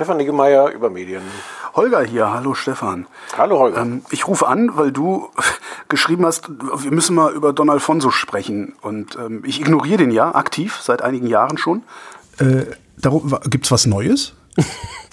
Stefan 0.00 0.16
Niggemeier 0.16 0.70
über 0.70 0.88
Medien. 0.88 1.20
Holger 1.74 2.02
hier, 2.02 2.32
hallo 2.32 2.54
Stefan. 2.54 3.06
Hallo 3.36 3.58
Holger. 3.58 3.82
Ähm, 3.82 4.00
ich 4.10 4.26
rufe 4.26 4.46
an, 4.46 4.74
weil 4.74 4.92
du 4.92 5.28
geschrieben 5.90 6.24
hast, 6.24 6.48
wir 6.48 6.90
müssen 6.90 7.14
mal 7.14 7.34
über 7.34 7.52
Don 7.52 7.68
Alfonso 7.68 8.10
sprechen. 8.10 8.72
Und 8.80 9.16
ähm, 9.16 9.42
ich 9.44 9.60
ignoriere 9.60 9.98
den 9.98 10.10
ja 10.10 10.34
aktiv, 10.34 10.78
seit 10.80 11.02
einigen 11.02 11.26
Jahren 11.26 11.58
schon. 11.58 11.82
Äh, 12.38 12.64
Gibt 13.50 13.66
es 13.66 13.72
was 13.72 13.84
Neues? 13.84 14.32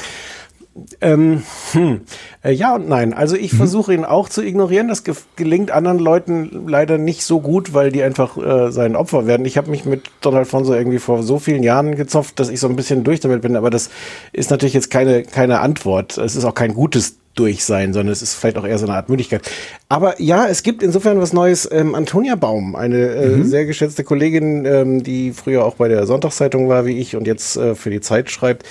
Ähm, 1.02 1.44
hm. 1.72 2.02
äh, 2.44 2.52
ja 2.52 2.76
und 2.76 2.88
nein. 2.88 3.14
Also 3.14 3.36
ich 3.36 3.54
mhm. 3.54 3.58
versuche 3.58 3.94
ihn 3.94 4.06
auch 4.06 4.30
zu 4.30 4.44
ignorieren. 4.44 4.88
Das 4.88 5.04
ge 5.04 5.16
gelingt 5.36 5.72
anderen 5.72 6.00
Leuten 6.00 6.68
leider 6.68 6.98
nicht 6.98 7.24
so 7.24 7.40
gut, 7.40 7.74
weil 7.74 7.92
die 7.92 8.04
einfach 8.04 8.38
äh, 8.38 8.72
sein 8.72 8.96
Opfer 8.96 9.28
werden. 9.28 9.46
Ich 9.46 9.58
habe 9.58 9.72
mich 9.72 9.86
mit 9.86 10.12
Don 10.22 10.36
Alfonso 10.36 10.74
irgendwie 10.74 11.00
vor 11.00 11.24
so 11.24 11.40
vielen 11.40 11.64
Jahren 11.64 11.96
gezopft, 11.96 12.40
dass 12.40 12.50
ich 12.50 12.60
so 12.60 12.68
ein 12.68 12.76
bisschen 12.76 13.04
durch 13.04 13.20
damit 13.20 13.42
bin. 13.42 13.56
Aber 13.56 13.70
das 13.70 13.90
ist 14.34 14.52
natürlich 14.52 14.74
jetzt 14.74 14.90
keine, 14.90 15.24
keine 15.24 15.60
Antwort. 15.60 16.18
Es 16.18 16.36
ist 16.36 16.46
auch 16.46 16.56
kein 16.56 16.74
gutes 16.74 17.18
durch 17.40 17.64
sein, 17.64 17.94
sondern 17.94 18.12
es 18.12 18.22
ist 18.22 18.36
vielleicht 18.36 18.58
auch 18.58 18.66
eher 18.66 18.78
so 18.78 18.86
eine 18.86 18.96
Art 18.96 19.10
Müdigkeit. 19.10 19.42
Aber 19.90 20.20
ja, 20.22 20.48
es 20.48 20.64
gibt 20.64 20.84
insofern 20.84 21.20
was 21.20 21.34
Neues. 21.34 21.68
Ähm, 21.72 21.96
Antonia 21.96 22.36
Baum, 22.36 22.76
eine 22.76 22.98
äh, 22.98 23.28
mhm. 23.28 23.44
sehr 23.46 23.66
geschätzte 23.66 24.04
Kollegin, 24.04 24.66
ähm, 24.66 25.04
die 25.04 25.32
früher 25.32 25.66
auch 25.66 25.76
bei 25.76 25.88
der 25.88 26.06
Sonntagszeitung 26.06 26.70
war 26.70 26.86
wie 26.86 27.00
ich 27.00 27.16
und 27.16 27.28
jetzt 27.28 27.58
äh, 27.58 27.76
für 27.76 27.90
die 27.90 28.02
Zeit 28.02 28.30
schreibt, 28.30 28.66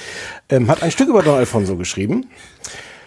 ähm, 0.49 0.69
hat 0.69 0.83
ein 0.83 0.91
Stück 0.91 1.09
über 1.09 1.23
Don 1.23 1.37
Alfonso 1.37 1.77
geschrieben. 1.77 2.27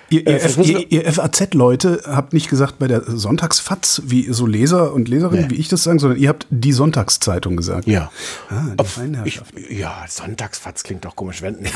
Ihr, 0.10 0.26
ihr, 0.28 0.44
äh, 0.44 0.62
ihr, 0.64 0.92
ihr 0.92 1.14
FAZ-Leute 1.14 2.02
habt 2.06 2.34
nicht 2.34 2.50
gesagt 2.50 2.80
bei 2.80 2.88
der 2.88 3.04
Sonntagsfatz, 3.06 4.02
wie 4.06 4.32
so 4.34 4.48
Leser 4.48 4.94
und 4.94 5.08
Leserinnen, 5.08 5.48
nee. 5.48 5.56
wie 5.56 5.60
ich 5.60 5.68
das 5.68 5.84
sagen, 5.84 6.00
sondern 6.00 6.20
ihr 6.20 6.30
habt 6.30 6.48
die 6.50 6.72
Sonntagszeitung 6.72 7.56
gesagt. 7.56 7.88
Ja. 7.88 8.12
Ah, 8.50 8.76
die 8.80 8.86
Feinherrschaft. 8.86 9.54
Ja, 9.70 10.06
Sonntagsfatz 10.08 10.84
klingt 10.84 11.06
doch 11.06 11.16
komisch. 11.16 11.42
Wenn, 11.42 11.56
nein. 11.62 11.72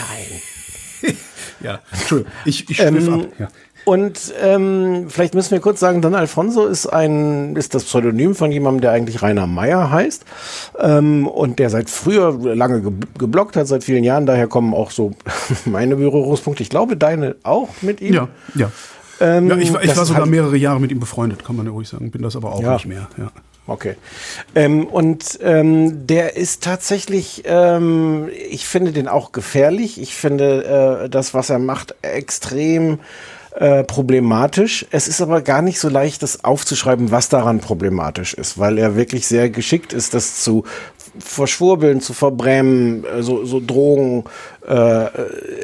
Ja, 1.63 1.79
Entschuldigung, 1.91 2.31
ich, 2.45 2.69
ich 2.69 2.79
ähm, 2.79 3.13
ab. 3.13 3.27
Ja. 3.39 3.47
Und 3.85 4.33
ähm, 4.41 5.07
vielleicht 5.09 5.33
müssen 5.33 5.51
wir 5.51 5.59
kurz 5.59 5.79
sagen, 5.79 6.01
Don 6.01 6.15
Alfonso 6.15 6.65
ist 6.65 6.87
ein 6.87 7.55
ist 7.55 7.75
das 7.75 7.83
Pseudonym 7.83 8.33
von 8.33 8.51
jemandem, 8.51 8.81
der 8.81 8.91
eigentlich 8.91 9.21
Rainer 9.21 9.45
Meyer 9.45 9.91
heißt 9.91 10.23
ähm, 10.79 11.27
und 11.27 11.59
der 11.59 11.69
seit 11.69 11.89
früher 11.89 12.55
lange 12.55 12.81
ge 12.81 12.91
geblockt 13.17 13.57
hat, 13.57 13.67
seit 13.67 13.83
vielen 13.83 14.03
Jahren. 14.03 14.25
Daher 14.25 14.47
kommen 14.47 14.73
auch 14.73 14.91
so 14.91 15.11
meine 15.65 15.97
Berührungspunkte. 15.97 16.63
Ich 16.63 16.69
glaube, 16.69 16.95
deine 16.95 17.35
auch 17.43 17.69
mit 17.81 17.99
ihm. 17.99 18.13
Ja, 18.13 18.27
ja. 18.55 18.71
Ähm, 19.19 19.49
ja 19.49 19.57
ich, 19.57 19.73
ich 19.73 19.97
war 19.97 20.05
sogar 20.05 20.25
mehrere 20.25 20.55
Jahre 20.55 20.79
mit 20.79 20.91
ihm 20.91 20.99
befreundet, 20.99 21.43
kann 21.43 21.57
man 21.57 21.65
ja 21.65 21.71
ruhig 21.71 21.89
sagen. 21.89 22.09
Bin 22.09 22.21
das 22.21 22.35
aber 22.37 22.53
auch 22.53 22.61
ja. 22.61 22.73
nicht 22.73 22.85
mehr. 22.85 23.09
Ja. 23.17 23.31
Okay. 23.65 23.95
Ähm, 24.55 24.85
und 24.87 25.39
ähm, 25.41 26.05
der 26.05 26.35
ist 26.35 26.63
tatsächlich, 26.63 27.43
ähm, 27.45 28.29
ich 28.49 28.67
finde 28.67 28.91
den 28.91 29.07
auch 29.07 29.31
gefährlich. 29.31 30.01
Ich 30.01 30.15
finde 30.15 31.03
äh, 31.05 31.09
das, 31.09 31.33
was 31.33 31.49
er 31.49 31.59
macht, 31.59 31.95
extrem 32.01 32.99
äh, 33.55 33.83
problematisch. 33.83 34.85
Es 34.91 35.07
ist 35.07 35.21
aber 35.21 35.41
gar 35.41 35.61
nicht 35.61 35.79
so 35.79 35.87
leicht, 35.87 36.23
das 36.23 36.43
aufzuschreiben, 36.43 37.11
was 37.11 37.29
daran 37.29 37.59
problematisch 37.59 38.33
ist, 38.33 38.57
weil 38.57 38.77
er 38.77 38.95
wirklich 38.95 39.27
sehr 39.27 39.49
geschickt 39.49 39.93
ist, 39.93 40.13
das 40.13 40.41
zu 40.41 40.65
verschwurbeln, 41.17 42.01
zu 42.01 42.13
verbrämen, 42.13 43.05
äh, 43.05 43.21
so, 43.21 43.45
so 43.45 43.61
Drohungen 43.65 44.23
äh, 44.67 45.05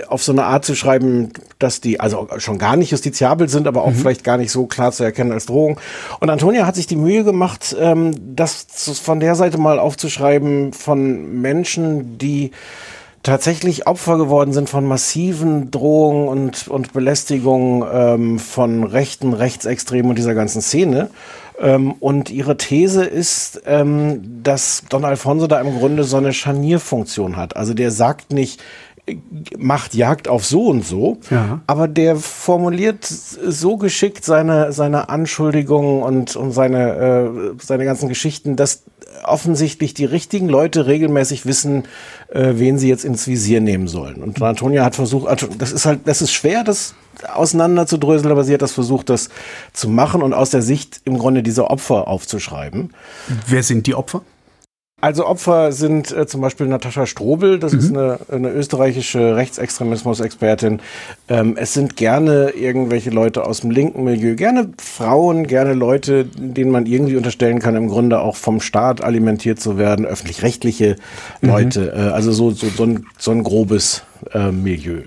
auf 0.07 0.23
so 0.23 0.31
eine 0.31 0.45
Art 0.45 0.65
zu 0.65 0.75
schreiben, 0.75 1.31
dass 1.57 1.81
die 1.81 1.99
also 1.99 2.27
schon 2.37 2.57
gar 2.57 2.75
nicht 2.75 2.91
justiziabel 2.91 3.49
sind, 3.49 3.67
aber 3.67 3.83
auch 3.83 3.91
mhm. 3.91 3.95
vielleicht 3.95 4.23
gar 4.23 4.37
nicht 4.37 4.51
so 4.51 4.65
klar 4.65 4.91
zu 4.91 5.03
erkennen 5.03 5.31
als 5.31 5.45
Drohung. 5.45 5.79
Und 6.19 6.29
Antonia 6.29 6.65
hat 6.65 6.75
sich 6.75 6.87
die 6.87 6.95
Mühe 6.95 7.23
gemacht, 7.23 7.75
ähm, 7.79 8.35
das 8.35 8.65
von 9.01 9.19
der 9.19 9.35
Seite 9.35 9.57
mal 9.57 9.79
aufzuschreiben 9.79 10.73
von 10.73 11.41
Menschen, 11.41 12.17
die 12.17 12.51
tatsächlich 13.23 13.87
Opfer 13.87 14.17
geworden 14.17 14.53
sind 14.53 14.69
von 14.69 14.85
massiven 14.85 15.71
Drohungen 15.71 16.27
und, 16.27 16.67
und 16.67 16.93
Belästigungen 16.93 17.85
ähm, 17.91 18.39
von 18.39 18.83
Rechten, 18.83 19.33
Rechtsextremen 19.33 20.09
und 20.09 20.17
dieser 20.17 20.35
ganzen 20.35 20.61
Szene. 20.61 21.09
Ähm, 21.61 21.93
und 21.93 22.29
ihre 22.29 22.57
These 22.57 23.03
ist, 23.03 23.61
ähm, 23.65 24.43
dass 24.43 24.83
Don 24.89 25.03
Alfonso 25.03 25.47
da 25.47 25.59
im 25.59 25.77
Grunde 25.77 26.03
so 26.03 26.17
eine 26.17 26.33
Scharnierfunktion 26.33 27.35
hat. 27.35 27.57
Also 27.57 27.73
der 27.73 27.91
sagt 27.91 28.31
nicht, 28.31 28.61
macht 29.57 29.95
Jagd 29.95 30.27
auf 30.27 30.45
so 30.45 30.67
und 30.67 30.85
so, 30.85 31.17
ja. 31.29 31.61
aber 31.67 31.87
der 31.87 32.15
formuliert 32.15 33.05
so 33.05 33.77
geschickt 33.77 34.23
seine, 34.23 34.71
seine 34.71 35.09
Anschuldigungen 35.09 36.03
und, 36.03 36.35
und 36.35 36.51
seine, 36.51 36.95
äh, 36.95 37.53
seine 37.61 37.85
ganzen 37.85 38.09
Geschichten, 38.09 38.55
dass 38.55 38.83
offensichtlich 39.23 39.93
die 39.93 40.05
richtigen 40.05 40.49
Leute 40.49 40.87
regelmäßig 40.87 41.45
wissen, 41.45 41.83
äh, 42.29 42.53
wen 42.55 42.77
sie 42.77 42.89
jetzt 42.89 43.05
ins 43.05 43.27
Visier 43.27 43.61
nehmen 43.61 43.87
sollen. 43.87 44.21
Und 44.21 44.41
Antonia 44.41 44.83
hat 44.83 44.95
versucht, 44.95 45.45
das 45.57 45.71
ist 45.71 45.85
halt, 45.85 46.01
das 46.05 46.21
ist 46.21 46.31
schwer, 46.31 46.63
das 46.63 46.95
auseinander 47.33 47.85
zu 47.85 47.97
dröseln, 47.97 48.31
aber 48.31 48.43
sie 48.43 48.53
hat 48.53 48.61
das 48.61 48.71
versucht, 48.71 49.09
das 49.09 49.29
zu 49.73 49.89
machen 49.89 50.21
und 50.21 50.33
aus 50.33 50.51
der 50.51 50.61
Sicht 50.61 51.01
im 51.05 51.17
Grunde 51.17 51.43
dieser 51.43 51.69
Opfer 51.69 52.07
aufzuschreiben. 52.07 52.93
Wer 53.47 53.63
sind 53.63 53.87
die 53.87 53.95
Opfer? 53.95 54.21
Also 55.01 55.25
Opfer 55.25 55.71
sind 55.71 56.11
äh, 56.11 56.27
zum 56.27 56.41
Beispiel 56.41 56.67
Natascha 56.67 57.05
Strobel, 57.05 57.59
das 57.59 57.73
mhm. 57.73 57.79
ist 57.79 57.89
eine, 57.89 58.19
eine 58.29 58.49
österreichische 58.49 59.35
Rechtsextremismus-Expertin. 59.35 60.81
Ähm, 61.29 61.55
es 61.57 61.73
sind 61.73 61.95
gerne 61.95 62.49
irgendwelche 62.49 63.09
Leute 63.09 63.45
aus 63.45 63.61
dem 63.61 63.71
linken 63.71 64.03
Milieu, 64.03 64.35
gerne 64.35 64.69
Frauen, 64.77 65.47
gerne 65.47 65.73
Leute, 65.73 66.25
denen 66.25 66.71
man 66.71 66.85
irgendwie 66.85 67.15
unterstellen 67.15 67.59
kann, 67.59 67.75
im 67.75 67.87
Grunde 67.87 68.19
auch 68.19 68.35
vom 68.35 68.59
Staat 68.59 69.01
alimentiert 69.01 69.59
zu 69.59 69.77
werden, 69.77 70.05
öffentlich-rechtliche 70.05 70.97
mhm. 71.41 71.49
Leute. 71.49 71.93
Äh, 71.95 71.99
also 72.11 72.31
so, 72.31 72.51
so, 72.51 72.67
so, 72.67 72.83
ein, 72.83 73.05
so 73.17 73.31
ein 73.31 73.43
grobes 73.43 74.03
äh, 74.33 74.51
Milieu. 74.51 75.03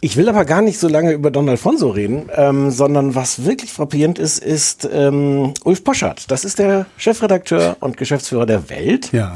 Ich 0.00 0.16
will 0.16 0.28
aber 0.28 0.44
gar 0.44 0.62
nicht 0.62 0.78
so 0.78 0.86
lange 0.86 1.12
über 1.12 1.32
Don 1.32 1.48
Alfonso 1.48 1.90
reden, 1.90 2.30
ähm, 2.36 2.70
sondern 2.70 3.16
was 3.16 3.44
wirklich 3.44 3.72
frappierend 3.72 4.20
ist, 4.20 4.38
ist 4.38 4.88
ähm, 4.92 5.54
Ulf 5.64 5.82
Poschardt. 5.82 6.30
Das 6.30 6.44
ist 6.44 6.60
der 6.60 6.86
Chefredakteur 6.96 7.76
und 7.80 7.96
Geschäftsführer 7.96 8.46
der 8.46 8.70
Welt. 8.70 9.10
Ja. 9.12 9.34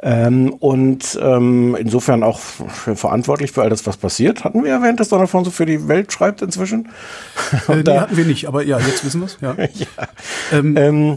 Ähm, 0.00 0.52
und 0.52 1.18
ähm, 1.20 1.76
insofern 1.76 2.22
auch 2.22 2.38
verantwortlich 2.38 3.50
für 3.50 3.62
all 3.62 3.70
das, 3.70 3.86
was 3.88 3.96
passiert. 3.96 4.44
Hatten 4.44 4.62
wir 4.62 4.70
erwähnt, 4.70 5.00
dass 5.00 5.08
Don 5.08 5.20
Alfonso 5.20 5.50
für 5.50 5.66
die 5.66 5.88
Welt 5.88 6.12
schreibt 6.12 6.42
inzwischen? 6.42 6.90
Äh, 7.68 7.76
nee, 7.82 7.98
hatten 7.98 8.16
wir 8.16 8.24
nicht, 8.24 8.46
aber 8.46 8.62
ja, 8.62 8.78
jetzt 8.78 9.04
wissen 9.04 9.20
wir 9.20 9.26
es. 9.26 9.38
Ja. 9.40 9.56
ja. 10.52 11.16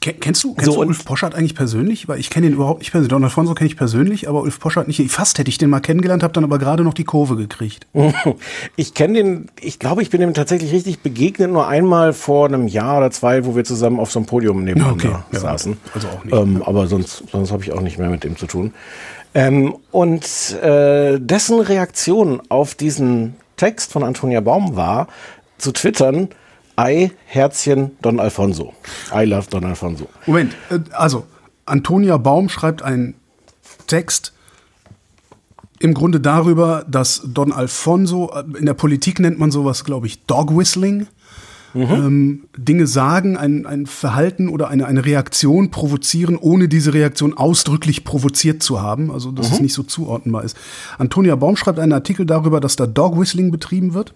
Kennst 0.00 0.44
du, 0.44 0.54
kennst 0.54 0.66
so, 0.66 0.74
du 0.74 0.80
Ulf 0.88 1.04
Poschardt 1.04 1.34
eigentlich 1.34 1.56
persönlich? 1.56 2.06
Weil 2.06 2.20
ich 2.20 2.30
kenne 2.30 2.46
ihn 2.46 2.52
überhaupt 2.52 2.80
nicht 2.80 2.92
persönlich. 2.92 3.10
Don 3.10 3.24
Alfonso 3.24 3.54
kenne 3.54 3.66
ich 3.66 3.76
persönlich, 3.76 4.28
aber 4.28 4.42
Ulf 4.42 4.60
Poschardt 4.60 4.86
nicht. 4.86 5.10
Fast 5.10 5.38
hätte 5.38 5.48
ich 5.48 5.58
den 5.58 5.70
mal 5.70 5.80
kennengelernt, 5.80 6.22
habe 6.22 6.32
dann 6.32 6.44
aber 6.44 6.58
gerade 6.58 6.84
noch 6.84 6.94
die 6.94 7.04
Kurve 7.04 7.36
gekriegt. 7.36 7.86
Ich 8.76 8.94
kenne 8.94 9.14
den, 9.14 9.48
ich 9.60 9.78
glaube, 9.78 10.02
ich 10.02 10.10
bin 10.10 10.20
ihm 10.20 10.34
tatsächlich 10.34 10.72
richtig 10.72 11.00
begegnet, 11.00 11.50
nur 11.50 11.66
einmal 11.66 12.12
vor 12.12 12.46
einem 12.46 12.68
Jahr 12.68 12.98
oder 12.98 13.10
zwei, 13.10 13.44
wo 13.44 13.56
wir 13.56 13.64
zusammen 13.64 13.98
auf 13.98 14.12
so 14.12 14.20
einem 14.20 14.26
Podium 14.26 14.62
nebeneinander 14.62 15.24
okay. 15.28 15.38
saßen. 15.38 15.72
Ja, 15.72 15.78
also 15.94 16.08
auch 16.08 16.24
nicht. 16.24 16.34
Ähm, 16.34 16.62
aber 16.62 16.86
sonst, 16.86 17.24
sonst 17.32 17.50
habe 17.50 17.64
ich 17.64 17.72
auch 17.72 17.80
nicht 17.80 17.98
mehr 17.98 18.08
mit 18.08 18.24
dem 18.24 18.36
zu 18.36 18.46
tun. 18.46 18.72
Ähm, 19.34 19.74
und 19.90 20.52
äh, 20.62 21.18
dessen 21.18 21.60
Reaktion 21.60 22.40
auf 22.48 22.74
diesen 22.74 23.34
Text 23.56 23.92
von 23.92 24.04
Antonia 24.04 24.40
Baum 24.40 24.76
war, 24.76 25.08
zu 25.58 25.72
twittern, 25.72 26.28
I 26.78 27.10
Herzchen 27.26 27.90
Don 28.02 28.20
Alfonso. 28.20 28.72
I 29.12 29.24
love 29.24 29.48
Don 29.50 29.64
Alfonso. 29.64 30.08
Moment, 30.26 30.54
äh, 30.70 30.78
also 30.92 31.26
Antonia 31.66 32.16
Baum 32.16 32.48
schreibt 32.48 32.82
einen 32.82 33.14
Text 33.86 34.32
im 35.80 35.94
Grunde 35.94 36.20
darüber, 36.20 36.84
dass 36.88 37.22
Don 37.24 37.52
Alfonso, 37.52 38.32
äh, 38.32 38.58
in 38.58 38.66
der 38.66 38.74
Politik 38.74 39.18
nennt 39.18 39.38
man 39.38 39.50
sowas, 39.50 39.84
glaube 39.84 40.06
ich, 40.06 40.24
Dog 40.26 40.56
Whistling. 40.56 41.08
Mhm. 41.74 41.82
Ähm, 41.82 42.44
Dinge 42.56 42.86
sagen, 42.86 43.36
ein, 43.36 43.66
ein 43.66 43.84
Verhalten 43.86 44.48
oder 44.48 44.68
eine, 44.68 44.86
eine 44.86 45.04
Reaktion 45.04 45.70
provozieren, 45.70 46.36
ohne 46.36 46.66
diese 46.66 46.94
Reaktion 46.94 47.34
ausdrücklich 47.34 48.04
provoziert 48.04 48.62
zu 48.62 48.80
haben, 48.80 49.10
also 49.10 49.32
dass 49.32 49.48
mhm. 49.48 49.54
es 49.54 49.60
nicht 49.60 49.74
so 49.74 49.82
zuordnenbar 49.82 50.44
ist. 50.44 50.56
Antonia 50.96 51.36
Baum 51.36 51.56
schreibt 51.56 51.78
einen 51.78 51.92
Artikel 51.92 52.24
darüber, 52.24 52.60
dass 52.60 52.76
da 52.76 52.86
Dog 52.86 53.20
Whistling 53.20 53.50
betrieben 53.50 53.92
wird. 53.92 54.14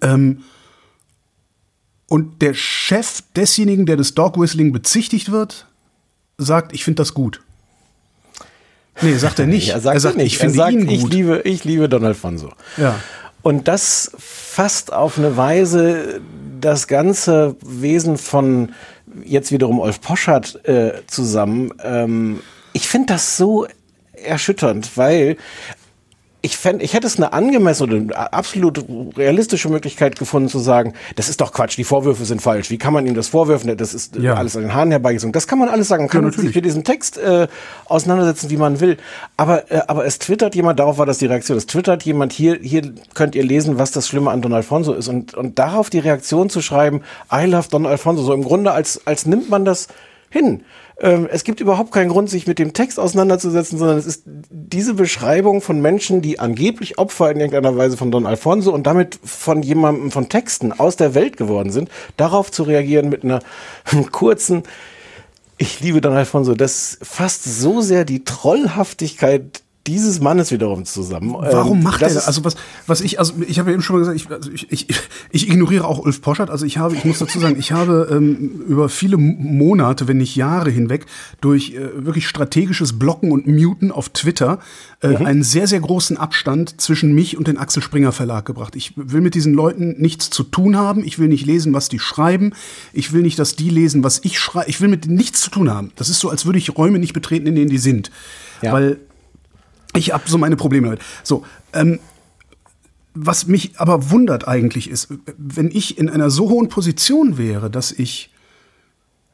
Ähm, 0.00 0.40
und 2.08 2.42
der 2.42 2.54
Chef 2.54 3.22
desjenigen, 3.34 3.86
der 3.86 3.96
des 3.96 4.14
Dog 4.14 4.38
Whistling 4.38 4.72
bezichtigt 4.72 5.32
wird, 5.32 5.66
sagt, 6.38 6.72
ich 6.72 6.84
finde 6.84 7.02
das 7.02 7.14
gut. 7.14 7.40
Nee, 9.02 9.16
sagt 9.16 9.38
er 9.38 9.46
nicht. 9.46 9.68
er 9.70 9.80
sagt, 9.80 9.96
er 9.96 10.00
sagt 10.00 10.16
nicht. 10.16 10.26
Ich 10.26 10.38
finde 10.38 10.54
sagt, 10.54 10.72
ihn 10.72 10.86
gut. 10.86 10.96
Ich 10.96 11.08
liebe, 11.08 11.40
ich 11.44 11.64
liebe 11.64 11.88
Don 11.88 12.04
Alfonso. 12.04 12.50
Ja. 12.76 12.98
Und 13.42 13.68
das 13.68 14.10
fasst 14.18 14.92
auf 14.92 15.18
eine 15.18 15.36
Weise 15.36 16.20
das 16.60 16.88
ganze 16.88 17.56
Wesen 17.64 18.18
von 18.18 18.72
jetzt 19.24 19.52
wiederum 19.52 19.78
Olf 19.78 20.00
Poschardt 20.00 20.64
äh, 20.66 21.02
zusammen. 21.06 21.72
Ähm, 21.82 22.40
ich 22.72 22.88
finde 22.88 23.14
das 23.14 23.36
so 23.36 23.66
erschütternd, 24.12 24.96
weil 24.96 25.36
ich 26.46 26.56
fände, 26.56 26.84
ich 26.84 26.94
hätte 26.94 27.08
es 27.08 27.16
eine 27.16 27.32
angemessene, 27.32 28.16
absolut 28.16 28.84
realistische 29.16 29.68
Möglichkeit 29.68 30.16
gefunden 30.16 30.48
zu 30.48 30.60
sagen, 30.60 30.94
das 31.16 31.28
ist 31.28 31.40
doch 31.40 31.52
Quatsch, 31.52 31.76
die 31.76 31.82
Vorwürfe 31.82 32.24
sind 32.24 32.40
falsch. 32.40 32.70
Wie 32.70 32.78
kann 32.78 32.92
man 32.92 33.04
ihm 33.04 33.14
das 33.14 33.26
vorwürfen? 33.26 33.76
Das 33.76 33.92
ist 33.92 34.14
ja. 34.14 34.34
alles 34.34 34.56
an 34.56 34.62
den 34.62 34.72
Haaren 34.72 34.92
herbeigezogen. 34.92 35.32
Das 35.32 35.48
kann 35.48 35.58
man 35.58 35.68
alles 35.68 35.88
sagen. 35.88 36.04
Man 36.04 36.10
kann 36.10 36.24
ja, 36.24 36.30
sich 36.30 36.54
mit 36.54 36.64
diesem 36.64 36.84
Text 36.84 37.18
äh, 37.18 37.48
auseinandersetzen, 37.86 38.48
wie 38.48 38.56
man 38.56 38.78
will. 38.78 38.96
Aber, 39.36 39.72
äh, 39.72 39.80
aber 39.88 40.06
es 40.06 40.20
twittert 40.20 40.54
jemand, 40.54 40.78
darauf 40.78 40.98
war 40.98 41.06
das 41.06 41.18
die 41.18 41.26
Reaktion, 41.26 41.58
es 41.58 41.66
twittert 41.66 42.04
jemand, 42.04 42.32
hier, 42.32 42.60
hier 42.62 42.92
könnt 43.14 43.34
ihr 43.34 43.42
lesen, 43.42 43.76
was 43.76 43.90
das 43.90 44.06
Schlimme 44.06 44.30
an 44.30 44.40
Don 44.40 44.54
Alfonso 44.54 44.92
ist. 44.92 45.08
Und, 45.08 45.34
und 45.34 45.58
darauf 45.58 45.90
die 45.90 45.98
Reaktion 45.98 46.48
zu 46.48 46.62
schreiben, 46.62 47.02
I 47.32 47.46
love 47.46 47.68
Don 47.70 47.86
Alfonso, 47.86 48.22
so 48.22 48.32
im 48.32 48.44
Grunde 48.44 48.70
als, 48.70 49.04
als 49.04 49.26
nimmt 49.26 49.50
man 49.50 49.64
das 49.64 49.88
hin. 50.30 50.62
Ähm, 50.98 51.28
es 51.30 51.44
gibt 51.44 51.60
überhaupt 51.60 51.92
keinen 51.92 52.08
Grund, 52.08 52.30
sich 52.30 52.46
mit 52.46 52.58
dem 52.58 52.72
Text 52.72 52.98
auseinanderzusetzen, 52.98 53.78
sondern 53.78 53.98
es 53.98 54.06
ist 54.06 54.22
diese 54.26 54.94
Beschreibung 54.94 55.60
von 55.60 55.80
Menschen, 55.80 56.22
die 56.22 56.38
angeblich 56.38 56.98
Opfer 56.98 57.30
in 57.30 57.38
irgendeiner 57.38 57.76
Weise 57.76 57.96
von 57.96 58.10
Don 58.10 58.26
Alfonso 58.26 58.72
und 58.72 58.86
damit 58.86 59.18
von 59.22 59.62
jemandem 59.62 60.10
von 60.10 60.28
Texten 60.28 60.72
aus 60.72 60.96
der 60.96 61.14
Welt 61.14 61.36
geworden 61.36 61.70
sind, 61.70 61.90
darauf 62.16 62.50
zu 62.50 62.62
reagieren 62.62 63.08
mit 63.08 63.24
einer 63.24 63.40
kurzen 64.12 64.62
ich 65.58 65.80
liebe 65.80 66.00
Don 66.00 66.12
Alfonso. 66.12 66.54
Das 66.54 66.98
fasst 67.02 67.44
so 67.44 67.80
sehr 67.80 68.04
die 68.04 68.24
Trollhaftigkeit 68.24 69.62
dieses 69.86 70.20
Mannes 70.20 70.50
wiederum 70.50 70.84
zusammen. 70.84 71.34
Warum 71.34 71.78
ähm, 71.78 71.84
macht 71.84 72.02
er 72.02 72.08
das? 72.08 72.26
Also 72.26 72.44
was, 72.44 72.56
was 72.86 73.00
ich, 73.00 73.18
also 73.18 73.34
ich 73.46 73.58
habe 73.58 73.70
ja 73.70 73.74
eben 73.74 73.82
schon 73.82 73.96
mal 73.96 74.00
gesagt, 74.00 74.16
ich, 74.16 74.30
also 74.30 74.50
ich, 74.50 74.70
ich, 74.70 74.86
ich 75.30 75.48
ignoriere 75.48 75.84
auch 75.84 75.98
Ulf 75.98 76.20
Poschert. 76.20 76.50
Also 76.50 76.66
ich 76.66 76.78
habe, 76.78 76.94
ich 76.94 77.04
muss 77.04 77.18
dazu 77.18 77.38
sagen, 77.38 77.56
ich 77.58 77.72
habe 77.72 78.08
ähm, 78.10 78.64
über 78.68 78.88
viele 78.88 79.16
Monate, 79.16 80.08
wenn 80.08 80.18
nicht 80.18 80.36
Jahre 80.36 80.70
hinweg, 80.70 81.06
durch 81.40 81.74
äh, 81.74 82.04
wirklich 82.04 82.28
strategisches 82.28 82.98
Blocken 82.98 83.32
und 83.32 83.46
Muten 83.46 83.92
auf 83.92 84.08
Twitter 84.08 84.58
äh, 85.02 85.08
mhm. 85.08 85.26
einen 85.26 85.42
sehr, 85.42 85.66
sehr 85.66 85.80
großen 85.80 86.16
Abstand 86.16 86.80
zwischen 86.80 87.14
mich 87.14 87.36
und 87.36 87.48
den 87.48 87.58
Axel 87.58 87.82
Springer 87.82 88.12
Verlag 88.12 88.44
gebracht. 88.44 88.76
Ich 88.76 88.92
will 88.96 89.20
mit 89.20 89.34
diesen 89.34 89.54
Leuten 89.54 89.94
nichts 89.98 90.30
zu 90.30 90.42
tun 90.42 90.76
haben. 90.76 91.04
Ich 91.04 91.18
will 91.18 91.28
nicht 91.28 91.46
lesen, 91.46 91.72
was 91.72 91.88
die 91.88 91.98
schreiben. 91.98 92.52
Ich 92.92 93.12
will 93.12 93.22
nicht, 93.22 93.38
dass 93.38 93.56
die 93.56 93.70
lesen, 93.70 94.04
was 94.04 94.20
ich 94.24 94.38
schreibe. 94.38 94.68
Ich 94.70 94.80
will 94.80 94.88
mit 94.88 95.04
denen 95.04 95.16
nichts 95.16 95.40
zu 95.40 95.50
tun 95.50 95.70
haben. 95.70 95.92
Das 95.96 96.08
ist 96.08 96.20
so, 96.20 96.30
als 96.30 96.46
würde 96.46 96.58
ich 96.58 96.76
Räume 96.76 96.98
nicht 96.98 97.12
betreten, 97.12 97.46
in 97.46 97.54
denen 97.54 97.70
die 97.70 97.78
sind. 97.78 98.10
Ja. 98.62 98.72
Weil 98.72 98.98
ich 99.94 100.12
habe 100.12 100.28
so 100.28 100.38
meine 100.38 100.56
Probleme 100.56 100.86
damit. 100.86 101.00
So, 101.22 101.44
ähm, 101.72 102.00
was 103.14 103.46
mich 103.46 103.78
aber 103.78 104.10
wundert 104.10 104.46
eigentlich 104.46 104.90
ist, 104.90 105.08
wenn 105.38 105.70
ich 105.70 105.98
in 105.98 106.10
einer 106.10 106.30
so 106.30 106.50
hohen 106.50 106.68
Position 106.68 107.38
wäre, 107.38 107.70
dass 107.70 107.92
ich 107.92 108.30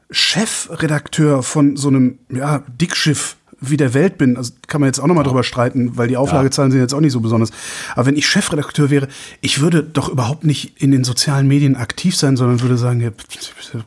Chefredakteur 0.09 1.43
von 1.43 1.75
so 1.75 1.89
einem 1.89 2.19
ja, 2.29 2.63
Dickschiff 2.67 3.35
wie 3.69 3.77
der 3.77 3.93
Welt 3.93 4.17
bin, 4.17 4.37
also 4.37 4.53
kann 4.67 4.81
man 4.81 4.87
jetzt 4.87 4.99
auch 4.99 5.07
nochmal 5.07 5.23
drüber 5.23 5.43
streiten, 5.43 5.97
weil 5.97 6.07
die 6.07 6.17
Auflagezahlen 6.17 6.71
sind 6.71 6.81
jetzt 6.81 6.93
auch 6.93 6.99
nicht 6.99 7.13
so 7.13 7.19
besonders. 7.19 7.51
Aber 7.95 8.05
wenn 8.05 8.17
ich 8.17 8.27
Chefredakteur 8.27 8.89
wäre, 8.89 9.07
ich 9.41 9.61
würde 9.61 9.83
doch 9.83 10.09
überhaupt 10.09 10.43
nicht 10.43 10.81
in 10.81 10.91
den 10.91 11.03
sozialen 11.03 11.47
Medien 11.47 11.75
aktiv 11.75 12.15
sein, 12.15 12.37
sondern 12.37 12.61
würde 12.61 12.77
sagen, 12.77 13.01
ja, 13.01 13.09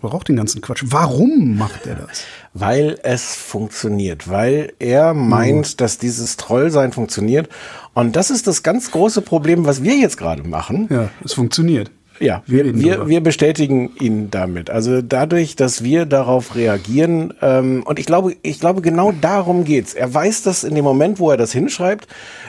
braucht 0.01 0.29
den 0.29 0.37
ganzen 0.37 0.61
Quatsch. 0.61 0.85
Warum 0.87 1.57
macht 1.57 1.87
er 1.87 1.97
das? 1.97 2.25
Weil 2.55 2.99
es 3.03 3.37
funktioniert, 3.37 4.29
weil 4.29 4.73
er 4.79 5.15
meint, 5.15 5.73
mhm. 5.73 5.77
dass 5.77 5.99
dieses 5.99 6.37
Trollsein 6.37 6.93
funktioniert. 6.93 7.49
Und 7.95 8.17
das 8.17 8.31
ist 8.31 8.47
das 8.47 8.63
ganz 8.63 8.91
große 8.91 9.23
Problem, 9.23 9.67
was 9.67 9.83
wir 9.83 9.97
jetzt 9.97 10.17
gerade 10.17 10.43
machen. 10.43 10.89
Ja, 10.91 11.11
es 11.25 11.35
funktioniert. 11.35 11.91
Ja, 12.21 12.43
wir, 12.47 12.79
wir, 12.79 13.09
wir 13.09 13.21
bestätigen 13.21 13.91
ihn 14.01 14.31
damit. 14.31 14.71
Also 14.71 15.03
dadurch, 15.03 15.57
dass 15.57 15.83
wir 15.83 16.07
darauf 16.07 16.55
reagieren, 16.55 17.35
ähm, 17.43 17.83
und 17.85 17.99
ich 17.99 18.07
glaube, 18.07 18.37
ich 18.43 18.61
glaube, 18.61 18.81
genau 18.81 19.13
darum 19.13 19.65
geht's. 19.65 19.95
Er 19.95 20.13
weiß 20.13 20.43
das 20.43 20.65
in 20.65 20.75
dem 20.75 20.85
Moment, 20.85 21.19
wo 21.19 21.31
er 21.31 21.37
das 21.37 21.53
hinschreibt, 21.53 22.09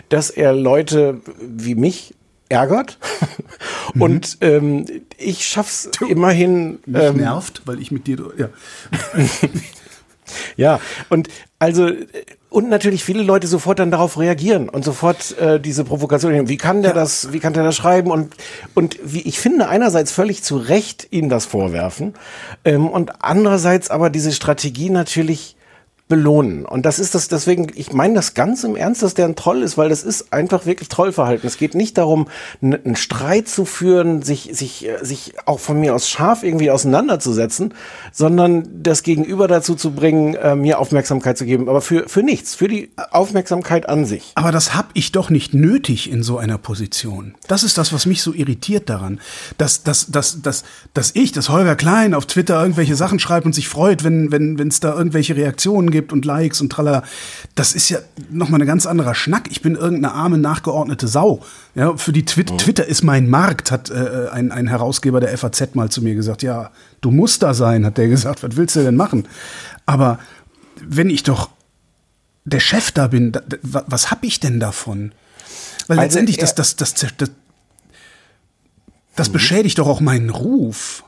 dass 0.10 0.30
er 0.30 0.54
Leute 0.54 1.22
wie 1.42 1.76
mich 1.76 2.14
ärgert. 2.50 2.98
Mhm. 3.94 4.02
Und 4.02 4.38
ähm, 4.42 4.86
ich 5.18 5.48
schaff's 5.48 5.90
du, 5.98 6.08
immerhin. 6.08 6.80
Mich 6.86 7.02
ähm, 7.02 7.18
nervt, 7.18 7.62
weil 7.66 7.80
ich 7.80 7.90
mit 7.90 8.06
dir. 8.06 8.18
Ja. 8.38 8.50
ja, 10.56 10.80
und 11.10 11.30
also 11.60 11.90
und 12.50 12.70
natürlich 12.70 13.04
viele 13.04 13.24
Leute 13.24 13.46
sofort 13.48 13.80
dann 13.80 13.92
darauf 13.92 14.18
reagieren 14.18 14.70
und 14.70 14.86
sofort 14.86 15.38
äh, 15.38 15.60
diese 15.60 15.84
Provokation. 15.84 16.48
Wie 16.48 16.58
kann 16.58 16.82
der 16.82 16.92
ja. 16.92 16.96
das? 16.96 17.34
Wie 17.34 17.40
kann 17.40 17.54
der 17.54 17.64
das 17.64 17.76
schreiben? 17.76 18.10
Und 18.10 18.34
und 18.74 18.98
wie 19.04 19.22
ich 19.22 19.40
finde 19.40 19.68
einerseits 19.68 20.12
völlig 20.12 20.44
zu 20.44 20.58
Recht 20.58 21.08
ihnen 21.12 21.30
das 21.30 21.46
vorwerfen 21.46 22.14
ähm, 22.64 22.88
und 22.88 23.22
andererseits 23.24 23.90
aber 23.90 24.10
diese 24.10 24.32
Strategie 24.32 24.90
natürlich 24.90 25.57
belohnen. 26.08 26.66
Und 26.66 26.86
das 26.86 27.00
ist 27.00 27.16
das, 27.16 27.28
deswegen, 27.28 27.68
ich 27.76 27.92
meine 27.92 28.16
das 28.16 28.34
ganz 28.34 28.64
im 28.64 28.76
Ernst, 28.76 29.04
dass 29.04 29.14
der 29.14 29.26
ein 29.26 29.36
Troll 29.36 29.62
ist, 29.62 29.78
weil 29.78 29.90
das 29.90 30.04
ist 30.04 30.32
einfach 30.32 30.66
wirklich 30.66 30.90
Trollverhalten. 30.90 31.48
Es 31.48 31.58
geht 31.58 31.76
nicht 31.76 31.98
darum, 31.98 32.28
einen 32.62 32.96
Streit 32.96 33.48
zu 33.48 33.66
führen, 33.66 34.22
sich, 34.22 34.50
sich, 34.54 34.88
äh, 34.88 35.04
sich 35.04 35.34
auch 35.46 35.60
von 35.60 35.80
mir 35.80 35.94
aus 35.96 36.10
scharf 36.10 36.44
irgendwie 36.44 36.72
auseinanderzusetzen, 36.72 37.74
sondern 38.12 38.68
das 38.82 39.04
Gegenüber 39.04 39.48
dazu 39.48 39.76
zu 39.76 39.92
bringen, 39.92 40.36
äh, 40.36 40.56
mir 40.56 40.80
Aufmerksamkeit 40.80 41.38
zu 41.38 41.46
geben, 41.46 41.68
aber 41.68 41.82
für, 41.82 42.08
für 42.08 42.24
nichts, 42.24 42.56
für 42.56 42.68
die 42.68 42.90
Aufmerksamkeit 43.12 43.90
an 43.90 44.06
sich. 44.06 44.32
Aber 44.36 44.52
das 44.52 44.76
habe 44.76 44.90
ich 44.94 45.12
doch 45.12 45.30
nicht 45.30 45.54
nötig 45.54 46.10
in 46.10 46.24
so 46.24 46.38
einer 46.38 46.58
Position. 46.58 47.36
Das 47.48 47.64
ist 47.64 47.78
das, 47.78 47.92
was 47.92 48.06
mich 48.06 48.22
so 48.22 48.34
irritiert 48.34 48.90
daran, 48.90 49.20
dass, 49.58 49.84
dass, 49.84 50.08
dass, 50.08 50.42
dass, 50.42 50.64
dass 50.94 51.12
ich, 51.16 51.32
dass 51.32 51.50
Holger 51.50 51.76
Klein 51.76 52.14
auf 52.14 52.26
Twitter 52.26 52.62
irgendwelche 52.62 52.96
Sachen 52.96 53.20
schreibt 53.20 53.46
und 53.46 53.54
sich 53.54 53.68
freut, 53.68 54.04
wenn 54.04 54.32
wenn 54.32 54.58
wenn, 54.58 54.68
es 54.68 54.80
da 54.80 54.96
irgendwelche 54.96 55.36
Reaktionen 55.36 55.92
gibt 55.92 55.97
gibt 55.98 56.14
und 56.14 56.26
Likes 56.26 56.62
und 56.62 56.72
tralala. 56.72 57.04
Das 57.56 57.74
ist 57.74 57.90
ja 57.90 58.00
nochmal 58.30 58.62
ein 58.62 58.68
ganz 58.68 58.86
anderer 58.86 59.16
Schnack. 59.16 59.50
Ich 59.50 59.62
bin 59.62 59.76
irgendeine 59.76 60.14
arme, 60.14 60.38
nachgeordnete 60.38 61.08
Sau. 61.08 61.42
Ja, 61.76 61.98
für 61.98 62.14
die 62.14 62.26
Twit 62.26 62.52
oh. 62.52 62.58
Twitter 62.58 62.86
ist 62.86 63.04
mein 63.04 63.30
Markt, 63.30 63.72
hat 63.72 63.90
äh, 63.90 64.30
ein, 64.32 64.52
ein 64.52 64.68
Herausgeber 64.68 65.20
der 65.20 65.36
FAZ 65.38 65.76
mal 65.76 65.90
zu 65.90 66.02
mir 66.02 66.16
gesagt. 66.16 66.44
Ja, 66.44 66.72
du 67.02 67.12
musst 67.12 67.44
da 67.44 67.54
sein, 67.54 67.86
hat 67.86 67.98
der 67.98 68.08
gesagt. 68.16 68.44
Was 68.44 68.56
willst 68.56 68.76
du 68.76 68.84
denn 68.84 68.96
machen? 68.96 69.28
Aber 69.86 70.20
wenn 70.88 71.10
ich 71.10 71.24
doch 71.24 71.50
der 72.46 72.60
Chef 72.60 72.92
da 72.92 73.08
bin, 73.08 73.32
da, 73.32 73.42
was 73.62 74.12
hab 74.12 74.24
ich 74.24 74.40
denn 74.40 74.60
davon? 74.60 75.12
Weil 75.88 76.00
also 76.00 76.04
letztendlich, 76.04 76.38
das, 76.38 76.56
das, 76.56 76.76
das, 76.76 76.94
das, 76.94 77.32
das 79.16 79.30
mhm. 79.30 79.34
beschädigt 79.34 79.80
doch 79.80 79.88
auch 79.88 80.00
meinen 80.00 80.30
Ruf. 80.30 81.04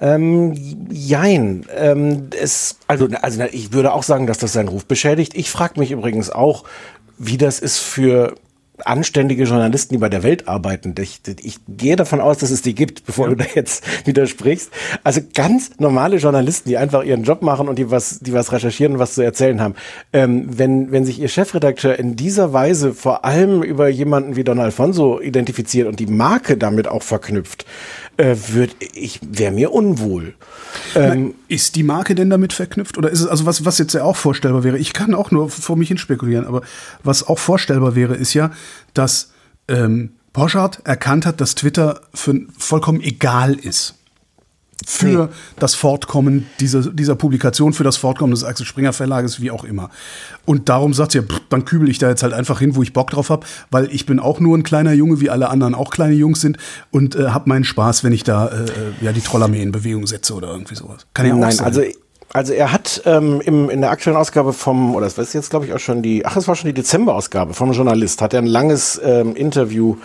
Ähm, 0.00 0.54
jein. 0.90 1.66
Ähm, 1.76 2.28
es, 2.40 2.76
also, 2.86 3.08
also 3.20 3.42
ich 3.52 3.72
würde 3.72 3.92
auch 3.92 4.02
sagen, 4.02 4.26
dass 4.26 4.38
das 4.38 4.52
seinen 4.52 4.68
Ruf 4.68 4.86
beschädigt. 4.86 5.34
Ich 5.34 5.50
frage 5.50 5.78
mich 5.78 5.90
übrigens 5.90 6.30
auch, 6.30 6.64
wie 7.18 7.36
das 7.36 7.60
ist 7.60 7.78
für 7.78 8.34
anständige 8.86 9.44
Journalisten, 9.44 9.94
die 9.94 9.98
bei 9.98 10.08
der 10.08 10.22
Welt 10.22 10.48
arbeiten. 10.48 10.94
Ich, 11.00 11.20
ich 11.42 11.58
gehe 11.68 11.96
davon 11.96 12.20
aus, 12.20 12.38
dass 12.38 12.50
es 12.50 12.62
die 12.62 12.74
gibt, 12.74 13.06
bevor 13.06 13.28
ja. 13.28 13.34
du 13.34 13.44
da 13.44 13.50
jetzt 13.54 13.84
widersprichst. 14.06 14.70
Also 15.04 15.20
ganz 15.34 15.72
normale 15.78 16.16
Journalisten, 16.16 16.68
die 16.68 16.76
einfach 16.76 17.04
ihren 17.04 17.24
Job 17.24 17.42
machen 17.42 17.68
und 17.68 17.78
die 17.78 17.90
was, 17.90 18.20
die 18.20 18.32
was 18.32 18.52
recherchieren 18.52 18.94
und 18.94 18.98
was 18.98 19.14
zu 19.14 19.22
erzählen 19.22 19.60
haben. 19.60 19.74
Ähm, 20.12 20.46
wenn, 20.50 20.92
wenn 20.92 21.04
sich 21.04 21.20
ihr 21.20 21.28
Chefredakteur 21.28 21.98
in 21.98 22.16
dieser 22.16 22.52
Weise 22.52 22.94
vor 22.94 23.24
allem 23.24 23.62
über 23.62 23.88
jemanden 23.88 24.36
wie 24.36 24.44
Don 24.44 24.58
Alfonso 24.58 25.20
identifiziert 25.20 25.86
und 25.86 26.00
die 26.00 26.06
Marke 26.06 26.56
damit 26.56 26.88
auch 26.88 27.02
verknüpft, 27.02 27.66
äh, 28.20 28.36
würde 28.48 28.74
ich, 28.92 29.18
wäre 29.22 29.50
mir 29.50 29.72
unwohl. 29.72 30.34
Ähm, 30.94 31.34
ist 31.48 31.74
die 31.76 31.82
Marke 31.82 32.14
denn 32.14 32.28
damit 32.28 32.52
verknüpft? 32.52 32.98
Oder 32.98 33.10
ist 33.10 33.20
es, 33.20 33.26
also 33.26 33.46
was, 33.46 33.64
was 33.64 33.78
jetzt 33.78 33.94
ja 33.94 34.04
auch 34.04 34.16
vorstellbar 34.16 34.62
wäre, 34.62 34.78
ich 34.78 34.92
kann 34.92 35.14
auch 35.14 35.30
nur 35.30 35.48
vor 35.48 35.76
mich 35.76 35.88
hin 35.88 35.98
spekulieren, 35.98 36.46
aber 36.46 36.60
was 37.02 37.26
auch 37.26 37.38
vorstellbar 37.38 37.94
wäre, 37.94 38.14
ist 38.14 38.34
ja, 38.34 38.50
dass 38.92 39.32
ähm, 39.68 40.12
Poschardt 40.34 40.80
erkannt 40.84 41.24
hat, 41.24 41.40
dass 41.40 41.54
Twitter 41.54 42.02
für 42.12 42.40
vollkommen 42.58 43.00
egal 43.00 43.54
ist 43.54 43.99
für 44.86 45.26
nee. 45.26 45.32
das 45.58 45.74
Fortkommen 45.74 46.46
dieser, 46.58 46.90
dieser 46.90 47.14
Publikation, 47.14 47.72
für 47.72 47.84
das 47.84 47.96
Fortkommen 47.96 48.32
des 48.32 48.44
Axel 48.44 48.66
Springer 48.66 48.92
Verlages, 48.92 49.40
wie 49.40 49.50
auch 49.50 49.64
immer. 49.64 49.90
Und 50.44 50.68
darum 50.68 50.94
sagt 50.94 51.12
sie, 51.12 51.22
pff, 51.22 51.40
dann 51.48 51.64
kübel 51.64 51.88
ich 51.88 51.98
da 51.98 52.08
jetzt 52.08 52.22
halt 52.22 52.32
einfach 52.32 52.58
hin, 52.58 52.76
wo 52.76 52.82
ich 52.82 52.92
Bock 52.92 53.10
drauf 53.10 53.30
habe, 53.30 53.46
weil 53.70 53.88
ich 53.92 54.06
bin 54.06 54.18
auch 54.18 54.40
nur 54.40 54.56
ein 54.56 54.62
kleiner 54.62 54.92
Junge, 54.92 55.20
wie 55.20 55.30
alle 55.30 55.48
anderen 55.48 55.74
auch 55.74 55.90
kleine 55.90 56.14
Jungs 56.14 56.40
sind 56.40 56.58
und 56.90 57.14
äh, 57.14 57.28
habe 57.28 57.48
meinen 57.48 57.64
Spaß, 57.64 58.04
wenn 58.04 58.12
ich 58.12 58.24
da 58.24 58.48
äh, 58.48 58.64
äh, 58.64 58.68
ja 59.00 59.12
die 59.12 59.20
Trollarmee 59.20 59.62
in 59.62 59.72
Bewegung 59.72 60.06
setze 60.06 60.34
oder 60.34 60.48
irgendwie 60.48 60.74
sowas. 60.74 61.06
Kann 61.14 61.26
ja 61.26 61.34
auch 61.34 61.38
Nein, 61.38 61.52
sein. 61.52 61.66
also 61.66 61.82
also 62.32 62.52
er 62.52 62.72
hat 62.72 63.02
ähm, 63.06 63.40
im, 63.40 63.70
in 63.70 63.80
der 63.80 63.90
aktuellen 63.90 64.16
Ausgabe 64.16 64.52
vom, 64.52 64.94
oder 64.94 65.06
das 65.06 65.18
ist 65.18 65.32
jetzt 65.32 65.50
glaube 65.50 65.66
ich 65.66 65.72
auch 65.72 65.78
schon 65.78 66.02
die, 66.02 66.24
ach 66.24 66.36
es 66.36 66.46
war 66.46 66.54
schon 66.54 66.68
die 66.68 66.74
Dezember-Ausgabe 66.74 67.54
vom 67.54 67.72
Journalist, 67.72 68.22
hat 68.22 68.34
er 68.34 68.40
ein 68.40 68.46
langes 68.46 69.00
ähm, 69.04 69.34
Interview 69.34 69.96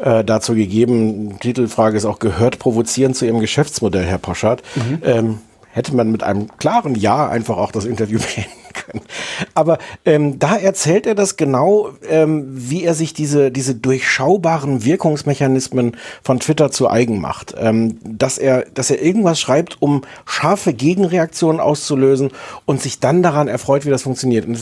äh, 0.00 0.24
dazu 0.24 0.54
gegeben. 0.54 1.38
Titelfrage 1.40 1.96
ist 1.96 2.04
auch, 2.04 2.18
gehört 2.18 2.58
provozieren 2.58 3.14
zu 3.14 3.26
Ihrem 3.26 3.40
Geschäftsmodell, 3.40 4.04
Herr 4.04 4.18
Poschardt? 4.18 4.62
Mhm. 4.76 5.02
Ähm, 5.04 5.38
hätte 5.74 5.94
man 5.94 6.12
mit 6.12 6.22
einem 6.22 6.46
klaren 6.56 6.94
Ja 6.94 7.28
einfach 7.28 7.56
auch 7.56 7.72
das 7.72 7.84
Interview 7.84 8.20
beenden 8.34 8.72
können. 8.72 9.04
Aber 9.54 9.78
ähm, 10.04 10.38
da 10.38 10.56
erzählt 10.56 11.06
er 11.06 11.16
das 11.16 11.36
genau, 11.36 11.90
ähm, 12.08 12.44
wie 12.48 12.84
er 12.84 12.94
sich 12.94 13.12
diese, 13.12 13.50
diese 13.50 13.74
durchschaubaren 13.74 14.84
Wirkungsmechanismen 14.84 15.96
von 16.22 16.38
Twitter 16.38 16.70
zu 16.70 16.88
eigen 16.88 17.20
macht. 17.20 17.54
Ähm, 17.58 17.98
dass, 18.04 18.38
er, 18.38 18.66
dass 18.72 18.90
er 18.90 19.02
irgendwas 19.02 19.40
schreibt, 19.40 19.82
um 19.82 20.02
scharfe 20.26 20.74
Gegenreaktionen 20.74 21.60
auszulösen 21.60 22.30
und 22.66 22.80
sich 22.80 23.00
dann 23.00 23.22
daran 23.22 23.48
erfreut, 23.48 23.84
wie 23.84 23.90
das 23.90 24.02
funktioniert. 24.02 24.46
Und 24.46 24.58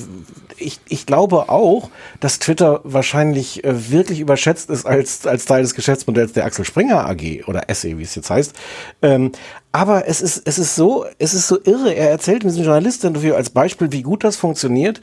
ich, 0.57 0.81
ich 0.89 1.05
glaube 1.05 1.51
auch, 1.51 1.91
dass 2.21 2.39
Twitter 2.39 2.81
wahrscheinlich 2.85 3.65
äh, 3.65 3.91
wirklich 3.91 4.21
überschätzt 4.21 4.71
ist 4.71 4.87
als, 4.87 5.27
als 5.27 5.45
Teil 5.45 5.63
des 5.63 5.75
Geschäftsmodells 5.75 6.33
der 6.33 6.47
Axel 6.47 6.65
Springer 6.65 7.07
AG 7.07 7.47
oder 7.47 7.65
SE, 7.75 7.99
wie 7.99 8.03
es 8.03 8.15
jetzt 8.15 8.31
heißt. 8.31 8.55
Ähm, 9.03 9.33
aber 9.73 10.07
es 10.07 10.21
ist, 10.21 10.43
es 10.47 10.59
ist 10.59 10.77
so, 10.77 11.07
es 11.19 11.33
ist 11.33 11.49
so 11.49 11.59
irre. 11.65 11.95
Er 11.95 12.11
erzählt 12.11 12.45
in 12.45 12.51
diesem 12.51 12.65
Journalisteninterview 12.65 13.35
als 13.35 13.51
Beispiel, 13.51 13.91
wie 13.91 14.03
gut 14.03 14.23
das 14.23 14.37
funktioniert. 14.37 15.01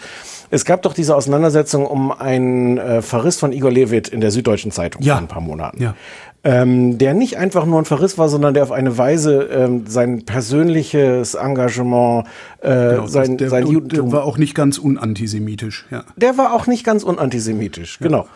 Es 0.51 0.63
gab 0.63 0.83
doch 0.83 0.93
diese 0.93 1.15
Auseinandersetzung 1.15 1.85
um 1.87 2.11
einen 2.11 2.77
äh, 2.77 3.01
Verriss 3.01 3.37
von 3.37 3.51
Igor 3.51 3.71
Levit 3.71 4.07
in 4.07 4.21
der 4.21 4.31
Süddeutschen 4.31 4.71
Zeitung 4.71 5.01
ja. 5.01 5.15
vor 5.15 5.21
ein 5.23 5.27
paar 5.27 5.41
Monaten. 5.41 5.81
Ja 5.81 5.95
ähm, 6.43 6.97
der 6.97 7.13
nicht 7.13 7.37
einfach 7.37 7.65
nur 7.65 7.79
ein 7.79 7.85
Verriss 7.85 8.17
war, 8.17 8.29
sondern 8.29 8.53
der 8.53 8.63
auf 8.63 8.71
eine 8.71 8.97
Weise 8.97 9.43
ähm, 9.51 9.85
sein 9.87 10.23
persönliches 10.23 11.33
Engagement, 11.33 12.27
äh, 12.61 12.69
genau, 12.69 13.07
sein, 13.07 13.37
der, 13.37 13.49
sein 13.49 13.65
der, 13.65 13.73
Judentum. 13.73 14.09
Der 14.09 14.17
war 14.19 14.23
auch 14.23 14.37
nicht 14.37 14.55
ganz 14.55 14.77
unantisemitisch, 14.77 15.85
ja. 15.91 16.03
Der 16.15 16.37
war 16.37 16.53
auch 16.53 16.67
nicht 16.67 16.85
ganz 16.85 17.03
unantisemitisch, 17.03 17.97
ja. 17.99 18.07
genau. 18.07 18.27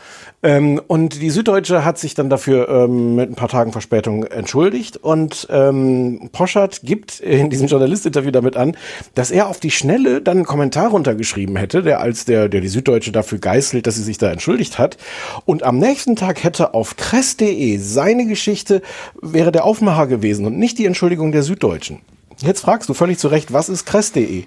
Ähm, 0.43 0.81
und 0.87 1.21
die 1.21 1.29
Süddeutsche 1.29 1.85
hat 1.85 1.97
sich 1.97 2.15
dann 2.15 2.29
dafür 2.29 2.67
ähm, 2.67 3.15
mit 3.15 3.29
ein 3.29 3.35
paar 3.35 3.47
Tagen 3.47 3.71
Verspätung 3.71 4.25
entschuldigt 4.25 4.97
und 4.97 5.47
ähm, 5.49 6.29
Poschert 6.33 6.81
gibt 6.83 7.21
in 7.21 7.49
diesem 7.49 7.67
Journalistinterview 7.67 8.31
damit 8.31 8.57
an, 8.57 8.75
dass 9.15 9.31
er 9.31 9.47
auf 9.47 9.61
die 9.61 9.71
Schnelle 9.71 10.21
dann 10.21 10.37
einen 10.37 10.45
Kommentar 10.45 10.89
runtergeschrieben 10.89 11.55
hätte, 11.55 11.81
der 11.81 12.01
als 12.01 12.25
der, 12.25 12.49
der 12.49 12.59
die 12.59 12.67
Süddeutsche 12.67 13.13
dafür 13.13 13.39
geißelt, 13.39 13.87
dass 13.87 13.95
sie 13.95 14.03
sich 14.03 14.17
da 14.17 14.31
entschuldigt 14.31 14.77
hat. 14.77 14.97
Und 15.45 15.63
am 15.63 15.79
nächsten 15.79 16.17
Tag 16.17 16.43
hätte 16.43 16.73
auf 16.73 16.97
kress.de 16.97 17.77
seine 17.77 18.25
Geschichte 18.25 18.81
wäre 19.21 19.53
der 19.53 19.63
Aufmacher 19.63 20.07
gewesen 20.07 20.45
und 20.45 20.59
nicht 20.59 20.77
die 20.77 20.85
Entschuldigung 20.85 21.31
der 21.31 21.43
Süddeutschen. 21.43 22.01
Jetzt 22.43 22.59
fragst 22.59 22.89
du 22.89 22.93
völlig 22.93 23.19
zu 23.19 23.29
Recht, 23.29 23.53
was 23.53 23.69
ist 23.69 23.85
Kress.de? 23.85 24.43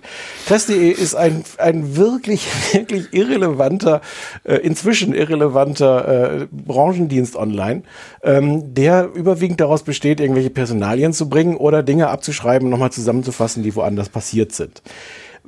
Kress.de 0.46 0.90
ist 0.90 1.14
ein, 1.14 1.44
ein 1.56 1.96
wirklich, 1.96 2.46
wirklich 2.72 3.06
irrelevanter, 3.12 4.02
äh, 4.44 4.56
inzwischen 4.56 5.14
irrelevanter 5.14 6.42
äh, 6.42 6.46
Branchendienst 6.50 7.36
online, 7.36 7.84
ähm, 8.22 8.74
der 8.74 9.08
überwiegend 9.14 9.62
daraus 9.62 9.82
besteht, 9.82 10.20
irgendwelche 10.20 10.50
Personalien 10.50 11.14
zu 11.14 11.30
bringen 11.30 11.56
oder 11.56 11.82
Dinge 11.82 12.08
abzuschreiben, 12.08 12.68
nochmal 12.68 12.92
zusammenzufassen, 12.92 13.62
die 13.62 13.74
woanders 13.74 14.10
passiert 14.10 14.52
sind 14.52 14.82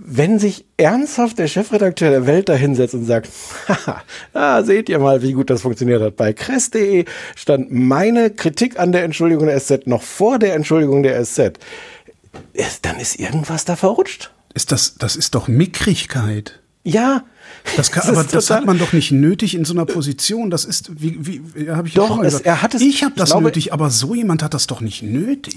wenn 0.00 0.38
sich 0.38 0.64
ernsthaft 0.76 1.38
der 1.40 1.49
Chefredakteur 1.49 2.11
der 2.11 2.26
Welt 2.26 2.49
da 2.49 2.55
hinsetzt 2.55 2.95
und 2.95 3.05
sagt, 3.05 3.28
haha, 3.69 4.02
ah, 4.33 4.62
seht 4.62 4.88
ihr 4.88 5.00
mal, 5.00 5.23
wie 5.23 5.33
gut 5.33 5.50
das 5.50 5.62
funktioniert 5.62 6.00
hat. 6.00 6.17
Bei 6.17 6.33
kress.de 6.33 7.05
stand 7.35 7.73
meine 7.73 8.31
Kritik 8.31 8.78
an 8.78 8.93
der 8.93 9.02
Entschuldigung 9.02 9.47
der 9.47 9.59
SZ 9.59 9.87
noch 9.87 10.02
vor 10.02 10.38
der 10.38 10.55
Entschuldigung 10.55 11.02
der 11.02 11.23
SZ. 11.25 11.59
Dann 12.83 13.00
ist 13.00 13.18
irgendwas 13.18 13.64
da 13.64 13.76
verrutscht. 13.76 14.30
Ist 14.54 14.73
das, 14.73 14.95
das 14.99 15.16
ist 15.16 15.35
doch 15.35 15.49
Mickrigkeit. 15.49 16.61
Ja. 16.85 17.25
Das 17.76 17.90
kann, 17.92 18.02
das 18.07 18.16
aber 18.16 18.25
das 18.25 18.50
hat 18.50 18.66
man 18.66 18.78
doch 18.78 18.92
nicht 18.92 19.12
nötig 19.12 19.54
in 19.54 19.64
so 19.64 19.75
einer 19.75 19.85
Position. 19.85 20.50
Das 20.50 20.64
ist, 20.64 21.00
wie, 21.00 21.18
wie 21.57 21.71
habe 21.71 21.88
ich 21.88 21.95
doch, 21.95 22.02
ja 22.02 22.09
schon 22.09 22.16
mal 22.18 22.25
gesagt. 22.25 22.45
Es, 22.45 22.47
er 22.47 22.62
hat 22.62 22.75
es, 22.75 22.83
ich 22.83 23.04
habe 23.04 23.14
das 23.16 23.30
glaube, 23.30 23.45
nötig, 23.45 23.73
aber 23.73 23.90
so 23.90 24.14
jemand 24.14 24.42
hat 24.42 24.54
das 24.54 24.66
doch 24.66 24.80
nicht 24.80 25.02
nötig. 25.02 25.54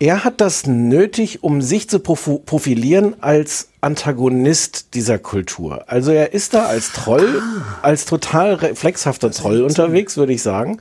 Er 0.00 0.24
hat 0.24 0.40
das 0.40 0.66
nötig, 0.66 1.44
um 1.44 1.62
sich 1.62 1.88
zu 1.88 2.00
profilieren 2.00 3.14
als 3.22 3.68
Antagonist 3.80 4.94
dieser 4.94 5.18
Kultur. 5.18 5.84
Also 5.86 6.10
er 6.10 6.34
ist 6.34 6.52
da 6.52 6.66
als 6.66 6.92
Troll, 6.92 7.40
ah. 7.40 7.78
als 7.82 8.04
total 8.04 8.54
reflexhafter 8.54 9.30
Troll 9.30 9.62
unterwegs, 9.62 10.16
würde 10.16 10.32
ich 10.32 10.42
sagen. 10.42 10.80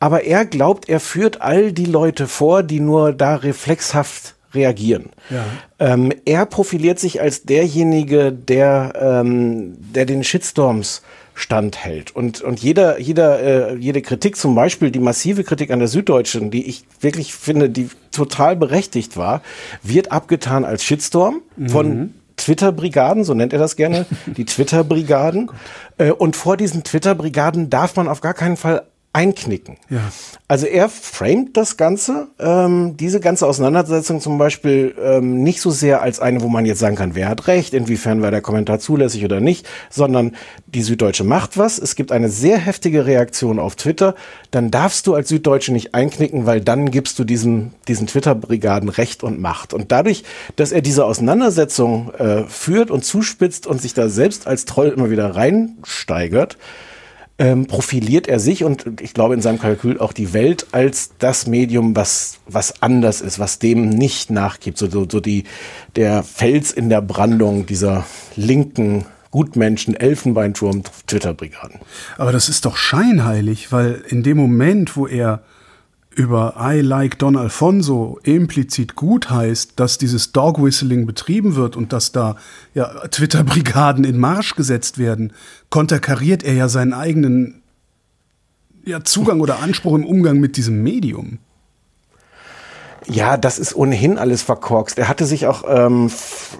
Aber 0.00 0.24
er 0.24 0.44
glaubt, 0.44 0.88
er 0.88 1.00
führt 1.00 1.40
all 1.40 1.72
die 1.72 1.86
Leute 1.86 2.26
vor, 2.26 2.62
die 2.62 2.80
nur 2.80 3.12
da 3.12 3.36
reflexhaft 3.36 4.34
reagieren. 4.54 5.10
Ja. 5.30 5.44
Ähm, 5.78 6.12
er 6.24 6.46
profiliert 6.46 6.98
sich 6.98 7.20
als 7.20 7.42
derjenige, 7.42 8.32
der, 8.32 8.92
ähm, 9.00 9.76
der 9.78 10.06
den 10.06 10.24
Shitstorms 10.24 11.02
standhält. 11.34 12.14
Und, 12.16 12.40
und 12.40 12.60
jeder, 12.60 12.98
jeder, 12.98 13.40
äh, 13.40 13.76
jede 13.76 14.02
Kritik, 14.02 14.36
zum 14.36 14.54
Beispiel 14.54 14.90
die 14.90 14.98
massive 14.98 15.44
Kritik 15.44 15.70
an 15.70 15.78
der 15.78 15.88
Süddeutschen, 15.88 16.50
die 16.50 16.66
ich 16.66 16.84
wirklich 17.00 17.34
finde, 17.34 17.70
die 17.70 17.88
total 18.10 18.56
berechtigt 18.56 19.16
war, 19.16 19.42
wird 19.82 20.10
abgetan 20.10 20.64
als 20.64 20.82
Shitstorm 20.82 21.42
mhm. 21.56 21.68
von 21.68 22.14
Twitter-Brigaden, 22.36 23.24
so 23.24 23.34
nennt 23.34 23.52
er 23.52 23.58
das 23.58 23.76
gerne, 23.76 24.06
die 24.26 24.46
Twitter-Brigaden. 24.46 25.50
Äh, 25.98 26.10
und 26.10 26.34
vor 26.34 26.56
diesen 26.56 26.82
Twitter-Brigaden 26.82 27.70
darf 27.70 27.94
man 27.94 28.08
auf 28.08 28.20
gar 28.20 28.34
keinen 28.34 28.56
Fall 28.56 28.82
einknicken. 29.12 29.78
Ja. 29.88 30.12
Also 30.48 30.66
er 30.66 30.88
framet 30.88 31.56
das 31.56 31.76
Ganze, 31.76 32.28
ähm, 32.38 32.96
diese 32.98 33.20
ganze 33.20 33.46
Auseinandersetzung 33.46 34.20
zum 34.20 34.38
Beispiel 34.38 34.94
ähm, 35.02 35.42
nicht 35.42 35.60
so 35.60 35.70
sehr 35.70 36.02
als 36.02 36.20
eine, 36.20 36.42
wo 36.42 36.48
man 36.48 36.66
jetzt 36.66 36.78
sagen 36.78 36.94
kann, 36.94 37.14
wer 37.14 37.28
hat 37.28 37.46
recht, 37.46 37.72
inwiefern 37.74 38.20
war 38.22 38.30
der 38.30 38.42
Kommentar 38.42 38.78
zulässig 38.78 39.24
oder 39.24 39.40
nicht, 39.40 39.66
sondern 39.90 40.36
die 40.66 40.82
Süddeutsche 40.82 41.24
macht 41.24 41.56
was, 41.56 41.78
es 41.78 41.96
gibt 41.96 42.12
eine 42.12 42.28
sehr 42.28 42.58
heftige 42.58 43.06
Reaktion 43.06 43.58
auf 43.58 43.76
Twitter, 43.76 44.14
dann 44.50 44.70
darfst 44.70 45.06
du 45.06 45.14
als 45.14 45.28
Süddeutsche 45.30 45.72
nicht 45.72 45.94
einknicken, 45.94 46.46
weil 46.46 46.60
dann 46.60 46.90
gibst 46.90 47.18
du 47.18 47.24
diesen, 47.24 47.72
diesen 47.88 48.06
Twitter-Brigaden 48.06 48.88
Recht 48.88 49.22
und 49.22 49.40
Macht. 49.40 49.72
Und 49.74 49.90
dadurch, 49.90 50.24
dass 50.56 50.70
er 50.70 50.82
diese 50.82 51.06
Auseinandersetzung 51.06 52.12
äh, 52.14 52.44
führt 52.44 52.90
und 52.90 53.04
zuspitzt 53.04 53.66
und 53.66 53.80
sich 53.80 53.94
da 53.94 54.08
selbst 54.08 54.46
als 54.46 54.64
Troll 54.66 54.88
immer 54.88 55.10
wieder 55.10 55.34
reinsteigert, 55.34 56.58
ähm, 57.38 57.66
profiliert 57.66 58.26
er 58.26 58.40
sich 58.40 58.64
und 58.64 59.00
ich 59.00 59.14
glaube 59.14 59.34
in 59.34 59.40
seinem 59.40 59.60
Kalkül 59.60 59.98
auch 60.00 60.12
die 60.12 60.32
Welt 60.32 60.66
als 60.72 61.12
das 61.18 61.46
Medium, 61.46 61.94
was, 61.94 62.38
was 62.46 62.82
anders 62.82 63.20
ist, 63.20 63.38
was 63.38 63.58
dem 63.60 63.88
nicht 63.88 64.30
nachgibt. 64.30 64.76
So, 64.76 64.90
so, 64.90 65.06
so 65.08 65.20
die, 65.20 65.44
der 65.94 66.24
Fels 66.24 66.72
in 66.72 66.88
der 66.88 67.00
Brandung 67.00 67.66
dieser 67.66 68.04
linken 68.34 69.06
Gutmenschen, 69.30 69.94
Elfenbeinturm, 69.94 70.82
Twitter-Brigaden. 71.06 71.80
Aber 72.16 72.32
das 72.32 72.48
ist 72.48 72.64
doch 72.64 72.76
scheinheilig, 72.76 73.70
weil 73.70 74.02
in 74.08 74.22
dem 74.22 74.38
Moment, 74.38 74.96
wo 74.96 75.06
er 75.06 75.42
über 76.18 76.56
I 76.58 76.80
like 76.80 77.18
Don 77.20 77.36
Alfonso 77.36 78.18
implizit 78.24 78.96
gut 78.96 79.30
heißt, 79.30 79.74
dass 79.76 79.98
dieses 79.98 80.32
Dog 80.32 80.60
Whistling 80.60 81.06
betrieben 81.06 81.54
wird 81.54 81.76
und 81.76 81.92
dass 81.92 82.10
da 82.10 82.36
ja, 82.74 82.86
Twitter-Brigaden 83.06 84.02
in 84.02 84.18
Marsch 84.18 84.56
gesetzt 84.56 84.98
werden, 84.98 85.32
konterkariert 85.70 86.42
er 86.42 86.54
ja 86.54 86.68
seinen 86.68 86.92
eigenen 86.92 87.62
ja, 88.84 89.04
Zugang 89.04 89.40
oder 89.40 89.60
Anspruch 89.60 89.94
im 89.94 90.04
Umgang 90.04 90.40
mit 90.40 90.56
diesem 90.56 90.82
Medium. 90.82 91.38
Ja, 93.10 93.36
das 93.36 93.58
ist 93.58 93.74
ohnehin 93.74 94.18
alles 94.18 94.42
verkorkst. 94.42 94.98
Er 94.98 95.08
hatte 95.08 95.24
sich 95.24 95.46
auch, 95.46 95.64
ähm, 95.66 96.10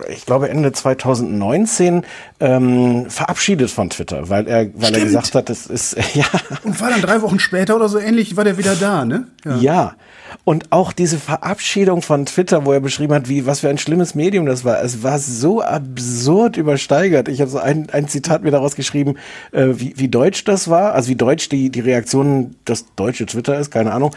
ich 0.08 0.24
glaube 0.24 0.48
Ende 0.48 0.72
2019 0.72 2.04
ähm, 2.40 3.10
verabschiedet 3.10 3.70
von 3.70 3.90
Twitter, 3.90 4.30
weil 4.30 4.48
er, 4.48 4.68
weil 4.74 4.94
er 4.94 5.00
gesagt 5.04 5.34
hat, 5.34 5.50
es 5.50 5.66
ist 5.66 5.96
ja. 6.14 6.24
Und 6.64 6.80
war 6.80 6.90
dann 6.90 7.02
drei 7.02 7.20
Wochen 7.22 7.38
später 7.38 7.76
oder 7.76 7.88
so 7.88 7.98
ähnlich, 7.98 8.36
war 8.36 8.44
der 8.44 8.56
wieder 8.56 8.76
da, 8.76 9.04
ne? 9.04 9.26
Ja. 9.44 9.56
ja. 9.56 9.94
Und 10.44 10.72
auch 10.72 10.92
diese 10.92 11.18
Verabschiedung 11.18 12.02
von 12.02 12.26
Twitter, 12.26 12.64
wo 12.64 12.72
er 12.72 12.80
beschrieben 12.80 13.14
hat, 13.14 13.28
wie 13.28 13.46
was 13.46 13.60
für 13.60 13.68
ein 13.68 13.78
schlimmes 13.78 14.14
Medium 14.14 14.46
das 14.46 14.64
war. 14.64 14.82
Es 14.82 15.02
war 15.02 15.18
so 15.18 15.62
absurd 15.62 16.56
übersteigert. 16.56 17.28
Ich 17.28 17.40
habe 17.40 17.50
so 17.50 17.58
ein, 17.58 17.88
ein 17.90 18.08
Zitat 18.08 18.42
mir 18.42 18.50
daraus 18.50 18.74
geschrieben, 18.74 19.16
äh, 19.52 19.66
wie, 19.72 19.94
wie 19.96 20.08
deutsch 20.08 20.44
das 20.44 20.68
war, 20.68 20.94
also 20.94 21.08
wie 21.08 21.16
deutsch 21.16 21.48
die, 21.48 21.70
die 21.70 21.80
Reaktion 21.80 22.56
das 22.64 22.86
deutsche 22.96 23.26
Twitter 23.26 23.58
ist, 23.58 23.70
keine 23.70 23.92
Ahnung. 23.92 24.14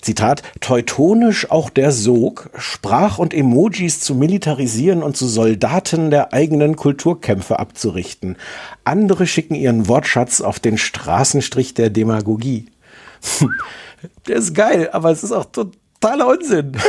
Zitat, 0.00 0.42
teutonisch 0.60 1.50
auch 1.50 1.70
der 1.70 1.92
Sog, 1.92 2.50
Sprach- 2.56 3.18
und 3.18 3.34
Emojis 3.34 4.00
zu 4.00 4.14
militarisieren 4.14 5.02
und 5.02 5.16
zu 5.16 5.26
Soldaten 5.26 6.10
der 6.10 6.32
eigenen 6.32 6.76
Kulturkämpfe 6.76 7.58
abzurichten. 7.58 8.36
Andere 8.84 9.26
schicken 9.26 9.54
ihren 9.54 9.88
Wortschatz 9.88 10.40
auf 10.40 10.60
den 10.60 10.78
Straßenstrich 10.78 11.74
der 11.74 11.90
Demagogie. 11.90 12.66
Der 14.28 14.36
ist 14.36 14.54
geil, 14.54 14.90
aber 14.92 15.10
es 15.10 15.24
ist 15.24 15.32
auch 15.32 15.46
totaler 15.46 16.28
Unsinn. 16.28 16.72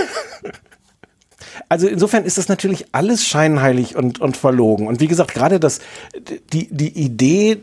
Also 1.70 1.88
insofern 1.88 2.25
ist 2.25 2.38
das 2.38 2.50
natürlich 2.50 2.88
alles 2.92 3.25
scheinheilig 3.25 3.96
und, 3.96 4.20
und 4.20 4.36
verlogen. 4.36 4.88
Und 4.88 5.00
wie 5.00 5.08
gesagt, 5.08 5.34
gerade 5.34 5.60
das, 5.60 5.80
die, 6.51 6.68
die 6.70 6.89
Idee 6.89 7.62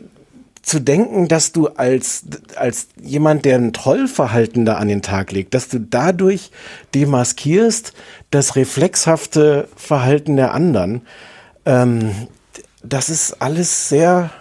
zu 0.63 0.79
denken, 0.79 1.27
dass 1.27 1.51
du 1.51 1.67
als, 1.67 2.23
als 2.55 2.87
jemand, 3.01 3.45
der 3.45 3.57
ein 3.57 3.73
Trollverhalten 3.73 4.65
da 4.65 4.75
an 4.75 4.87
den 4.87 5.01
Tag 5.01 5.31
legt, 5.31 5.53
dass 5.53 5.67
du 5.67 5.79
dadurch 5.79 6.51
demaskierst 6.95 7.93
das 8.31 8.55
reflexhafte 8.55 9.67
Verhalten 9.75 10.37
der 10.37 10.53
anderen, 10.53 11.01
ähm, 11.65 12.27
das 12.81 13.09
ist 13.09 13.41
alles 13.41 13.89
sehr 13.89 14.31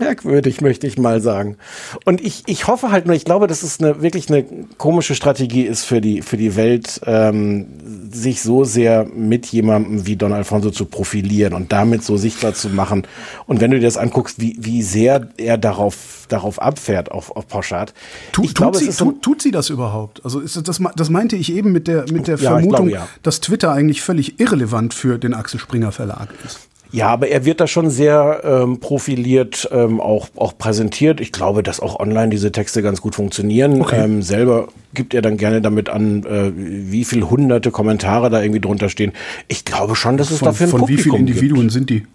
merkwürdig, 0.00 0.60
möchte 0.60 0.86
ich 0.86 0.98
mal 0.98 1.20
sagen. 1.20 1.56
Und 2.04 2.20
ich, 2.20 2.42
ich 2.46 2.66
hoffe 2.66 2.90
halt 2.90 3.06
nur, 3.06 3.14
ich 3.14 3.24
glaube, 3.24 3.46
dass 3.46 3.62
es 3.62 3.78
eine 3.80 4.02
wirklich 4.02 4.28
eine 4.28 4.44
komische 4.78 5.14
Strategie 5.14 5.62
ist 5.62 5.84
für 5.84 6.00
die, 6.00 6.22
für 6.22 6.36
die 6.36 6.56
Welt, 6.56 7.00
ähm, 7.06 7.66
sich 8.10 8.42
so 8.42 8.64
sehr 8.64 9.04
mit 9.04 9.46
jemandem 9.46 10.06
wie 10.06 10.16
Don 10.16 10.32
Alfonso 10.32 10.70
zu 10.70 10.86
profilieren 10.86 11.54
und 11.54 11.70
damit 11.70 12.02
so 12.02 12.16
sichtbar 12.16 12.54
zu 12.54 12.70
machen. 12.70 13.06
Und 13.46 13.60
wenn 13.60 13.70
du 13.70 13.78
dir 13.78 13.86
das 13.86 13.96
anguckst, 13.96 14.40
wie, 14.40 14.56
wie 14.58 14.82
sehr 14.82 15.28
er 15.36 15.58
darauf, 15.58 16.26
darauf 16.28 16.60
abfährt, 16.60 17.10
auf, 17.10 17.36
auf 17.36 17.46
Poschardt. 17.46 17.92
Tu, 18.32 18.42
tut, 18.42 18.54
glaube, 18.54 18.78
sie, 18.78 18.90
tut, 18.90 19.22
tut, 19.22 19.42
sie 19.42 19.50
das 19.50 19.70
überhaupt? 19.70 20.24
Also 20.24 20.40
ist 20.40 20.56
das, 20.66 20.80
das 20.96 21.10
meinte 21.10 21.36
ich 21.36 21.52
eben 21.52 21.72
mit 21.72 21.86
der, 21.86 22.10
mit 22.10 22.26
der 22.26 22.36
ja, 22.36 22.50
Vermutung, 22.50 22.88
glaube, 22.88 22.90
ja. 22.90 23.08
dass 23.22 23.40
Twitter 23.40 23.72
eigentlich 23.72 24.02
völlig 24.02 24.40
irrelevant 24.40 24.94
für 24.94 25.18
den 25.18 25.34
Axel 25.34 25.60
Springer 25.60 25.92
Verlag 25.92 26.28
ist. 26.44 26.69
Ja, 26.92 27.08
aber 27.08 27.28
er 27.28 27.44
wird 27.44 27.60
da 27.60 27.66
schon 27.66 27.90
sehr 27.90 28.40
ähm, 28.44 28.80
profiliert 28.80 29.68
ähm, 29.72 30.00
auch, 30.00 30.28
auch 30.36 30.56
präsentiert. 30.58 31.20
Ich 31.20 31.32
glaube, 31.32 31.62
dass 31.62 31.80
auch 31.80 32.00
online 32.00 32.30
diese 32.30 32.52
Texte 32.52 32.82
ganz 32.82 33.00
gut 33.00 33.14
funktionieren. 33.14 33.80
Okay. 33.80 34.04
Ähm, 34.04 34.22
selber 34.22 34.68
gibt 34.94 35.14
er 35.14 35.22
dann 35.22 35.36
gerne 35.36 35.60
damit 35.60 35.88
an, 35.88 36.24
äh, 36.24 36.52
wie 36.54 37.04
viele 37.04 37.30
hunderte 37.30 37.70
Kommentare 37.70 38.30
da 38.30 38.42
irgendwie 38.42 38.60
drunter 38.60 38.88
stehen. 38.88 39.12
Ich 39.48 39.64
glaube 39.64 39.94
schon, 39.94 40.16
dass 40.16 40.30
es 40.30 40.38
von, 40.38 40.46
dafür 40.46 40.66
ein 40.66 40.70
Von 40.70 40.80
Publikum 40.80 41.04
wie 41.04 41.12
viele 41.12 41.18
Individuen 41.18 41.60
gibt. 41.62 41.72
sind 41.72 41.90
die? 41.90 42.06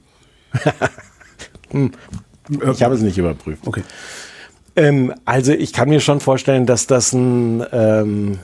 hm. 1.71 1.91
Ich 2.73 2.83
habe 2.83 2.95
es 2.95 3.01
nicht 3.01 3.17
überprüft. 3.17 3.65
Okay. 3.65 3.83
Ähm, 4.75 5.13
also 5.23 5.53
ich 5.53 5.73
kann 5.73 5.89
mir 5.89 5.99
schon 5.99 6.19
vorstellen, 6.19 6.65
dass 6.65 6.85
das 6.85 7.13
ein 7.13 7.63
ähm, 7.71 8.39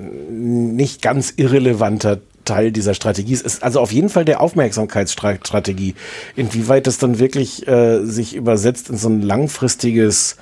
nicht 0.00 1.02
ganz 1.02 1.34
irrelevanter 1.36 2.18
Teil 2.48 2.72
dieser 2.72 2.94
Strategie 2.94 3.32
ist. 3.32 3.44
ist 3.44 3.62
also 3.62 3.80
auf 3.80 3.92
jeden 3.92 4.08
Fall 4.08 4.24
der 4.24 4.40
Aufmerksamkeitsstrategie. 4.40 5.94
Inwieweit 6.34 6.86
das 6.86 6.98
dann 6.98 7.18
wirklich 7.18 7.68
äh, 7.68 8.04
sich 8.04 8.34
übersetzt 8.34 8.90
in 8.90 8.96
so 8.96 9.08
ein 9.08 9.22
langfristiges 9.22 10.36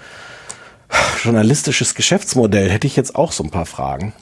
journalistisches 1.23 1.95
Geschäftsmodell, 1.95 2.71
hätte 2.71 2.87
ich 2.87 2.97
jetzt 2.97 3.17
auch 3.17 3.33
so 3.33 3.43
ein 3.43 3.51
paar 3.51 3.67
Fragen. 3.67 4.13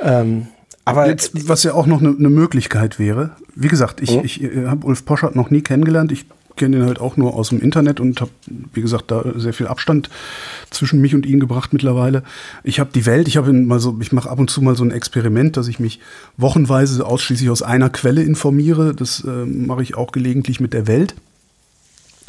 Ähm, 0.00 0.48
aber 0.84 1.08
jetzt, 1.08 1.48
was 1.48 1.62
ja 1.62 1.74
auch 1.74 1.86
noch 1.86 2.00
eine 2.00 2.12
ne 2.12 2.30
Möglichkeit 2.30 2.98
wäre, 2.98 3.30
wie 3.54 3.68
gesagt, 3.68 4.00
ich, 4.00 4.16
mhm. 4.16 4.24
ich, 4.24 4.42
ich 4.42 4.66
habe 4.66 4.86
Ulf 4.86 5.04
Poschert 5.04 5.36
noch 5.36 5.50
nie 5.50 5.62
kennengelernt. 5.62 6.12
Ich 6.12 6.26
kenne 6.56 6.78
ihn 6.78 6.86
halt 6.86 7.00
auch 7.00 7.16
nur 7.16 7.34
aus 7.34 7.50
dem 7.50 7.60
Internet 7.60 8.00
und 8.00 8.20
habe, 8.20 8.30
wie 8.72 8.80
gesagt, 8.80 9.10
da 9.10 9.24
sehr 9.36 9.52
viel 9.52 9.66
Abstand 9.66 10.10
zwischen 10.70 11.00
mich 11.00 11.14
und 11.14 11.26
ihn 11.26 11.40
gebracht 11.40 11.72
mittlerweile. 11.72 12.22
Ich 12.64 12.80
habe 12.80 12.90
die 12.94 13.06
Welt, 13.06 13.28
ich 13.28 13.36
habe 13.36 13.52
mal 13.52 13.80
so, 13.80 13.98
ich 14.00 14.12
mache 14.12 14.30
ab 14.30 14.38
und 14.38 14.50
zu 14.50 14.62
mal 14.62 14.76
so 14.76 14.84
ein 14.84 14.90
Experiment, 14.90 15.56
dass 15.56 15.68
ich 15.68 15.80
mich 15.80 16.00
wochenweise 16.36 17.04
ausschließlich 17.06 17.50
aus 17.50 17.62
einer 17.62 17.90
Quelle 17.90 18.22
informiere. 18.22 18.94
Das 18.94 19.24
äh, 19.24 19.46
mache 19.46 19.82
ich 19.82 19.96
auch 19.96 20.12
gelegentlich 20.12 20.60
mit 20.60 20.72
der 20.72 20.86
Welt 20.86 21.14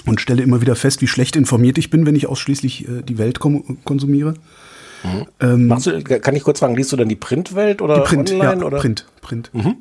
und 0.05 0.21
stelle 0.21 0.43
immer 0.43 0.61
wieder 0.61 0.75
fest, 0.75 1.01
wie 1.01 1.07
schlecht 1.07 1.35
informiert 1.35 1.77
ich 1.77 1.89
bin, 1.89 2.05
wenn 2.05 2.15
ich 2.15 2.27
ausschließlich 2.27 2.87
äh, 2.87 3.01
die 3.03 3.17
Welt 3.17 3.39
konsumiere. 3.39 4.35
Mhm. 5.03 5.25
Ähm, 5.39 5.69
du, 5.69 6.19
kann 6.19 6.35
ich 6.35 6.43
kurz 6.43 6.59
fragen, 6.59 6.75
liest 6.75 6.91
du 6.91 6.97
dann 6.97 7.09
die 7.09 7.15
Printwelt 7.15 7.81
oder 7.81 7.95
die 7.95 8.01
Print, 8.01 8.31
online? 8.31 8.61
Ja, 8.61 8.65
oder? 8.65 8.77
Print, 8.77 9.05
Print. 9.21 9.49
Mhm. 9.53 9.77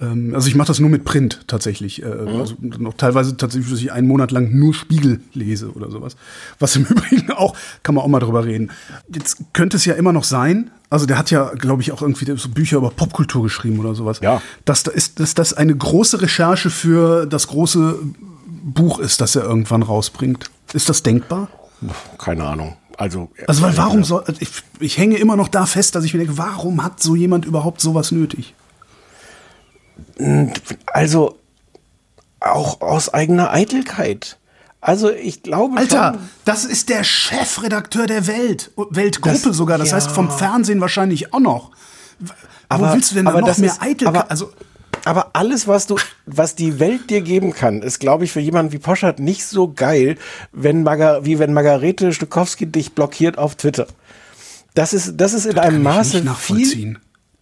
Ähm, 0.00 0.34
also 0.34 0.48
ich 0.48 0.54
mache 0.54 0.68
das 0.68 0.80
nur 0.80 0.90
mit 0.90 1.04
Print 1.04 1.42
tatsächlich. 1.46 2.02
Äh, 2.02 2.06
mhm. 2.06 2.40
Also 2.40 2.54
noch 2.60 2.94
teilweise 2.94 3.36
tatsächlich, 3.36 3.70
dass 3.70 3.80
ich 3.80 3.92
einen 3.92 4.08
Monat 4.08 4.30
lang 4.30 4.52
nur 4.52 4.74
Spiegel 4.74 5.20
lese 5.34 5.72
oder 5.72 5.90
sowas. 5.90 6.16
Was 6.58 6.76
im 6.76 6.84
Übrigen 6.88 7.30
auch, 7.32 7.56
kann 7.82 7.94
man 7.94 8.04
auch 8.04 8.08
mal 8.08 8.20
drüber 8.20 8.44
reden. 8.44 8.70
Jetzt 9.12 9.38
könnte 9.52 9.76
es 9.76 9.84
ja 9.84 9.94
immer 9.94 10.12
noch 10.12 10.24
sein, 10.24 10.70
also 10.90 11.06
der 11.06 11.16
hat 11.16 11.30
ja, 11.30 11.52
glaube 11.54 11.80
ich, 11.80 11.90
auch 11.92 12.02
irgendwie 12.02 12.30
so 12.36 12.48
Bücher 12.50 12.76
über 12.76 12.90
Popkultur 12.90 13.42
geschrieben 13.42 13.78
oder 13.78 13.94
sowas. 13.94 14.20
Ja. 14.20 14.42
Dass, 14.66 14.82
ist, 14.82 15.20
dass 15.20 15.34
das 15.34 15.54
eine 15.54 15.74
große 15.74 16.20
Recherche 16.20 16.68
für 16.68 17.24
das 17.24 17.48
große 17.48 17.98
Buch 18.46 18.98
ist, 18.98 19.20
das 19.22 19.34
er 19.34 19.44
irgendwann 19.44 19.82
rausbringt. 19.82 20.50
Ist 20.74 20.88
das 20.88 21.02
denkbar? 21.02 21.48
Keine 22.18 22.44
Ahnung. 22.44 22.76
Also, 22.98 23.30
also 23.46 23.62
weil 23.62 23.76
warum 23.76 24.04
soll, 24.04 24.24
ich, 24.40 24.50
ich 24.80 24.98
hänge 24.98 25.16
immer 25.16 25.36
noch 25.36 25.48
da 25.48 25.66
fest, 25.66 25.94
dass 25.94 26.04
ich 26.04 26.14
mir 26.14 26.20
denke, 26.20 26.38
warum 26.38 26.82
hat 26.82 27.02
so 27.02 27.14
jemand 27.14 27.44
überhaupt 27.44 27.80
sowas 27.80 28.12
nötig? 28.12 28.54
Also 30.86 31.38
auch 32.40 32.80
aus 32.80 33.12
eigener 33.12 33.52
Eitelkeit. 33.52 34.38
Also 34.80 35.10
ich 35.10 35.42
glaube. 35.42 35.78
Alter, 35.78 36.14
schon, 36.14 36.28
das 36.44 36.64
ist 36.64 36.88
der 36.88 37.04
Chefredakteur 37.04 38.06
der 38.06 38.26
Welt. 38.26 38.72
Weltgruppe 38.76 39.38
das, 39.44 39.56
sogar. 39.56 39.78
Das 39.78 39.90
ja. 39.90 39.96
heißt 39.96 40.10
vom 40.10 40.30
Fernsehen 40.30 40.80
wahrscheinlich 40.80 41.32
auch 41.32 41.40
noch. 41.40 41.70
Aber, 42.68 42.90
Wo 42.90 42.94
willst 42.94 43.12
du 43.12 43.14
denn 43.14 43.26
da 43.26 43.40
noch 43.40 43.58
mehr 43.58 43.76
Eitelkeit? 43.80 44.30
Also, 44.30 44.52
aber 45.04 45.30
alles, 45.32 45.66
was 45.66 45.86
du, 45.86 45.96
was 46.26 46.54
die 46.54 46.78
Welt 46.78 47.10
dir 47.10 47.20
geben 47.20 47.52
kann, 47.52 47.82
ist, 47.82 47.98
glaube 47.98 48.24
ich, 48.24 48.32
für 48.32 48.40
jemanden 48.40 48.72
wie 48.72 48.78
Poschert 48.78 49.18
nicht 49.18 49.44
so 49.44 49.72
geil, 49.72 50.16
wenn 50.52 50.82
Margar 50.82 51.24
wie 51.24 51.38
wenn 51.38 51.52
Margarete 51.52 52.12
Stukowski 52.12 52.66
dich 52.66 52.92
blockiert 52.92 53.38
auf 53.38 53.56
Twitter. 53.56 53.86
Das 54.74 54.92
ist, 54.92 55.16
das 55.16 55.34
ist 55.34 55.46
in 55.46 55.56
das 55.56 55.66
einem 55.66 55.82
Maße 55.82 56.24
viel, 56.38 56.96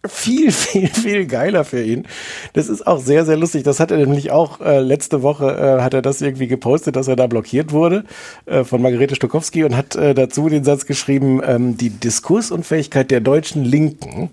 viel, 0.09 0.51
viel, 0.51 0.89
viel 0.89 1.27
geiler 1.27 1.65
für 1.65 1.83
ihn. 1.83 2.07
Das 2.55 2.69
ist 2.69 2.87
auch 2.87 3.01
sehr, 3.01 3.25
sehr 3.25 3.37
lustig. 3.37 3.63
Das 3.63 3.79
hat 3.79 3.91
er 3.91 3.99
nämlich 3.99 4.31
auch 4.31 4.61
äh, 4.61 4.81
letzte 4.81 5.23
Woche, 5.23 5.79
äh, 5.79 5.83
hat 5.83 5.95
er 5.95 6.03
das 6.03 6.23
irgendwie 6.23 6.49
gepostet, 6.49 6.97
dass 6.97 7.07
er 7.07 7.17
da 7.17 7.27
blockiert 7.27 7.73
wurde 7.73 8.05
äh, 8.47 8.65
von 8.65 8.83
Margarete 8.83 9.15
Stokowski 9.15 9.65
und 9.65 9.77
hat 9.77 9.95
äh, 9.97 10.15
dazu 10.15 10.49
den 10.49 10.65
Satz 10.65 10.87
geschrieben, 10.87 11.41
ähm, 11.45 11.77
die 11.77 11.91
Diskursunfähigkeit 11.91 13.11
der 13.11 13.21
deutschen 13.21 13.65
Linken 13.65 14.31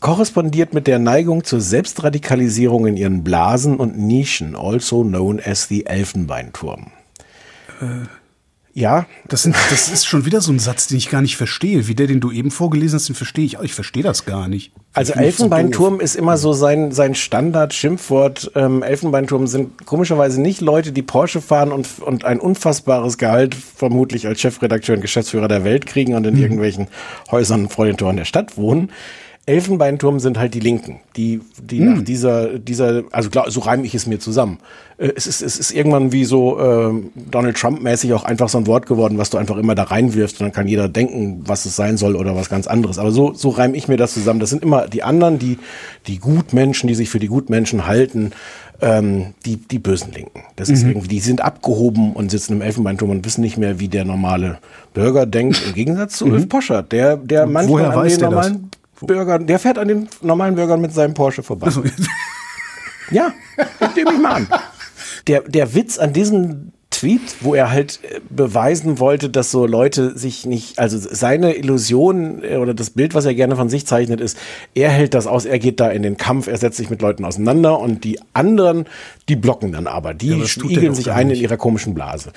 korrespondiert 0.00 0.74
mit 0.74 0.86
der 0.86 0.98
Neigung 0.98 1.44
zur 1.44 1.60
Selbstradikalisierung 1.60 2.86
in 2.86 2.96
ihren 2.96 3.22
Blasen 3.22 3.76
und 3.76 3.98
Nischen, 3.98 4.56
also 4.56 5.02
known 5.02 5.40
as 5.44 5.68
the 5.68 5.86
Elfenbeinturm. 5.86 6.92
Äh. 7.80 8.06
Ja. 8.72 9.06
Das, 9.28 9.42
sind, 9.42 9.56
das 9.70 9.88
ist 9.88 10.06
schon 10.06 10.24
wieder 10.24 10.40
so 10.40 10.52
ein 10.52 10.58
Satz, 10.58 10.86
den 10.86 10.96
ich 10.96 11.10
gar 11.10 11.22
nicht 11.22 11.36
verstehe. 11.36 11.88
Wie 11.88 11.94
der, 11.94 12.06
den 12.06 12.20
du 12.20 12.30
eben 12.30 12.50
vorgelesen 12.50 12.96
hast, 12.96 13.08
den 13.08 13.16
verstehe 13.16 13.44
ich 13.44 13.58
auch. 13.58 13.62
Ich 13.62 13.74
verstehe 13.74 14.02
das 14.02 14.24
gar 14.24 14.48
nicht. 14.48 14.72
Also 14.92 15.12
Elfenbeinturm 15.12 15.96
so 15.96 16.00
ist 16.00 16.16
immer 16.16 16.36
so 16.36 16.52
sein, 16.52 16.92
sein 16.92 17.14
Standard-Schimpfwort. 17.14 18.52
Ähm, 18.54 18.82
Elfenbeinturm 18.82 19.46
sind 19.46 19.86
komischerweise 19.86 20.40
nicht 20.40 20.60
Leute, 20.60 20.92
die 20.92 21.02
Porsche 21.02 21.40
fahren 21.40 21.72
und, 21.72 21.86
und 22.00 22.24
ein 22.24 22.40
unfassbares 22.40 23.18
Gehalt 23.18 23.54
vermutlich 23.54 24.26
als 24.26 24.40
Chefredakteur 24.40 24.96
und 24.96 25.02
Geschäftsführer 25.02 25.48
der 25.48 25.64
Welt 25.64 25.86
kriegen 25.86 26.14
und 26.14 26.26
in 26.26 26.34
mhm. 26.34 26.42
irgendwelchen 26.42 26.88
Häusern 27.30 27.68
vor 27.68 27.86
den 27.86 27.96
Toren 27.96 28.16
der 28.16 28.24
Stadt 28.24 28.56
wohnen. 28.56 28.90
Elfenbeinturm 29.50 30.20
sind 30.20 30.38
halt 30.38 30.54
die 30.54 30.60
Linken, 30.60 31.00
die, 31.16 31.40
die 31.60 31.80
hm. 31.80 31.94
nach 31.94 32.02
dieser, 32.04 32.58
dieser, 32.60 33.02
also 33.10 33.30
klar, 33.30 33.50
so 33.50 33.60
reime 33.60 33.84
ich 33.84 33.96
es 33.96 34.06
mir 34.06 34.20
zusammen. 34.20 34.58
Äh, 34.96 35.10
es 35.16 35.26
ist, 35.26 35.42
es 35.42 35.58
ist 35.58 35.72
irgendwann 35.72 36.12
wie 36.12 36.24
so 36.24 36.60
äh, 36.60 36.92
Donald 37.30 37.56
Trump-mäßig 37.56 38.12
auch 38.12 38.22
einfach 38.22 38.48
so 38.48 38.58
ein 38.58 38.68
Wort 38.68 38.86
geworden, 38.86 39.18
was 39.18 39.30
du 39.30 39.38
einfach 39.38 39.56
immer 39.56 39.74
da 39.74 39.82
reinwirfst 39.82 40.40
und 40.40 40.44
dann 40.46 40.52
kann 40.52 40.68
jeder 40.68 40.88
denken, 40.88 41.42
was 41.44 41.64
es 41.64 41.74
sein 41.74 41.96
soll 41.96 42.14
oder 42.14 42.36
was 42.36 42.48
ganz 42.48 42.68
anderes. 42.68 42.98
Aber 42.98 43.10
so, 43.10 43.32
so 43.34 43.48
reime 43.48 43.76
ich 43.76 43.88
mir 43.88 43.96
das 43.96 44.14
zusammen. 44.14 44.38
Das 44.38 44.50
sind 44.50 44.62
immer 44.62 44.86
die 44.86 45.02
anderen, 45.02 45.40
die, 45.40 45.58
die 46.06 46.18
Gutmenschen, 46.18 46.86
die 46.86 46.94
sich 46.94 47.10
für 47.10 47.18
die 47.18 47.28
Gutmenschen 47.28 47.88
halten, 47.88 48.30
ähm, 48.80 49.34
die, 49.44 49.56
die 49.56 49.80
bösen 49.80 50.12
Linken. 50.12 50.42
Das 50.54 50.68
mhm. 50.68 50.74
ist 50.74 50.82
irgendwie, 50.84 51.08
die 51.08 51.20
sind 51.20 51.40
abgehoben 51.40 52.12
und 52.12 52.30
sitzen 52.30 52.52
im 52.52 52.62
Elfenbeinturm 52.62 53.10
und 53.10 53.24
wissen 53.24 53.40
nicht 53.40 53.58
mehr, 53.58 53.80
wie 53.80 53.88
der 53.88 54.04
normale 54.04 54.58
Bürger 54.94 55.26
denkt, 55.26 55.60
im 55.66 55.74
Gegensatz 55.74 56.18
zu 56.18 56.26
mhm. 56.26 56.34
Ulf 56.34 56.48
Poschert, 56.48 56.92
der, 56.92 57.16
der 57.16 57.46
manchmal 57.46 57.82
Woher 57.82 57.98
an 57.98 58.08
den 58.08 58.20
normalen 58.20 58.70
Bürgern, 59.00 59.46
der 59.46 59.58
fährt 59.58 59.78
an 59.78 59.88
den 59.88 60.08
normalen 60.22 60.54
Bürgern 60.54 60.80
mit 60.80 60.92
seinem 60.92 61.14
Porsche 61.14 61.42
vorbei. 61.42 61.66
Also, 61.66 61.82
ja, 63.10 63.32
nehme 63.94 64.12
ich 64.12 64.20
mal 64.20 64.34
an. 64.34 64.48
Der, 65.26 65.42
der 65.42 65.74
Witz 65.74 65.98
an 65.98 66.12
diesem 66.12 66.72
Tweet, 66.90 67.36
wo 67.40 67.54
er 67.54 67.70
halt 67.70 68.00
äh, 68.02 68.20
beweisen 68.28 68.98
wollte, 68.98 69.30
dass 69.30 69.50
so 69.50 69.64
Leute 69.64 70.18
sich 70.18 70.44
nicht, 70.44 70.78
also 70.78 70.98
seine 70.98 71.54
Illusion 71.54 72.42
äh, 72.42 72.56
oder 72.56 72.74
das 72.74 72.90
Bild, 72.90 73.14
was 73.14 73.24
er 73.24 73.34
gerne 73.34 73.56
von 73.56 73.68
sich 73.68 73.86
zeichnet, 73.86 74.20
ist, 74.20 74.36
er 74.74 74.90
hält 74.90 75.14
das 75.14 75.26
aus, 75.26 75.44
er 75.46 75.58
geht 75.58 75.80
da 75.80 75.88
in 75.88 76.02
den 76.02 76.16
Kampf, 76.16 76.46
er 76.46 76.58
setzt 76.58 76.76
sich 76.76 76.90
mit 76.90 77.00
Leuten 77.00 77.24
auseinander 77.24 77.78
und 77.78 78.04
die 78.04 78.20
anderen, 78.34 78.86
die 79.28 79.36
blocken 79.36 79.72
dann 79.72 79.86
aber, 79.86 80.14
die 80.14 80.40
ja, 80.40 80.46
spiegeln 80.46 80.94
sich 80.94 81.10
ein 81.10 81.30
in 81.30 81.40
ihrer 81.40 81.56
komischen 81.56 81.94
Blase 81.94 82.32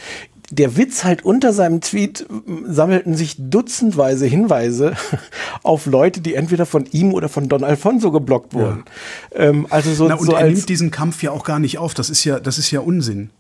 der 0.58 0.78
Witz 0.78 1.04
halt 1.04 1.26
unter 1.26 1.52
seinem 1.52 1.82
Tweet 1.82 2.26
sammelten 2.66 3.16
sich 3.16 3.36
dutzendweise 3.40 4.26
Hinweise 4.26 4.94
auf 5.64 5.86
Leute, 5.86 6.22
die 6.22 6.36
entweder 6.36 6.66
von 6.66 6.86
ihm 6.92 7.14
oder 7.14 7.28
von 7.28 7.50
Don 7.50 7.64
Alfonso 7.64 8.12
geblockt 8.12 8.54
wurden. 8.54 8.84
Ja. 9.34 9.42
Ähm, 9.42 9.68
also 9.70 9.94
so, 9.94 10.08
Na, 10.08 10.16
und 10.16 10.26
so 10.26 10.34
er 10.34 10.48
nimmt 10.48 10.70
diesen 10.70 10.92
Kampf 10.92 11.24
ja 11.24 11.32
auch 11.32 11.44
gar 11.44 11.60
nicht 11.60 11.80
auf. 11.80 11.94
Das 11.94 12.10
ist 12.10 12.24
ja, 12.24 12.40
das 12.40 12.58
ist 12.58 12.70
ja 12.72 12.82
Unsinn. 12.82 13.32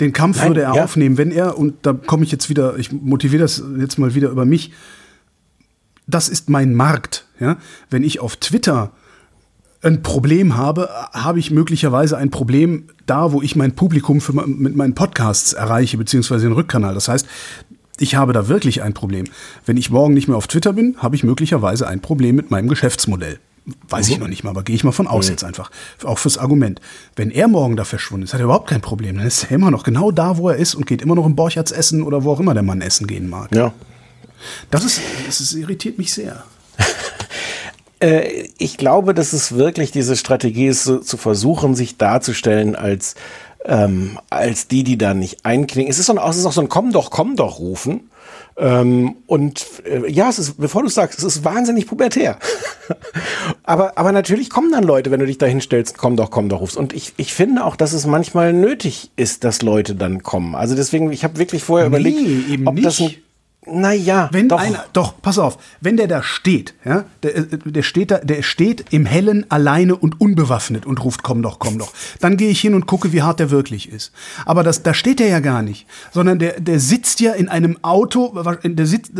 Den 0.00 0.12
Kampf 0.12 0.38
Nein, 0.38 0.48
würde 0.48 0.62
er 0.62 0.74
ja. 0.74 0.84
aufnehmen, 0.84 1.18
wenn 1.18 1.30
er, 1.30 1.58
und 1.58 1.74
da 1.82 1.92
komme 1.92 2.24
ich 2.24 2.32
jetzt 2.32 2.48
wieder, 2.48 2.78
ich 2.78 2.92
motiviere 2.92 3.42
das 3.42 3.62
jetzt 3.78 3.98
mal 3.98 4.14
wieder 4.14 4.30
über 4.30 4.44
mich. 4.44 4.72
Das 6.06 6.28
ist 6.28 6.48
mein 6.48 6.74
Markt, 6.74 7.26
ja. 7.38 7.58
Wenn 7.90 8.02
ich 8.02 8.20
auf 8.20 8.36
Twitter 8.36 8.92
ein 9.82 10.02
Problem 10.02 10.56
habe, 10.56 10.88
habe 11.12 11.38
ich 11.38 11.50
möglicherweise 11.50 12.16
ein 12.16 12.30
Problem 12.30 12.88
da, 13.06 13.32
wo 13.32 13.42
ich 13.42 13.56
mein 13.56 13.74
Publikum 13.74 14.20
für, 14.20 14.32
mit 14.32 14.76
meinen 14.76 14.94
Podcasts 14.94 15.52
erreiche, 15.52 15.98
beziehungsweise 15.98 16.46
den 16.46 16.52
Rückkanal. 16.52 16.94
Das 16.94 17.08
heißt, 17.08 17.26
ich 17.98 18.14
habe 18.14 18.32
da 18.32 18.48
wirklich 18.48 18.82
ein 18.82 18.94
Problem. 18.94 19.26
Wenn 19.66 19.76
ich 19.76 19.90
morgen 19.90 20.14
nicht 20.14 20.28
mehr 20.28 20.36
auf 20.36 20.46
Twitter 20.46 20.72
bin, 20.72 20.96
habe 20.98 21.16
ich 21.16 21.24
möglicherweise 21.24 21.86
ein 21.88 22.00
Problem 22.00 22.36
mit 22.36 22.50
meinem 22.50 22.68
Geschäftsmodell. 22.68 23.38
Weiß 23.88 24.08
ich 24.08 24.18
noch 24.18 24.26
nicht 24.26 24.42
mal, 24.42 24.50
aber 24.50 24.64
gehe 24.64 24.74
ich 24.74 24.82
mal 24.82 24.90
von 24.90 25.06
aus 25.06 25.28
jetzt 25.28 25.44
einfach. 25.44 25.70
Auch 26.02 26.18
fürs 26.18 26.36
Argument. 26.36 26.80
Wenn 27.14 27.30
er 27.30 27.46
morgen 27.46 27.76
da 27.76 27.84
verschwunden 27.84 28.24
ist, 28.24 28.32
hat 28.32 28.40
er 28.40 28.44
überhaupt 28.44 28.68
kein 28.68 28.80
Problem. 28.80 29.18
Dann 29.18 29.26
ist 29.26 29.44
er 29.44 29.52
immer 29.52 29.70
noch 29.70 29.84
genau 29.84 30.10
da, 30.10 30.36
wo 30.36 30.48
er 30.48 30.56
ist 30.56 30.74
und 30.74 30.86
geht 30.86 31.00
immer 31.00 31.14
noch 31.14 31.26
im 31.26 31.36
Borchards 31.36 31.70
essen 31.70 32.02
oder 32.02 32.24
wo 32.24 32.32
auch 32.32 32.40
immer 32.40 32.54
der 32.54 32.64
Mann 32.64 32.80
essen 32.80 33.06
gehen 33.06 33.30
mag. 33.30 33.54
Ja. 33.54 33.72
Das, 34.70 34.84
ist, 34.84 35.00
das 35.26 35.40
ist, 35.40 35.54
irritiert 35.54 35.98
mich 35.98 36.12
sehr. 36.12 36.42
Äh, 38.02 38.48
ich 38.58 38.76
glaube, 38.76 39.14
dass 39.14 39.32
es 39.32 39.54
wirklich 39.54 39.92
diese 39.92 40.16
Strategie 40.16 40.66
ist, 40.66 40.84
so, 40.84 40.98
zu 40.98 41.16
versuchen, 41.16 41.74
sich 41.74 41.96
darzustellen 41.96 42.74
als, 42.74 43.14
ähm, 43.64 44.18
als 44.28 44.68
die, 44.68 44.82
die 44.82 44.98
da 44.98 45.14
nicht 45.14 45.44
einknicken. 45.44 45.90
Es 45.90 45.98
ist, 45.98 46.06
so 46.06 46.16
ein, 46.16 46.30
es 46.30 46.36
ist 46.36 46.46
auch 46.46 46.52
so 46.52 46.60
ein 46.60 46.68
Komm 46.68 46.92
doch, 46.92 47.10
komm 47.10 47.36
doch 47.36 47.58
rufen. 47.58 48.10
Ähm, 48.58 49.16
und 49.26 49.64
äh, 49.84 50.10
ja, 50.10 50.28
es 50.28 50.38
ist, 50.38 50.58
bevor 50.58 50.82
du 50.82 50.88
sagst, 50.88 51.18
es 51.18 51.24
ist 51.24 51.44
wahnsinnig 51.44 51.86
pubertär. 51.86 52.38
aber, 53.62 53.96
aber 53.96 54.12
natürlich 54.12 54.50
kommen 54.50 54.70
dann 54.72 54.84
Leute, 54.84 55.10
wenn 55.10 55.20
du 55.20 55.26
dich 55.26 55.38
da 55.38 55.46
hinstellst, 55.46 55.96
komm 55.96 56.16
doch, 56.16 56.30
komm 56.30 56.50
doch, 56.50 56.60
rufst. 56.60 56.76
Und 56.76 56.92
ich, 56.92 57.14
ich 57.16 57.32
finde 57.32 57.64
auch, 57.64 57.76
dass 57.76 57.94
es 57.94 58.04
manchmal 58.06 58.52
nötig 58.52 59.10
ist, 59.16 59.44
dass 59.44 59.62
Leute 59.62 59.94
dann 59.94 60.22
kommen. 60.22 60.54
Also 60.54 60.74
deswegen, 60.74 61.12
ich 61.12 61.24
habe 61.24 61.38
wirklich 61.38 61.62
vorher 61.62 61.88
Nee, 61.88 61.96
überlegt, 61.96 62.66
ob 62.66 62.82
das 62.82 63.00
ein 63.00 63.06
nicht. 63.06 63.22
Naja, 63.64 64.28
Wenn 64.32 64.48
doch. 64.48 64.58
einer, 64.58 64.84
doch, 64.92 65.14
pass 65.22 65.38
auf, 65.38 65.56
wenn 65.80 65.96
der 65.96 66.08
da 66.08 66.24
steht, 66.24 66.74
ja, 66.84 67.04
der, 67.22 67.36
äh, 67.36 67.46
der 67.64 67.82
steht 67.84 68.10
da, 68.10 68.18
der 68.18 68.42
steht 68.42 68.86
im 68.90 69.06
Hellen 69.06 69.48
alleine 69.52 69.94
und 69.94 70.20
unbewaffnet 70.20 70.84
und 70.84 71.04
ruft, 71.04 71.22
komm 71.22 71.42
doch, 71.42 71.60
komm 71.60 71.78
doch. 71.78 71.92
Dann 72.18 72.36
gehe 72.36 72.50
ich 72.50 72.60
hin 72.60 72.74
und 72.74 72.86
gucke, 72.86 73.12
wie 73.12 73.22
hart 73.22 73.38
der 73.38 73.50
wirklich 73.50 73.88
ist. 73.88 74.10
Aber 74.46 74.64
das, 74.64 74.82
da 74.82 74.94
steht 74.94 75.20
er 75.20 75.28
ja 75.28 75.38
gar 75.38 75.62
nicht, 75.62 75.86
sondern 76.10 76.40
der, 76.40 76.60
der 76.60 76.80
sitzt 76.80 77.20
ja 77.20 77.34
in 77.34 77.48
einem 77.48 77.78
Auto, 77.82 78.34
der 78.64 78.86
sitzt, 78.86 79.12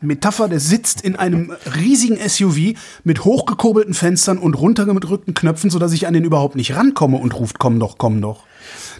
Metapher, 0.00 0.48
der 0.48 0.60
sitzt 0.60 1.02
in 1.02 1.16
einem 1.16 1.52
riesigen 1.76 2.16
SUV 2.26 2.78
mit 3.04 3.24
hochgekurbelten 3.26 3.92
Fenstern 3.92 4.38
und 4.38 4.54
runtergedrückten 4.54 5.34
Knöpfen, 5.34 5.68
sodass 5.68 5.92
ich 5.92 6.06
an 6.06 6.14
den 6.14 6.24
überhaupt 6.24 6.56
nicht 6.56 6.74
rankomme 6.74 7.18
und 7.18 7.34
ruft, 7.34 7.58
komm 7.58 7.78
doch, 7.78 7.98
komm 7.98 8.22
doch. 8.22 8.44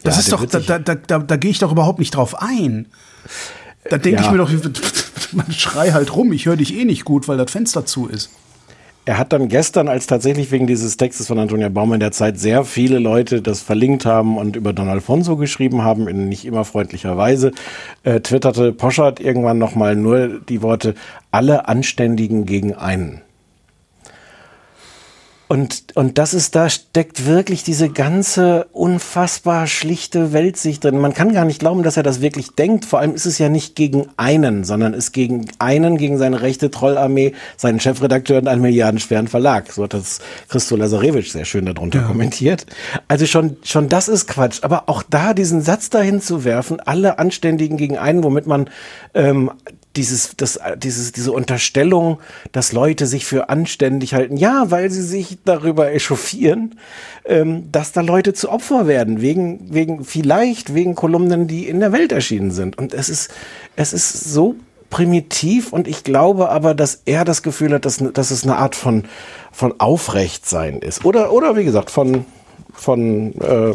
Das 0.02 0.16
Ja, 0.16 0.20
ist 0.20 0.32
doch, 0.32 0.44
da, 0.44 0.78
da, 0.78 0.94
da, 0.94 1.18
da 1.20 1.36
gehe 1.36 1.50
ich 1.50 1.58
doch 1.58 1.72
überhaupt 1.72 2.00
nicht 2.00 2.14
drauf 2.14 2.42
ein. 2.42 2.88
Da 3.90 3.98
denke 3.98 4.20
Ja. 4.20 4.26
ich 4.26 4.30
mir 4.32 4.38
doch, 4.38 4.50
man 5.32 5.50
schrei 5.52 5.92
halt 5.92 6.14
rum, 6.16 6.32
ich 6.32 6.46
höre 6.46 6.56
dich 6.56 6.74
eh 6.76 6.84
nicht 6.84 7.04
gut, 7.04 7.28
weil 7.28 7.36
das 7.36 7.50
Fenster 7.50 7.84
zu 7.86 8.06
ist. 8.06 8.30
Er 9.06 9.18
hat 9.18 9.34
dann 9.34 9.48
gestern, 9.48 9.88
als 9.88 10.06
tatsächlich 10.06 10.50
wegen 10.50 10.66
dieses 10.66 10.96
Textes 10.96 11.26
von 11.26 11.38
Antonia 11.38 11.68
Baum 11.68 11.92
in 11.92 12.00
der 12.00 12.10
Zeit 12.10 12.38
sehr 12.38 12.64
viele 12.64 12.98
Leute 12.98 13.42
das 13.42 13.60
verlinkt 13.60 14.06
haben 14.06 14.38
und 14.38 14.56
über 14.56 14.72
Don 14.72 14.88
Alfonso 14.88 15.36
geschrieben 15.36 15.82
haben, 15.82 16.08
in 16.08 16.30
nicht 16.30 16.46
immer 16.46 16.64
freundlicher 16.64 17.14
Weise, 17.18 17.50
äh, 18.04 18.20
twitterte 18.20 18.72
Poschardt 18.72 19.20
irgendwann 19.20 19.58
nochmal 19.58 19.94
nur 19.94 20.40
die 20.48 20.62
Worte, 20.62 20.94
alle 21.30 21.68
Anständigen 21.68 22.46
gegen 22.46 22.72
einen. 22.72 23.20
Und, 25.46 25.84
und 25.94 26.16
das 26.16 26.32
ist, 26.32 26.54
da 26.54 26.70
steckt 26.70 27.26
wirklich 27.26 27.64
diese 27.64 27.90
ganze 27.90 28.66
unfassbar 28.72 29.66
schlichte 29.66 30.32
Weltsicht 30.32 30.82
drin. 30.82 30.98
Man 30.98 31.12
kann 31.12 31.34
gar 31.34 31.44
nicht 31.44 31.58
glauben, 31.58 31.82
dass 31.82 31.98
er 31.98 32.02
das 32.02 32.22
wirklich 32.22 32.52
denkt. 32.52 32.86
Vor 32.86 32.98
allem 32.98 33.14
ist 33.14 33.26
es 33.26 33.38
ja 33.38 33.50
nicht 33.50 33.76
gegen 33.76 34.06
einen, 34.16 34.64
sondern 34.64 34.94
es 34.94 35.12
gegen 35.12 35.46
einen, 35.58 35.98
gegen 35.98 36.16
seine 36.16 36.40
rechte 36.40 36.70
Trollarmee, 36.70 37.34
seinen 37.58 37.78
Chefredakteur 37.78 38.38
und 38.38 38.48
einen 38.48 38.62
milliardenschweren 38.62 39.28
Verlag. 39.28 39.70
So 39.70 39.84
hat 39.84 39.92
das 39.92 40.20
Christo 40.48 40.76
Lazarevich 40.76 41.30
sehr 41.30 41.44
schön 41.44 41.66
darunter 41.66 42.00
kommentiert. 42.00 42.64
Also 43.08 43.26
schon, 43.26 43.58
schon 43.64 43.90
das 43.90 44.08
ist 44.08 44.26
Quatsch. 44.26 44.60
Aber 44.62 44.88
auch 44.88 45.02
da 45.02 45.34
diesen 45.34 45.60
Satz 45.60 45.90
dahin 45.90 46.22
zu 46.22 46.44
werfen, 46.44 46.80
alle 46.80 47.18
Anständigen 47.18 47.76
gegen 47.76 47.98
einen, 47.98 48.24
womit 48.24 48.46
man 48.46 48.70
ähm, 49.12 49.50
dieses, 49.96 50.36
das, 50.36 50.58
dieses, 50.76 51.12
diese 51.12 51.32
Unterstellung, 51.32 52.18
dass 52.52 52.72
Leute 52.72 53.06
sich 53.06 53.24
für 53.24 53.48
anständig 53.48 54.14
halten, 54.14 54.36
ja, 54.36 54.70
weil 54.70 54.90
sie 54.90 55.02
sich 55.02 55.38
darüber 55.44 55.92
echauffieren, 55.92 56.78
ähm, 57.24 57.70
dass 57.70 57.92
da 57.92 58.00
Leute 58.00 58.32
zu 58.32 58.50
Opfer 58.50 58.86
werden, 58.86 59.20
wegen, 59.20 59.72
wegen, 59.72 60.04
vielleicht 60.04 60.74
wegen 60.74 60.94
Kolumnen, 60.94 61.46
die 61.46 61.68
in 61.68 61.80
der 61.80 61.92
Welt 61.92 62.12
erschienen 62.12 62.50
sind. 62.50 62.78
Und 62.78 62.94
es 62.94 63.08
ist, 63.08 63.30
es 63.76 63.92
ist 63.92 64.32
so 64.32 64.56
primitiv 64.90 65.72
und 65.72 65.88
ich 65.88 66.04
glaube 66.04 66.50
aber, 66.50 66.74
dass 66.74 67.02
er 67.04 67.24
das 67.24 67.42
Gefühl 67.42 67.72
hat, 67.74 67.84
dass, 67.84 67.98
dass 68.12 68.30
es 68.30 68.44
eine 68.44 68.56
Art 68.56 68.76
von, 68.76 69.04
von 69.50 69.74
Aufrechtsein 69.80 70.78
ist. 70.78 71.04
Oder, 71.04 71.32
oder 71.32 71.56
wie 71.56 71.64
gesagt, 71.64 71.90
von, 71.90 72.24
von, 72.72 73.34
äh, 73.40 73.74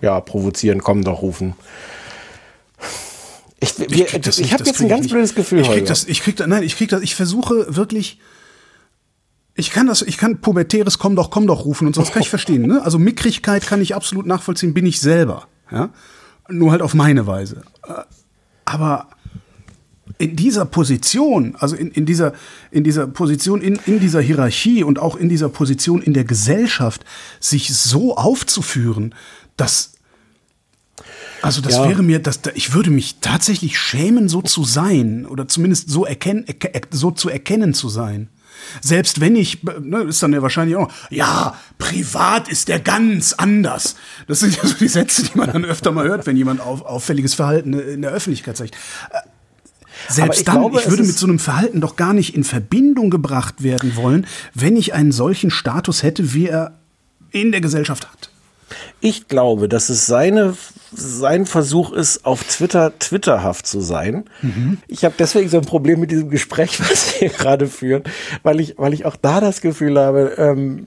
ja, 0.00 0.20
provozieren, 0.20 0.82
kommen 0.82 1.04
doch 1.04 1.22
rufen. 1.22 1.54
Ich, 3.60 3.78
wir, 3.78 4.06
das 4.20 4.38
ich 4.38 4.44
nicht, 4.44 4.52
habe 4.52 4.64
jetzt 4.64 4.80
ein 4.80 4.88
ganz 4.88 5.08
blödes 5.08 5.34
Gefühl 5.34 5.60
Ich 5.60 5.70
krieg 5.70 5.86
das, 5.86 6.04
ich 6.04 6.22
krieg 6.22 6.36
das, 6.36 6.46
nein, 6.46 6.62
ich 6.62 6.76
krieg 6.76 6.88
das, 6.88 7.02
ich 7.02 7.14
versuche 7.14 7.74
wirklich, 7.74 8.20
ich 9.54 9.70
kann 9.70 9.88
das, 9.88 10.02
ich 10.02 10.16
kann 10.16 10.40
pubertäres 10.40 10.98
komm 10.98 11.16
doch, 11.16 11.30
komm 11.30 11.48
doch 11.48 11.64
rufen 11.64 11.88
und 11.88 11.94
so, 11.94 12.00
das 12.00 12.12
kann 12.12 12.22
ich 12.22 12.30
verstehen, 12.30 12.62
ne? 12.62 12.82
Also 12.82 12.98
Mickrigkeit 12.98 13.66
kann 13.66 13.80
ich 13.80 13.94
absolut 13.94 14.26
nachvollziehen, 14.26 14.74
bin 14.74 14.86
ich 14.86 15.00
selber, 15.00 15.48
ja? 15.72 15.90
Nur 16.48 16.70
halt 16.70 16.82
auf 16.82 16.94
meine 16.94 17.26
Weise. 17.26 17.62
Äh, 17.86 17.92
Aber 18.64 19.08
in 20.18 20.36
dieser 20.36 20.64
Position, 20.64 21.56
also 21.58 21.76
in, 21.76 21.90
in, 21.90 22.06
dieser, 22.06 22.32
in 22.70 22.84
dieser 22.84 23.06
Position, 23.06 23.60
in, 23.60 23.78
in 23.86 24.00
dieser 24.00 24.20
Hierarchie 24.20 24.82
und 24.82 24.98
auch 24.98 25.16
in 25.16 25.28
dieser 25.28 25.48
Position 25.48 26.00
in 26.00 26.14
der 26.14 26.24
Gesellschaft, 26.24 27.04
sich 27.40 27.74
so 27.74 28.16
aufzuführen, 28.16 29.14
dass 29.56 29.97
also 31.42 31.60
das 31.60 31.74
Ja. 31.74 31.88
wäre 31.88 32.02
mir, 32.02 32.18
das, 32.18 32.40
ich 32.54 32.74
würde 32.74 32.90
mich 32.90 33.16
tatsächlich 33.20 33.78
schämen, 33.78 34.28
so 34.28 34.42
zu 34.42 34.64
sein 34.64 35.26
oder 35.26 35.48
zumindest 35.48 35.88
so, 35.90 36.04
erkennen, 36.04 36.44
erke- 36.46 36.82
so 36.90 37.10
zu 37.10 37.28
erkennen 37.28 37.74
zu 37.74 37.88
sein. 37.88 38.28
Selbst 38.80 39.20
wenn 39.20 39.36
ich, 39.36 39.62
ne, 39.62 40.00
ist 40.02 40.22
dann 40.22 40.32
ja 40.32 40.42
wahrscheinlich 40.42 40.76
auch, 40.76 40.90
ja, 41.10 41.54
privat 41.78 42.48
ist 42.48 42.66
der 42.68 42.80
ganz 42.80 43.32
anders. 43.34 43.94
Das 44.26 44.40
sind 44.40 44.56
ja 44.56 44.66
so 44.66 44.74
die 44.74 44.88
Sätze, 44.88 45.22
die 45.22 45.38
man 45.38 45.52
dann 45.52 45.64
öfter 45.64 45.92
mal 45.92 46.06
hört, 46.08 46.26
wenn 46.26 46.36
jemand 46.36 46.60
auf, 46.60 46.82
auffälliges 46.82 47.34
Verhalten 47.34 47.72
in 47.72 48.02
der 48.02 48.10
Öffentlichkeit 48.10 48.56
zeigt. 48.56 48.74
Äh, 49.10 49.18
Selbst 50.12 50.40
ich 50.40 50.44
dann, 50.44 50.56
glaube, 50.56 50.80
ich 50.80 50.90
würde 50.90 51.04
mit 51.04 51.16
so 51.16 51.26
einem 51.26 51.38
Verhalten 51.38 51.80
doch 51.80 51.94
gar 51.96 52.12
nicht 52.12 52.34
in 52.34 52.42
Verbindung 52.42 53.10
gebracht 53.10 53.62
werden 53.62 53.94
wollen, 53.96 54.26
wenn 54.54 54.76
ich 54.76 54.92
einen 54.92 55.12
solchen 55.12 55.50
Status 55.50 56.02
hätte, 56.02 56.34
wie 56.34 56.48
er 56.48 56.78
in 57.30 57.52
der 57.52 57.60
Gesellschaft 57.60 58.08
hat. 58.10 58.27
Ich 59.00 59.28
glaube, 59.28 59.68
dass 59.68 59.90
es 59.90 60.06
seine, 60.06 60.56
sein 60.92 61.46
Versuch 61.46 61.92
ist, 61.92 62.24
auf 62.24 62.42
Twitter 62.44 62.98
twitterhaft 62.98 63.66
zu 63.66 63.80
sein. 63.80 64.24
Ich 64.88 65.04
habe 65.04 65.14
deswegen 65.18 65.48
so 65.48 65.58
ein 65.58 65.64
Problem 65.64 66.00
mit 66.00 66.10
diesem 66.10 66.30
Gespräch, 66.30 66.80
was 66.90 67.20
wir 67.20 67.28
gerade 67.28 67.68
führen, 67.68 68.02
weil 68.42 68.58
ich, 68.60 68.74
weil 68.76 68.92
ich 68.94 69.04
auch 69.04 69.16
da 69.16 69.40
das 69.40 69.60
Gefühl 69.60 69.98
habe, 69.98 70.34
ähm, 70.36 70.86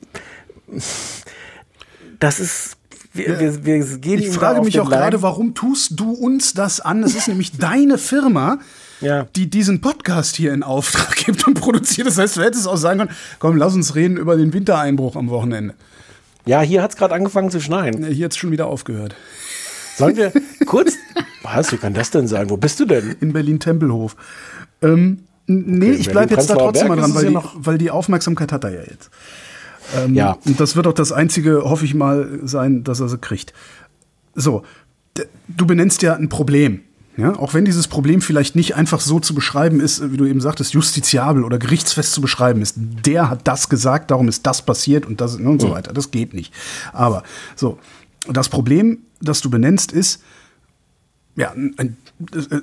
das 2.19 2.39
ist, 2.39 2.77
wir, 3.13 3.39
wir, 3.39 3.65
wir 3.65 3.85
gehen 3.97 4.19
Ich 4.19 4.29
frage 4.29 4.61
mich 4.61 4.79
auch 4.79 4.89
Leim. 4.89 4.99
gerade, 4.99 5.21
warum 5.21 5.53
tust 5.53 5.99
du 5.99 6.11
uns 6.11 6.53
das 6.53 6.79
an? 6.79 7.01
Das 7.01 7.15
ist 7.15 7.27
nämlich 7.27 7.57
deine 7.57 7.97
Firma, 7.97 8.59
Ja. 9.01 9.27
die 9.35 9.49
diesen 9.49 9.81
Podcast 9.81 10.35
hier 10.35 10.53
in 10.53 10.63
Auftrag 10.63 11.15
gibt 11.25 11.47
und 11.47 11.55
produziert. 11.59 12.07
Das 12.07 12.17
heißt, 12.17 12.37
du 12.37 12.41
hättest 12.41 12.67
auch 12.67 12.77
sagen 12.77 12.99
können, 12.99 13.11
komm, 13.39 13.57
lass 13.57 13.73
uns 13.73 13.95
reden 13.95 14.17
über 14.17 14.37
den 14.37 14.53
Wintereinbruch 14.53 15.15
am 15.15 15.29
Wochenende. 15.29 15.73
Ja, 16.45 16.61
hier 16.61 16.81
hat's 16.81 16.95
gerade 16.95 17.13
angefangen 17.13 17.51
zu 17.51 17.59
schneien. 17.59 18.03
Hier 18.05 18.15
jetzt 18.15 18.37
schon 18.39 18.51
wieder 18.51 18.67
aufgehört. 18.67 19.15
Sollen 19.97 20.15
wir 20.15 20.31
kurz, 20.65 20.93
was, 21.43 21.71
wie 21.71 21.77
kann 21.77 21.93
das 21.93 22.11
denn 22.11 22.27
sein? 22.27 22.49
Wo 22.49 22.57
bist 22.57 22.79
du 22.79 22.85
denn? 22.85 23.15
In 23.19 23.33
Berlin-Tempelhof. 23.33 24.15
Ähm, 24.81 25.23
nee, 25.47 25.91
Okay, 25.91 25.99
ich 25.99 26.09
bleibe 26.09 26.33
jetzt 26.35 26.49
da 26.49 26.55
trotzdem 26.55 26.87
mal 26.87 26.97
dran, 26.97 27.11
es 27.11 27.15
weil 27.15 27.31
ja 27.31 27.39
die, 27.41 27.65
weil 27.65 27.77
die 27.77 27.91
Aufmerksamkeit 27.91 28.51
hat 28.51 28.63
er 28.63 28.71
ja 28.71 28.81
jetzt. 28.81 29.09
Ähm, 29.95 30.13
Ja. 30.15 30.37
Und 30.45 30.59
das 30.59 30.75
wird 30.75 30.87
auch 30.87 30.93
das 30.93 31.11
Einzige, 31.11 31.63
hoffe 31.63 31.85
ich 31.85 31.93
mal, 31.93 32.39
sein, 32.43 32.83
dass 32.83 32.99
er 32.99 33.09
sie 33.09 33.17
kriegt. 33.17 33.53
So, 34.33 34.63
du 35.47 35.65
benennst 35.67 36.01
ja 36.01 36.15
ein 36.15 36.29
Problem. 36.29 36.81
Ja, 37.17 37.35
auch 37.37 37.53
wenn 37.53 37.65
dieses 37.65 37.87
Problem 37.89 38.21
vielleicht 38.21 38.55
nicht 38.55 38.75
einfach 38.75 39.01
so 39.01 39.19
zu 39.19 39.33
beschreiben 39.35 39.81
ist, 39.81 40.11
wie 40.11 40.17
du 40.17 40.25
eben 40.25 40.39
sagtest, 40.39 40.73
justiziabel 40.73 41.43
oder 41.43 41.59
gerichtsfest 41.59 42.13
zu 42.13 42.21
beschreiben 42.21 42.61
ist. 42.61 42.75
Der 42.77 43.29
hat 43.29 43.47
das 43.47 43.67
gesagt, 43.67 44.11
darum 44.11 44.29
ist 44.29 44.45
das 44.47 44.61
passiert 44.65 45.05
und 45.05 45.19
das 45.19 45.37
ne, 45.37 45.49
und 45.49 45.59
so 45.61 45.71
weiter. 45.71 45.91
Das 45.91 46.11
geht 46.11 46.33
nicht. 46.33 46.53
Aber 46.93 47.23
so, 47.57 47.77
das 48.29 48.47
Problem, 48.47 48.99
das 49.21 49.41
du 49.41 49.49
benennst, 49.49 49.91
ist, 49.91 50.23
ja, 51.35 51.51
ein, 51.51 51.97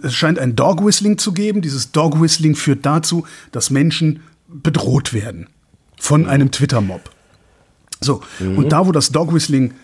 es- 0.02 0.14
scheint 0.14 0.38
ein 0.38 0.56
Dog 0.56 0.84
Whistling 0.84 1.18
zu 1.18 1.32
geben. 1.32 1.60
Dieses 1.60 1.92
Dog 1.92 2.20
Whistling 2.20 2.54
führt 2.54 2.86
dazu, 2.86 3.26
dass 3.52 3.68
Menschen 3.70 4.20
bedroht 4.48 5.12
werden 5.12 5.48
von 6.00 6.26
einem 6.26 6.50
Twitter-Mob. 6.50 7.10
So, 8.00 8.22
und 8.40 8.70
da, 8.70 8.86
wo 8.86 8.92
das 8.92 9.10
Dog 9.10 9.34
Whistling 9.34 9.74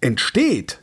entsteht, 0.00 0.80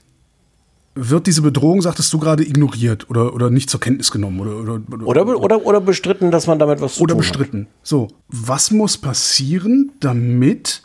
wird 0.95 1.27
diese 1.27 1.41
Bedrohung, 1.41 1.81
sagtest 1.81 2.11
du 2.13 2.19
gerade, 2.19 2.47
ignoriert 2.47 3.09
oder, 3.09 3.33
oder 3.33 3.49
nicht 3.49 3.69
zur 3.69 3.81
Kenntnis 3.81 4.11
genommen 4.11 4.39
oder, 4.39 4.55
oder, 4.55 5.05
Oder, 5.05 5.39
oder, 5.39 5.65
oder 5.65 5.81
bestritten, 5.81 6.31
dass 6.31 6.47
man 6.47 6.57
damit 6.57 6.79
was 6.79 6.95
zu 6.95 7.03
oder 7.03 7.13
tun 7.13 7.19
bestritten. 7.19 7.67
So, 7.83 8.07
was 8.29 8.71
muss 8.71 8.97
passieren, 8.97 9.91
damit 9.99 10.83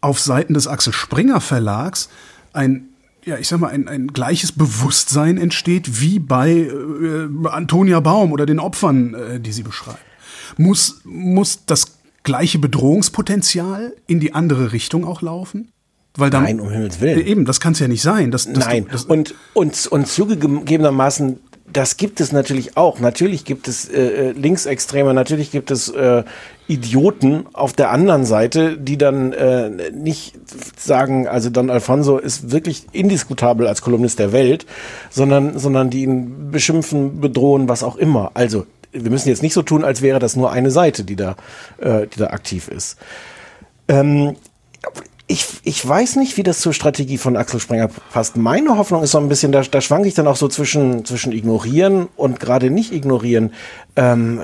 auf 0.00 0.18
Seiten 0.18 0.54
des 0.54 0.66
Axel 0.66 0.92
Springer 0.92 1.40
Verlags 1.40 2.08
ein, 2.54 2.88
ja, 3.24 3.36
ich 3.36 3.48
sag 3.48 3.60
mal, 3.60 3.68
ein, 3.68 3.88
ein 3.88 4.08
gleiches 4.08 4.52
Bewusstsein 4.52 5.36
entsteht 5.36 6.00
wie 6.00 6.18
bei 6.18 6.50
äh, 6.50 7.28
Antonia 7.48 8.00
Baum 8.00 8.32
oder 8.32 8.46
den 8.46 8.58
Opfern, 8.58 9.14
äh, 9.14 9.38
die 9.38 9.52
sie 9.52 9.62
beschreibt? 9.62 10.00
Muss, 10.56 11.02
muss 11.04 11.66
das 11.66 11.98
gleiche 12.22 12.58
Bedrohungspotenzial 12.58 13.94
in 14.06 14.18
die 14.18 14.34
andere 14.34 14.72
Richtung 14.72 15.04
auch 15.04 15.22
laufen? 15.22 15.71
Weil 16.16 16.30
dann, 16.30 16.44
Nein, 16.44 16.60
um 16.60 16.70
Himmels 16.70 17.00
Willen. 17.00 17.26
Eben, 17.26 17.44
das 17.44 17.58
kann 17.60 17.72
es 17.72 17.78
ja 17.78 17.88
nicht 17.88 18.02
sein. 18.02 18.30
Das, 18.30 18.44
das, 18.44 18.66
Nein, 18.66 18.86
das, 18.90 19.04
und, 19.04 19.34
und, 19.54 19.86
und 19.86 20.06
zugegebenermaßen, 20.06 21.40
das 21.72 21.96
gibt 21.96 22.20
es 22.20 22.32
natürlich 22.32 22.76
auch. 22.76 23.00
Natürlich 23.00 23.46
gibt 23.46 23.66
es 23.66 23.88
äh, 23.88 24.00
äh, 24.00 24.32
Linksextreme, 24.32 25.14
natürlich 25.14 25.50
gibt 25.50 25.70
es 25.70 25.88
äh, 25.88 26.22
Idioten 26.68 27.46
auf 27.54 27.72
der 27.72 27.90
anderen 27.90 28.26
Seite, 28.26 28.76
die 28.76 28.98
dann 28.98 29.32
äh, 29.32 29.70
nicht 29.90 30.34
sagen, 30.78 31.26
also 31.28 31.48
Don 31.48 31.70
Alfonso 31.70 32.18
ist 32.18 32.50
wirklich 32.50 32.86
indiskutabel 32.92 33.66
als 33.66 33.80
Kolumnist 33.80 34.18
der 34.18 34.32
Welt, 34.32 34.66
sondern, 35.08 35.58
sondern 35.58 35.88
die 35.88 36.02
ihn 36.02 36.50
beschimpfen, 36.50 37.20
bedrohen, 37.20 37.70
was 37.70 37.82
auch 37.82 37.96
immer. 37.96 38.32
Also 38.34 38.66
wir 38.92 39.10
müssen 39.10 39.30
jetzt 39.30 39.42
nicht 39.42 39.54
so 39.54 39.62
tun, 39.62 39.82
als 39.82 40.02
wäre 40.02 40.18
das 40.18 40.36
nur 40.36 40.52
eine 40.52 40.70
Seite, 40.70 41.04
die 41.04 41.16
da, 41.16 41.36
äh, 41.78 42.06
die 42.06 42.18
da 42.18 42.28
aktiv 42.28 42.68
ist. 42.68 42.98
Ähm, 43.88 44.36
ich, 45.32 45.46
ich 45.64 45.88
weiß 45.88 46.16
nicht, 46.16 46.36
wie 46.36 46.42
das 46.42 46.60
zur 46.60 46.74
Strategie 46.74 47.16
von 47.16 47.38
Axel 47.38 47.58
Springer 47.58 47.88
passt. 47.88 48.36
Meine 48.36 48.76
Hoffnung 48.76 49.02
ist 49.02 49.12
so 49.12 49.18
ein 49.18 49.30
bisschen, 49.30 49.50
da, 49.50 49.62
da 49.62 49.80
schwanke 49.80 50.06
ich 50.06 50.12
dann 50.12 50.26
auch 50.26 50.36
so 50.36 50.46
zwischen, 50.46 51.06
zwischen 51.06 51.32
ignorieren 51.32 52.08
und 52.16 52.38
gerade 52.38 52.68
nicht 52.68 52.92
ignorieren. 52.92 53.54
Ähm, 53.96 54.42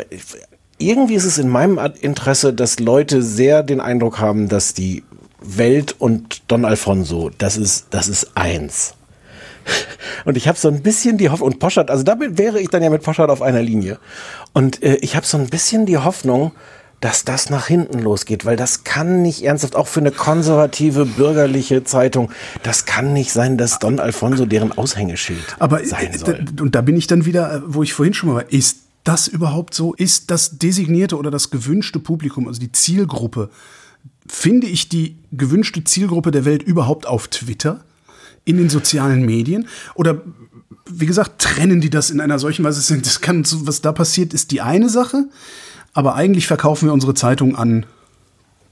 irgendwie 0.78 1.14
ist 1.14 1.26
es 1.26 1.36
in 1.36 1.48
meinem 1.48 1.78
Interesse, 2.00 2.54
dass 2.54 2.80
Leute 2.80 3.22
sehr 3.22 3.62
den 3.62 3.80
Eindruck 3.80 4.18
haben, 4.18 4.48
dass 4.48 4.72
die 4.72 5.04
Welt 5.40 5.94
und 5.98 6.50
Don 6.50 6.64
Alfonso, 6.64 7.30
das 7.36 7.58
ist, 7.58 7.88
das 7.90 8.08
ist 8.08 8.30
eins. 8.34 8.94
Und 10.24 10.38
ich 10.38 10.48
habe 10.48 10.58
so 10.58 10.68
ein 10.68 10.82
bisschen 10.82 11.18
die 11.18 11.28
Hoffnung, 11.28 11.52
und 11.52 11.58
Poschert, 11.58 11.90
also 11.90 12.02
damit 12.02 12.38
wäre 12.38 12.58
ich 12.58 12.70
dann 12.70 12.82
ja 12.82 12.88
mit 12.88 13.02
Poschert 13.02 13.28
auf 13.28 13.42
einer 13.42 13.62
Linie. 13.62 13.98
Und 14.54 14.82
äh, 14.82 14.96
ich 14.96 15.14
habe 15.14 15.26
so 15.26 15.36
ein 15.36 15.48
bisschen 15.48 15.84
die 15.84 15.98
Hoffnung, 15.98 16.52
dass 17.00 17.24
das 17.24 17.48
nach 17.48 17.66
hinten 17.66 18.00
losgeht, 18.00 18.44
weil 18.44 18.56
das 18.56 18.82
kann 18.84 19.22
nicht 19.22 19.42
ernsthaft, 19.42 19.76
auch 19.76 19.86
für 19.86 20.00
eine 20.00 20.10
konservative 20.10 21.06
bürgerliche 21.06 21.84
Zeitung, 21.84 22.30
das 22.62 22.86
kann 22.86 23.12
nicht 23.12 23.32
sein, 23.32 23.56
dass 23.56 23.78
Don 23.78 24.00
Alfonso 24.00 24.46
deren 24.46 24.72
Aushängeschild 24.72 25.56
Aber, 25.58 25.84
sein 25.84 26.12
äh, 26.12 26.18
soll. 26.18 26.44
Und 26.60 26.74
da 26.74 26.80
bin 26.80 26.96
ich 26.96 27.06
dann 27.06 27.24
wieder, 27.24 27.54
äh, 27.54 27.60
wo 27.66 27.82
ich 27.82 27.92
vorhin 27.92 28.14
schon 28.14 28.30
mal 28.30 28.36
war, 28.36 28.52
ist 28.52 28.78
das 29.04 29.28
überhaupt 29.28 29.74
so? 29.74 29.94
Ist 29.94 30.30
das 30.30 30.58
designierte 30.58 31.16
oder 31.16 31.30
das 31.30 31.50
gewünschte 31.50 31.98
Publikum, 31.98 32.48
also 32.48 32.60
die 32.60 32.72
Zielgruppe, 32.72 33.50
finde 34.26 34.66
ich 34.66 34.88
die 34.88 35.16
gewünschte 35.32 35.84
Zielgruppe 35.84 36.30
der 36.30 36.44
Welt 36.44 36.62
überhaupt 36.62 37.06
auf 37.06 37.28
Twitter? 37.28 37.84
In 38.44 38.56
den 38.56 38.70
sozialen 38.70 39.26
Medien? 39.26 39.68
Oder 39.94 40.22
wie 40.90 41.04
gesagt, 41.04 41.42
trennen 41.42 41.82
die 41.82 41.90
das 41.90 42.10
in 42.10 42.20
einer 42.20 42.38
solchen 42.38 42.64
Weise? 42.64 42.98
Das 42.98 43.20
kann, 43.20 43.44
was 43.64 43.82
da 43.82 43.92
passiert, 43.92 44.32
ist 44.32 44.50
die 44.52 44.62
eine 44.62 44.88
Sache. 44.88 45.28
Aber 45.98 46.14
eigentlich 46.14 46.46
verkaufen 46.46 46.86
wir 46.86 46.92
unsere 46.92 47.14
Zeitung 47.14 47.56
an 47.56 47.84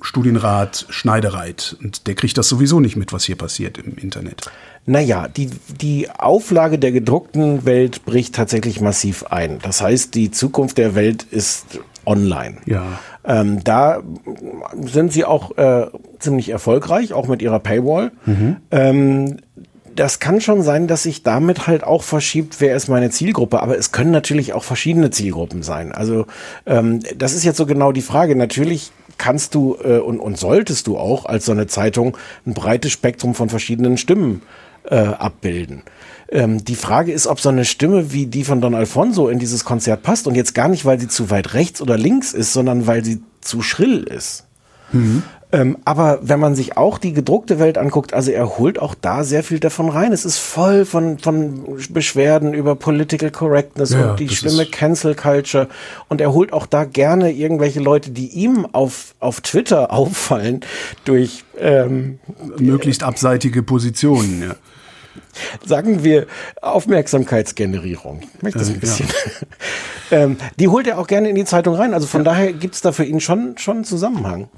Studienrat 0.00 0.86
Schneidereit. 0.90 1.76
Und 1.82 2.06
der 2.06 2.14
kriegt 2.14 2.38
das 2.38 2.48
sowieso 2.48 2.78
nicht 2.78 2.94
mit, 2.94 3.12
was 3.12 3.24
hier 3.24 3.34
passiert 3.34 3.78
im 3.78 3.96
Internet. 3.96 4.48
Naja, 4.84 5.26
die, 5.26 5.50
die 5.80 6.08
Auflage 6.08 6.78
der 6.78 6.92
gedruckten 6.92 7.64
Welt 7.64 8.04
bricht 8.04 8.36
tatsächlich 8.36 8.80
massiv 8.80 9.24
ein. 9.24 9.58
Das 9.60 9.80
heißt, 9.82 10.14
die 10.14 10.30
Zukunft 10.30 10.78
der 10.78 10.94
Welt 10.94 11.24
ist 11.24 11.80
online. 12.04 12.58
Ja. 12.64 13.00
Ähm, 13.24 13.64
da 13.64 14.04
sind 14.84 15.12
sie 15.12 15.24
auch 15.24 15.58
äh, 15.58 15.88
ziemlich 16.20 16.50
erfolgreich, 16.50 17.12
auch 17.12 17.26
mit 17.26 17.42
ihrer 17.42 17.58
Paywall. 17.58 18.12
Ähm, 18.70 19.38
das 19.96 20.20
kann 20.20 20.40
schon 20.40 20.62
sein, 20.62 20.86
dass 20.86 21.02
sich 21.04 21.22
damit 21.22 21.66
halt 21.66 21.82
auch 21.82 22.02
verschiebt, 22.02 22.60
wer 22.60 22.76
ist 22.76 22.88
meine 22.88 23.10
Zielgruppe. 23.10 23.60
Aber 23.60 23.76
es 23.76 23.92
können 23.92 24.10
natürlich 24.10 24.52
auch 24.52 24.62
verschiedene 24.62 25.10
Zielgruppen 25.10 25.62
sein. 25.62 25.92
Also 25.92 26.26
ähm, 26.66 27.00
das 27.16 27.32
ist 27.34 27.44
jetzt 27.44 27.56
so 27.56 27.66
genau 27.66 27.92
die 27.92 28.02
Frage. 28.02 28.36
Natürlich 28.36 28.92
kannst 29.18 29.54
du 29.54 29.76
äh, 29.82 29.98
und, 29.98 30.20
und 30.20 30.38
solltest 30.38 30.86
du 30.86 30.98
auch 30.98 31.24
als 31.24 31.46
so 31.46 31.52
eine 31.52 31.66
Zeitung 31.66 32.16
ein 32.46 32.54
breites 32.54 32.92
Spektrum 32.92 33.34
von 33.34 33.48
verschiedenen 33.48 33.96
Stimmen 33.96 34.42
äh, 34.84 34.96
abbilden. 34.96 35.82
Ähm, 36.28 36.64
die 36.64 36.76
Frage 36.76 37.12
ist, 37.12 37.26
ob 37.26 37.40
so 37.40 37.48
eine 37.48 37.64
Stimme 37.64 38.12
wie 38.12 38.26
die 38.26 38.44
von 38.44 38.60
Don 38.60 38.74
Alfonso 38.74 39.28
in 39.28 39.38
dieses 39.38 39.64
Konzert 39.64 40.02
passt 40.02 40.26
und 40.26 40.34
jetzt 40.34 40.54
gar 40.54 40.68
nicht, 40.68 40.84
weil 40.84 41.00
sie 41.00 41.08
zu 41.08 41.30
weit 41.30 41.54
rechts 41.54 41.80
oder 41.80 41.96
links 41.96 42.32
ist, 42.32 42.52
sondern 42.52 42.86
weil 42.86 43.04
sie 43.04 43.22
zu 43.40 43.62
schrill 43.62 44.02
ist. 44.02 44.44
Ähm, 45.52 45.78
aber 45.84 46.18
wenn 46.22 46.40
man 46.40 46.56
sich 46.56 46.76
auch 46.76 46.98
die 46.98 47.12
gedruckte 47.12 47.60
Welt 47.60 47.78
anguckt, 47.78 48.12
also 48.12 48.32
er 48.32 48.58
holt 48.58 48.80
auch 48.80 48.94
da 48.94 49.22
sehr 49.22 49.44
viel 49.44 49.60
davon 49.60 49.88
rein. 49.88 50.12
Es 50.12 50.24
ist 50.24 50.38
voll 50.38 50.84
von, 50.84 51.18
von 51.18 51.78
Beschwerden 51.90 52.52
über 52.52 52.74
Political 52.74 53.30
Correctness 53.30 53.90
Ja, 53.90 54.10
und 54.10 54.20
die 54.20 54.28
schlimme 54.28 54.66
Cancel 54.66 55.14
Culture. 55.14 55.68
Und 56.08 56.20
er 56.20 56.32
holt 56.32 56.52
auch 56.52 56.66
da 56.66 56.84
gerne 56.84 57.30
irgendwelche 57.30 57.78
Leute, 57.78 58.10
die 58.10 58.26
ihm 58.28 58.66
auf, 58.72 59.14
auf 59.20 59.40
Twitter 59.40 59.92
auffallen, 59.96 60.60
durch, 61.04 61.44
ähm, 61.58 62.18
Möglichst 62.58 63.04
abseitige 63.04 63.62
Positionen, 63.62 64.42
ja. 64.42 64.56
sagen 65.64 66.02
wir, 66.02 66.26
Aufmerksamkeitsgenerierung. 66.60 68.22
Ich 68.36 68.42
möchte 68.42 68.58
das 68.58 68.68
Äh, 68.68 68.72
ein 68.72 68.80
bisschen. 68.80 69.08
ähm, 70.10 70.36
die 70.58 70.68
holt 70.68 70.86
er 70.86 70.98
auch 70.98 71.06
gerne 71.06 71.28
in 71.28 71.36
die 71.36 71.44
Zeitung 71.44 71.74
rein. 71.74 71.94
Also 71.94 72.06
von 72.06 72.24
daher 72.24 72.52
gibt's 72.52 72.80
da 72.80 72.92
für 72.92 73.04
ihn 73.04 73.20
schon, 73.20 73.56
schon 73.58 73.76
einen 73.76 73.84
Zusammenhang. 73.84 74.48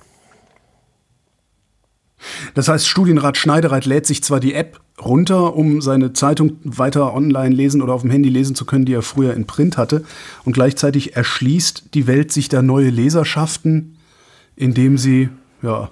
Das 2.55 2.69
heißt, 2.69 2.89
Studienrat 2.89 3.37
Schneidereit 3.37 3.87
lädt 3.87 4.07
sich 4.07 4.23
zwar 4.23 4.41
die 4.41 4.55
App 4.55 4.81
runter, 5.01 5.55
um 5.55 5.81
seine 5.81 6.13
Zeitung 6.13 6.59
weiter 6.65 7.15
online 7.15 7.55
lesen 7.55 7.83
oder 7.83 7.95
auf 7.95 8.03
dem 8.03 8.11
Handy 8.11 8.29
lesen 8.29 8.55
zu 8.55 8.65
können, 8.65 8.85
die 8.85 8.95
er 8.95 9.03
früher 9.03 9.35
in 9.35 9.47
Print 9.47 9.77
hatte, 9.77 10.05
und 10.45 10.53
gleichzeitig 10.53 11.17
erschließt 11.17 11.95
die 11.95 12.07
Welt 12.07 12.33
sich 12.33 12.49
da 12.49 12.63
neue 12.63 12.91
Leserschaften, 12.91 13.97
indem 14.57 14.99
sie 14.99 15.29
ja 15.63 15.91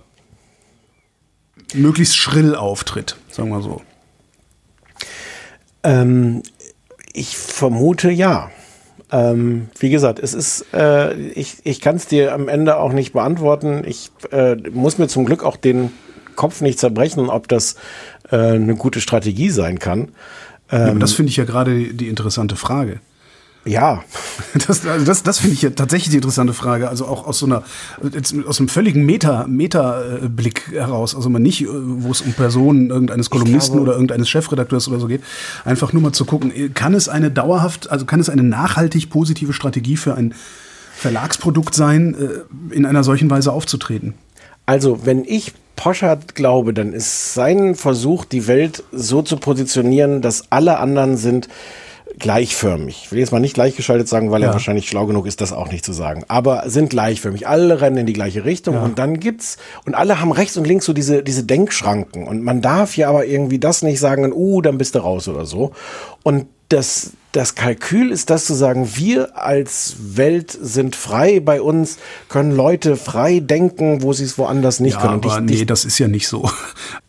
möglichst 1.74 2.16
schrill 2.16 2.54
auftritt, 2.54 3.16
sagen 3.30 3.50
wir 3.50 3.62
so. 3.62 3.82
Ähm, 5.82 6.42
ich 7.12 7.36
vermute 7.36 8.10
ja. 8.10 8.50
Ähm, 9.12 9.68
wie 9.78 9.90
gesagt, 9.90 10.18
es 10.18 10.34
ist, 10.34 10.66
äh, 10.74 11.14
ich, 11.14 11.58
ich 11.62 11.80
kann 11.80 11.94
es 11.94 12.06
dir 12.06 12.34
am 12.34 12.48
Ende 12.48 12.76
auch 12.76 12.92
nicht 12.92 13.12
beantworten. 13.12 13.84
Ich 13.86 14.10
äh, 14.32 14.56
muss 14.56 14.98
mir 14.98 15.06
zum 15.06 15.24
Glück 15.24 15.44
auch 15.44 15.56
den 15.56 15.92
Kopf 16.36 16.60
nicht 16.60 16.78
zerbrechen, 16.78 17.28
ob 17.28 17.48
das 17.48 17.76
äh, 18.30 18.36
eine 18.36 18.76
gute 18.76 19.00
Strategie 19.00 19.50
sein 19.50 19.78
kann. 19.78 20.08
Ja, 20.70 20.86
aber 20.86 20.98
das 20.98 21.12
finde 21.12 21.30
ich 21.30 21.36
ja 21.36 21.44
gerade 21.44 21.94
die, 21.94 22.08
interessante 22.08 22.56
Frage. 22.56 23.00
Ja, 23.64 24.02
Das, 24.66 24.86
also 24.86 25.04
das, 25.04 25.22
das 25.22 25.38
finde 25.38 25.54
ich 25.54 25.62
ja 25.62 25.70
tatsächlich 25.70 26.10
die 26.10 26.16
interessante 26.16 26.52
Frage. 26.52 26.88
Also 26.88 27.06
auch 27.06 27.26
aus 27.26 27.38
so 27.38 27.46
einer, 27.46 27.62
jetzt 28.12 28.34
aus 28.46 28.58
einem 28.58 28.68
völligen 28.68 29.04
Meta, 29.04 29.46
Meta-Blick 29.48 30.72
heraus. 30.72 31.14
Also 31.14 31.28
mal 31.28 31.38
nicht, 31.38 31.62
äh, 31.62 31.68
wo 31.70 32.10
es 32.10 32.20
um 32.20 32.32
Personen 32.32 32.90
irgendeines 32.90 33.30
Kolumnisten 33.30 33.74
glaube- 33.74 33.90
oder 33.90 33.92
irgendeines 33.92 34.28
Chefredakteurs 34.28 34.88
oder 34.88 34.98
so 34.98 35.06
geht. 35.06 35.22
Einfach 35.64 35.92
nur 35.92 36.02
mal 36.02 36.12
zu 36.12 36.24
gucken, 36.24 36.52
äh, 36.54 36.68
kann 36.68 36.94
es 36.94 37.08
eine 37.08 37.30
dauerhaft, 37.30 37.90
also 37.90 38.06
kann 38.06 38.20
es 38.20 38.28
eine 38.28 38.42
nachhaltig 38.42 39.10
positive 39.10 39.52
Strategie 39.52 39.96
für 39.96 40.14
ein 40.14 40.34
Verlagsprodukt 40.96 41.74
sein, 41.74 42.14
äh, 42.14 42.74
in 42.74 42.86
einer 42.86 43.04
solchen 43.04 43.28
Weise 43.30 43.52
aufzutreten? 43.52 44.14
Also, 44.64 45.04
wenn 45.04 45.24
ich 45.24 45.52
Poschardt 45.76 46.34
glaube, 46.34 46.72
dann 46.74 46.92
ist 46.92 47.34
sein 47.34 47.74
Versuch, 47.74 48.24
die 48.24 48.46
Welt 48.46 48.82
so 48.92 49.22
zu 49.22 49.36
positionieren, 49.36 50.22
dass 50.22 50.50
alle 50.50 50.78
anderen 50.78 51.16
sind 51.16 51.48
gleichförmig. 52.18 53.02
Ich 53.04 53.12
will 53.12 53.18
jetzt 53.18 53.32
mal 53.32 53.40
nicht 53.40 53.54
gleichgeschaltet 53.54 54.08
sagen, 54.08 54.30
weil 54.30 54.42
er 54.42 54.48
Ja. 54.48 54.52
wahrscheinlich 54.54 54.88
schlau 54.88 55.04
genug 55.06 55.26
ist, 55.26 55.40
das 55.42 55.52
auch 55.52 55.70
nicht 55.70 55.84
zu 55.84 55.92
sagen. 55.92 56.24
Aber 56.28 56.64
sind 56.70 56.88
gleichförmig. 56.88 57.46
Alle 57.46 57.80
rennen 57.82 57.98
in 57.98 58.06
die 58.06 58.14
gleiche 58.14 58.44
Richtung 58.46 58.80
und 58.80 58.98
dann 58.98 59.20
gibt's, 59.20 59.58
und 59.84 59.94
alle 59.94 60.18
haben 60.20 60.32
rechts 60.32 60.56
und 60.56 60.66
links 60.66 60.86
so 60.86 60.94
diese, 60.94 61.22
diese 61.22 61.44
Denkschranken. 61.44 62.26
Und 62.26 62.42
man 62.42 62.62
darf 62.62 62.96
ja 62.96 63.08
aber 63.10 63.26
irgendwie 63.26 63.58
das 63.58 63.82
nicht 63.82 64.00
sagen, 64.00 64.24
und, 64.24 64.32
uh, 64.32 64.62
dann 64.62 64.78
bist 64.78 64.94
du 64.94 65.00
raus 65.00 65.28
oder 65.28 65.44
so. 65.44 65.72
Und 66.22 66.46
das, 66.70 67.10
das 67.36 67.54
Kalkül 67.54 68.10
ist 68.10 68.30
das 68.30 68.46
zu 68.46 68.54
sagen, 68.54 68.88
wir 68.94 69.36
als 69.36 69.96
Welt 69.98 70.56
sind 70.58 70.96
frei 70.96 71.40
bei 71.40 71.60
uns, 71.60 71.98
können 72.30 72.50
Leute 72.50 72.96
frei 72.96 73.40
denken, 73.40 74.02
wo 74.02 74.14
sie 74.14 74.24
es 74.24 74.38
woanders 74.38 74.80
nicht 74.80 74.94
Ja, 74.94 75.00
können. 75.02 75.14
Und 75.16 75.26
aber 75.26 75.44
ich, 75.44 75.58
nee, 75.58 75.64
das 75.66 75.84
ist 75.84 75.98
ja 75.98 76.08
nicht 76.08 76.28
so. 76.28 76.48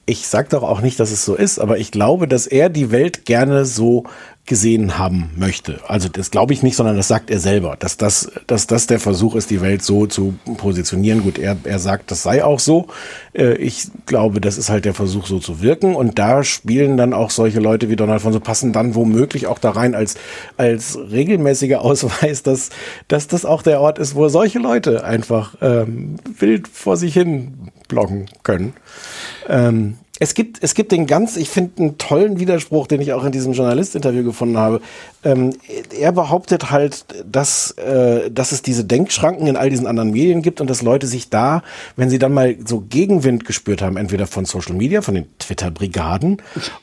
ich 0.06 0.28
sag 0.28 0.50
doch 0.50 0.64
auch 0.64 0.82
nicht, 0.82 1.00
dass 1.00 1.12
es 1.12 1.24
so 1.24 1.34
ist, 1.34 1.60
aber 1.60 1.78
ich 1.78 1.92
glaube, 1.92 2.28
dass 2.28 2.46
er 2.46 2.68
die 2.70 2.92
Welt 2.92 3.24
gerne 3.24 3.66
so 3.66 4.04
gesehen 4.48 4.98
haben 4.98 5.30
möchte. 5.36 5.82
Also 5.88 6.10
das 6.10 6.32
glaube 6.32 6.54
ich 6.54 6.64
nicht, 6.64 6.76
sondern 6.76 6.96
das 6.96 7.08
sagt 7.08 7.30
er 7.30 7.40
selber, 7.40 7.76
dass 7.78 7.98
das, 7.98 8.32
dass 8.48 8.66
das 8.66 8.88
der 8.88 9.00
Versuch 9.00 9.36
ist, 9.36 9.52
die 9.52 9.62
Welt 9.62 9.84
so 9.84 10.08
zu 10.08 10.34
positionieren. 10.58 11.22
Gut, 11.22 11.38
er, 11.38 11.58
er 11.64 11.80
sagt, 11.80 12.10
das 12.10 12.24
sei 12.24 12.44
auch 12.44 12.60
so. 12.60 12.88
Äh, 13.34 13.56
Ich 13.56 13.88
glaube, 14.06 14.42
das 14.42 14.58
ist 14.58 14.70
halt 14.70 14.86
der 14.86 14.94
Versuch, 14.94 15.28
so 15.28 15.40
zu 15.40 15.62
wirken. 15.62 15.96
Und 15.96 16.18
da 16.18 16.44
spielen 16.44 16.98
dann 16.98 17.14
auch 17.14 17.30
solche 17.30 17.60
Leute 17.60 17.90
wie 17.90 17.96
Donald 17.98 18.22
von 18.22 18.34
so 18.34 18.40
passen 18.40 18.72
dann 18.72 18.96
womöglich 18.96 19.48
auch 19.48 19.60
da 19.60 19.72
rein 19.72 19.94
als, 19.94 20.16
als 20.56 20.98
regelmäßiger 20.98 21.82
Ausweis, 21.82 22.42
dass, 22.42 22.70
dass 23.10 23.28
das 23.28 23.46
auch 23.46 23.62
der 23.62 23.82
Ort 23.82 24.00
ist, 24.00 24.16
wo 24.16 24.30
solche 24.30 24.60
Leute 24.60 25.04
einfach 25.04 25.56
ähm, 25.62 26.16
wild 26.40 26.68
vor 26.68 26.96
sich 26.96 27.14
hin 27.14 27.70
bloggen 27.90 28.28
können. 28.44 28.74
Ähm, 29.50 29.98
es 30.20 30.34
gibt, 30.34 30.64
es 30.64 30.74
gibt 30.74 30.92
den 30.92 31.06
ganz, 31.06 31.38
ich 31.38 31.50
finde 31.50 31.82
einen 31.82 31.98
tollen 31.98 32.40
Widerspruch, 32.40 32.88
den 32.88 33.02
ich 33.02 33.14
auch 33.14 33.24
in 33.24 33.32
diesem 33.32 33.54
Journalistinterview 33.54 34.24
gefunden 34.24 34.58
habe. 34.58 34.82
Ähm, 35.24 35.54
er 35.98 36.12
behauptet 36.12 36.72
halt, 36.72 37.06
dass, 37.30 37.72
äh, 37.72 38.32
dass 38.32 38.52
es 38.52 38.62
diese 38.62 38.84
Denkschranken 38.84 39.48
in 39.48 39.56
all 39.56 39.70
diesen 39.70 39.88
anderen 39.88 40.12
Medien 40.12 40.42
gibt 40.42 40.62
und 40.62 40.70
dass 40.70 40.82
Leute 40.82 41.08
sich 41.08 41.30
da, 41.30 41.64
wenn 41.96 42.10
sie 42.10 42.20
dann 42.20 42.34
mal 42.34 42.56
so 42.66 42.82
Gegenwind 42.82 43.46
gespürt 43.46 43.82
haben, 43.82 43.98
entweder 43.98 44.28
von 44.28 44.46
Social 44.46 44.76
Media, 44.76 45.02
von 45.02 45.16
den 45.16 45.26
Twitter-Brigaden 45.40 46.42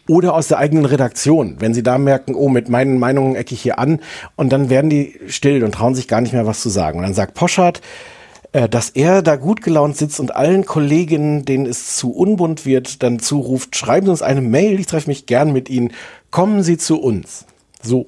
oder 0.09 0.35
aus 0.35 0.49
der 0.49 0.59
eigenen 0.59 0.85
Redaktion, 0.85 1.57
wenn 1.59 1.75
sie 1.75 1.83
da 1.83 1.99
merken, 1.99 2.35
oh, 2.35 2.49
mit 2.49 2.68
meinen 2.68 2.99
Meinungen 2.99 3.37
ecke 3.37 3.55
ich 3.55 3.62
hier 3.62 3.79
an 3.79 4.01
und 4.37 4.53
dann 4.53 4.70
werden 4.70 4.90
die 4.90 5.18
still 5.29 5.64
und 5.64 5.73
trauen 5.73 5.94
sich 5.94 6.09
gar 6.09 6.20
nicht 6.20 6.33
mehr 6.33 6.47
was 6.47 6.61
zu 6.61 6.68
sagen. 6.68 6.99
Und 6.99 7.05
dann 7.05 7.14
sagt 7.14 7.35
Poschardt, 7.35 7.81
dass 8.55 8.90
er 8.90 9.23
da 9.23 9.35
gut 9.35 9.62
gelaunt 9.62 9.97
sitzt 9.97 10.21
und 10.21 10.37
allen 10.37 10.64
Kolleginnen, 10.64 11.45
denen 11.45 11.67
es 11.67 11.97
zu 11.97 12.12
unbunt 12.12 12.64
wird, 12.64 13.03
dann 13.03 13.19
zuruft, 13.19 13.75
schreiben 13.75 14.07
Sie 14.07 14.12
uns 14.12 14.23
eine 14.23 14.43
Mail, 14.43 14.79
ich 14.79 14.87
treffe 14.87 15.11
mich 15.11 15.27
gern 15.27 15.53
mit 15.53 15.69
Ihnen, 15.69 15.93
kommen 16.31 16.62
Sie 16.62 16.79
zu 16.79 17.01
uns. 17.01 17.47
So. 17.83 18.07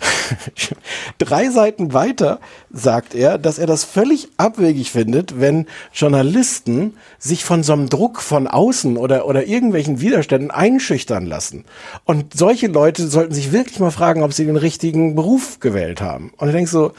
Drei 1.18 1.50
Seiten 1.50 1.92
weiter 1.92 2.38
sagt 2.70 3.14
er, 3.14 3.36
dass 3.36 3.58
er 3.58 3.66
das 3.66 3.84
völlig 3.84 4.28
abwegig 4.36 4.92
findet, 4.92 5.40
wenn 5.40 5.66
Journalisten 5.92 6.94
sich 7.18 7.44
von 7.44 7.62
so 7.62 7.72
einem 7.72 7.88
Druck 7.88 8.22
von 8.22 8.46
außen 8.46 8.96
oder, 8.96 9.26
oder 9.26 9.46
irgendwelchen 9.46 10.00
Widerständen 10.00 10.50
einschüchtern 10.50 11.26
lassen. 11.26 11.64
Und 12.04 12.34
solche 12.34 12.68
Leute 12.68 13.08
sollten 13.08 13.34
sich 13.34 13.52
wirklich 13.52 13.80
mal 13.80 13.90
fragen, 13.90 14.22
ob 14.22 14.32
sie 14.32 14.46
den 14.46 14.56
richtigen 14.56 15.16
Beruf 15.16 15.60
gewählt 15.60 16.00
haben. 16.00 16.32
Und 16.36 16.48
er 16.48 16.54
denkt 16.54 16.70
so, 16.70 16.92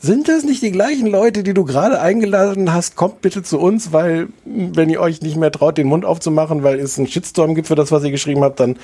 sind 0.00 0.28
das 0.28 0.44
nicht 0.44 0.62
die 0.62 0.70
gleichen 0.70 1.08
Leute, 1.08 1.42
die 1.42 1.54
du 1.54 1.64
gerade 1.64 2.00
eingeladen 2.00 2.72
hast? 2.72 2.94
Kommt 2.94 3.20
bitte 3.20 3.42
zu 3.42 3.58
uns, 3.58 3.92
weil 3.92 4.28
wenn 4.44 4.90
ihr 4.90 5.00
euch 5.00 5.22
nicht 5.22 5.36
mehr 5.36 5.50
traut, 5.50 5.76
den 5.76 5.88
Mund 5.88 6.04
aufzumachen, 6.04 6.62
weil 6.62 6.78
es 6.78 6.98
einen 6.98 7.08
Shitstorm 7.08 7.56
gibt 7.56 7.66
für 7.66 7.74
das, 7.74 7.90
was 7.90 8.04
ihr 8.04 8.12
geschrieben 8.12 8.44
habt, 8.44 8.60
dann 8.60 8.76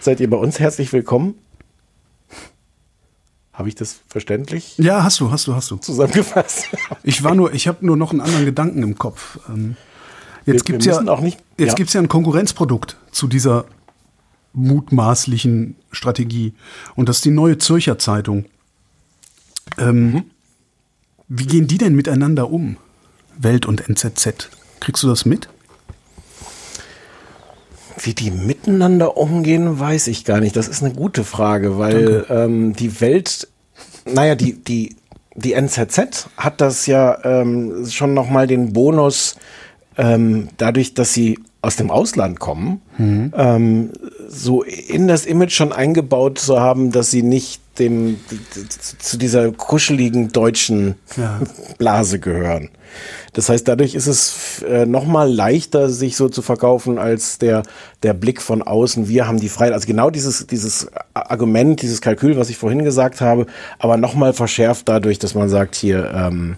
seid 0.00 0.20
ihr 0.20 0.28
bei 0.28 0.36
uns 0.36 0.60
herzlich 0.60 0.92
willkommen. 0.92 1.34
Habe 3.54 3.68
ich 3.68 3.74
das 3.74 4.00
verständlich? 4.06 4.76
Ja, 4.76 5.02
hast 5.02 5.18
du, 5.20 5.30
hast 5.30 5.46
du, 5.46 5.54
hast 5.54 5.70
du. 5.70 5.76
Zusammengefasst. 5.76 6.68
Ich 7.04 7.22
war 7.22 7.34
nur, 7.34 7.54
ich 7.54 7.68
habe 7.68 7.86
nur 7.86 7.96
noch 7.96 8.10
einen 8.10 8.20
anderen 8.20 8.44
Gedanken 8.44 8.82
im 8.82 8.98
Kopf. 8.98 9.38
Ähm, 9.48 9.76
jetzt 10.44 10.66
gibt 10.66 10.80
es 10.80 10.86
ja, 10.86 11.00
auch 11.06 11.20
nicht, 11.20 11.38
jetzt 11.56 11.68
ja. 11.68 11.74
gibt's 11.74 11.92
ja 11.92 12.00
ein 12.00 12.08
Konkurrenzprodukt 12.08 12.96
zu 13.12 13.28
dieser 13.28 13.64
mutmaßlichen 14.52 15.76
Strategie. 15.90 16.52
Und 16.96 17.08
das 17.08 17.16
ist 17.16 17.24
die 17.24 17.30
neue 17.30 17.56
Zürcher 17.56 17.98
Zeitung. 17.98 18.44
Ähm, 19.78 20.12
mhm. 20.12 20.24
Wie 21.28 21.46
gehen 21.46 21.66
die 21.66 21.78
denn 21.78 21.94
miteinander 21.94 22.50
um? 22.50 22.76
Welt 23.36 23.66
und 23.66 23.88
NZZ. 23.88 24.50
Kriegst 24.80 25.02
du 25.02 25.08
das 25.08 25.24
mit? 25.24 25.48
Wie 27.98 28.12
die 28.12 28.30
miteinander 28.30 29.16
umgehen, 29.16 29.78
weiß 29.78 30.08
ich 30.08 30.24
gar 30.24 30.40
nicht. 30.40 30.56
Das 30.56 30.68
ist 30.68 30.82
eine 30.82 30.94
gute 30.94 31.24
Frage, 31.24 31.78
weil 31.78 32.26
ähm, 32.28 32.74
die 32.74 33.00
Welt, 33.00 33.48
naja, 34.04 34.34
die, 34.34 34.52
die, 34.62 34.96
die 35.34 35.54
NZZ 35.54 36.28
hat 36.36 36.60
das 36.60 36.86
ja 36.86 37.24
ähm, 37.24 37.86
schon 37.88 38.12
nochmal 38.12 38.46
den 38.46 38.72
Bonus, 38.72 39.36
ähm, 39.96 40.48
dadurch, 40.58 40.94
dass 40.94 41.14
sie 41.14 41.38
aus 41.64 41.76
dem 41.76 41.90
Ausland 41.90 42.38
kommen, 42.40 42.82
mhm. 42.98 43.32
ähm, 43.36 43.90
so 44.28 44.62
in 44.62 45.08
das 45.08 45.24
Image 45.24 45.52
schon 45.52 45.72
eingebaut 45.72 46.38
zu 46.38 46.60
haben, 46.60 46.92
dass 46.92 47.10
sie 47.10 47.22
nicht 47.22 47.60
dem 47.78 48.20
zu 48.98 49.16
dieser 49.16 49.50
kuscheligen 49.50 50.30
deutschen 50.30 50.94
ja. 51.16 51.40
Blase 51.78 52.20
gehören. 52.20 52.68
Das 53.32 53.48
heißt, 53.48 53.66
dadurch 53.66 53.96
ist 53.96 54.06
es 54.06 54.62
äh, 54.62 54.86
noch 54.86 55.06
mal 55.06 55.32
leichter, 55.32 55.88
sich 55.88 56.16
so 56.16 56.28
zu 56.28 56.42
verkaufen, 56.42 56.98
als 56.98 57.38
der, 57.38 57.64
der 58.04 58.14
Blick 58.14 58.40
von 58.40 58.62
außen. 58.62 59.08
Wir 59.08 59.26
haben 59.26 59.40
die 59.40 59.48
Freiheit. 59.48 59.72
Also 59.72 59.88
genau 59.88 60.10
dieses, 60.10 60.46
dieses 60.46 60.88
Argument, 61.14 61.82
dieses 61.82 62.00
Kalkül, 62.00 62.36
was 62.36 62.50
ich 62.50 62.56
vorhin 62.56 62.84
gesagt 62.84 63.20
habe, 63.20 63.46
aber 63.80 63.96
noch 63.96 64.14
mal 64.14 64.32
verschärft 64.32 64.88
dadurch, 64.88 65.18
dass 65.18 65.34
man 65.34 65.48
sagt 65.48 65.74
hier, 65.74 66.12
ähm, 66.14 66.56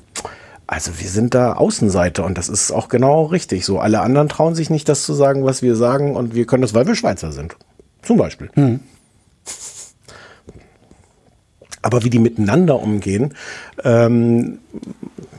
also 0.66 0.98
wir 0.98 1.09
sind 1.09 1.35
da 1.35 1.55
Außenseiter 1.55 2.24
und 2.24 2.37
das 2.38 2.48
ist 2.48 2.72
auch 2.72 2.88
genau 2.88 3.24
richtig 3.24 3.64
so. 3.64 3.79
Alle 3.79 4.00
anderen 4.00 4.29
trauen 4.29 4.55
sich 4.55 4.70
nicht, 4.70 4.88
das 4.88 5.05
zu 5.05 5.14
sagen, 5.14 5.44
was 5.44 5.62
wir 5.62 5.76
sagen 5.76 6.16
und 6.16 6.35
wir 6.35 6.46
können 6.46 6.62
das, 6.62 6.74
weil 6.74 6.87
wir 6.87 6.96
Schweizer 6.96 7.33
sind. 7.33 7.57
Zum 8.02 8.16
Beispiel. 8.16 8.50
Hm. 8.55 8.81
Aber 11.83 12.02
wie 12.02 12.11
die 12.11 12.18
miteinander 12.18 12.81
umgehen, 12.81 13.35
ähm, 13.85 14.59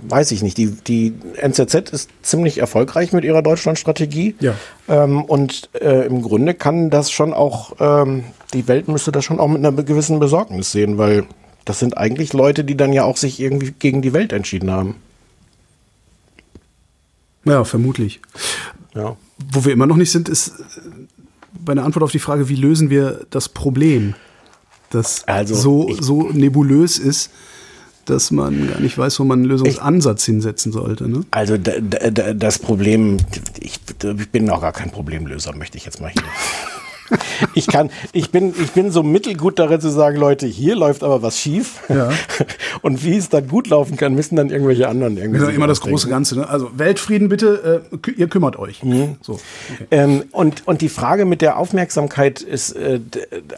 weiß 0.08 0.32
ich 0.32 0.44
nicht. 0.44 0.58
Die, 0.58 0.72
die 0.72 1.14
NZZ 1.36 1.90
ist 1.92 2.10
ziemlich 2.22 2.60
erfolgreich 2.60 3.12
mit 3.12 3.26
ihrer 3.26 3.42
Deutschlandstrategie. 3.42 4.36
Ja. 4.40 4.54
Ähm, 4.88 5.26
und 5.26 5.70
äh, 5.74 6.06
im 6.06 6.22
Grunde 6.22 6.54
kann 6.54 6.90
das 6.90 7.12
schon 7.12 7.34
auch, 7.34 7.74
ähm, 7.82 8.24
die 8.54 8.70
Welt 8.70 8.88
müsste 8.88 9.12
das 9.12 9.26
schon 9.26 9.42
auch 9.42 9.50
mit 9.50 9.58
einer 9.58 9.74
gewissen 9.74 10.20
Besorgnis 10.20 10.72
sehen, 10.72 10.98
weil 10.98 11.26
das 11.66 11.80
sind 11.80 11.98
eigentlich 11.98 12.32
Leute, 12.32 12.64
die 12.64 12.78
dann 12.78 12.94
ja 12.94 13.04
auch 13.04 13.18
sich 13.18 13.42
irgendwie 13.42 13.74
gegen 13.78 14.02
die 14.02 14.14
Welt 14.14 14.32
entschieden 14.32 14.72
haben. 14.72 14.96
Ja, 17.48 17.64
vermutlich. 17.64 18.20
Ja. 18.94 19.16
Wo 19.52 19.66
wir 19.66 19.74
immer 19.74 19.88
noch 19.88 19.98
nicht 19.98 20.12
sind, 20.12 20.30
ist 20.30 20.54
bei 21.54 21.74
der 21.74 21.84
Antwort 21.84 22.04
auf 22.04 22.12
die 22.12 22.20
Frage, 22.20 22.50
wie 22.50 22.56
lösen 22.56 22.90
wir 22.90 23.26
das 23.30 23.50
Problem? 23.50 24.16
das 24.90 25.28
also, 25.28 25.56
so, 25.56 25.96
so 26.00 26.30
nebulös 26.32 26.98
ist, 26.98 27.32
dass 28.06 28.32
man 28.32 28.70
gar 28.70 28.80
nicht 28.80 28.98
weiß, 28.98 29.20
wo 29.20 29.26
man 29.26 29.40
einen 29.40 29.48
Lösungsansatz 29.50 30.24
hinsetzen 30.24 30.72
sollte. 30.72 31.10
Ne? 31.10 31.26
Also 31.32 31.58
das 31.58 32.60
Problem, 32.60 33.18
ich, 33.60 33.80
ich 34.00 34.30
bin 34.30 34.50
auch 34.50 34.62
gar 34.62 34.72
kein 34.72 34.92
Problemlöser, 34.92 35.54
möchte 35.56 35.78
ich 35.78 35.86
jetzt 35.86 36.00
mal 36.00 36.10
hier 36.10 36.24
ich 37.54 37.68
kann, 37.68 37.90
ich 38.14 38.32
bin, 38.32 38.54
ich 38.62 38.72
bin 38.72 38.92
so 38.92 39.04
mittelgut 39.04 39.60
darin 39.60 39.80
zu 39.80 39.90
sagen, 39.90 40.18
Leute, 40.18 40.46
hier 40.46 40.76
läuft 40.76 41.04
aber 41.04 41.22
was 41.22 41.40
schief. 41.40 41.82
Ja. 41.90 42.10
Und 42.82 43.04
wie 43.04 43.16
es 43.16 43.30
dann 43.30 43.48
gut 43.48 43.68
laufen 43.68 43.98
kann, 43.98 44.14
müssen 44.14 44.36
dann 44.36 44.50
irgendwelche 44.50 44.88
anderen 44.88 45.18
irgendwie. 45.18 45.42
Ja, 45.42 45.50
immer 45.50 45.68
das 45.68 45.82
große 45.82 46.10
Ganze. 46.10 46.38
Ne? 46.38 46.50
Also 46.50 46.70
Weltfrieden 46.78 47.30
bitte, 47.30 47.84
äh, 47.94 48.12
ihr 48.12 48.28
kümmert 48.28 48.58
euch. 48.58 48.84
Mhm. 48.84 49.18
So. 49.22 49.34
Okay. 49.34 49.88
Ähm, 49.92 50.24
und, 50.32 50.68
und 50.68 50.82
die 50.82 50.90
Frage 50.90 51.26
mit 51.26 51.42
der 51.42 51.58
Aufmerksamkeit 51.58 52.42
ist, 52.42 52.72
äh, 52.74 53.00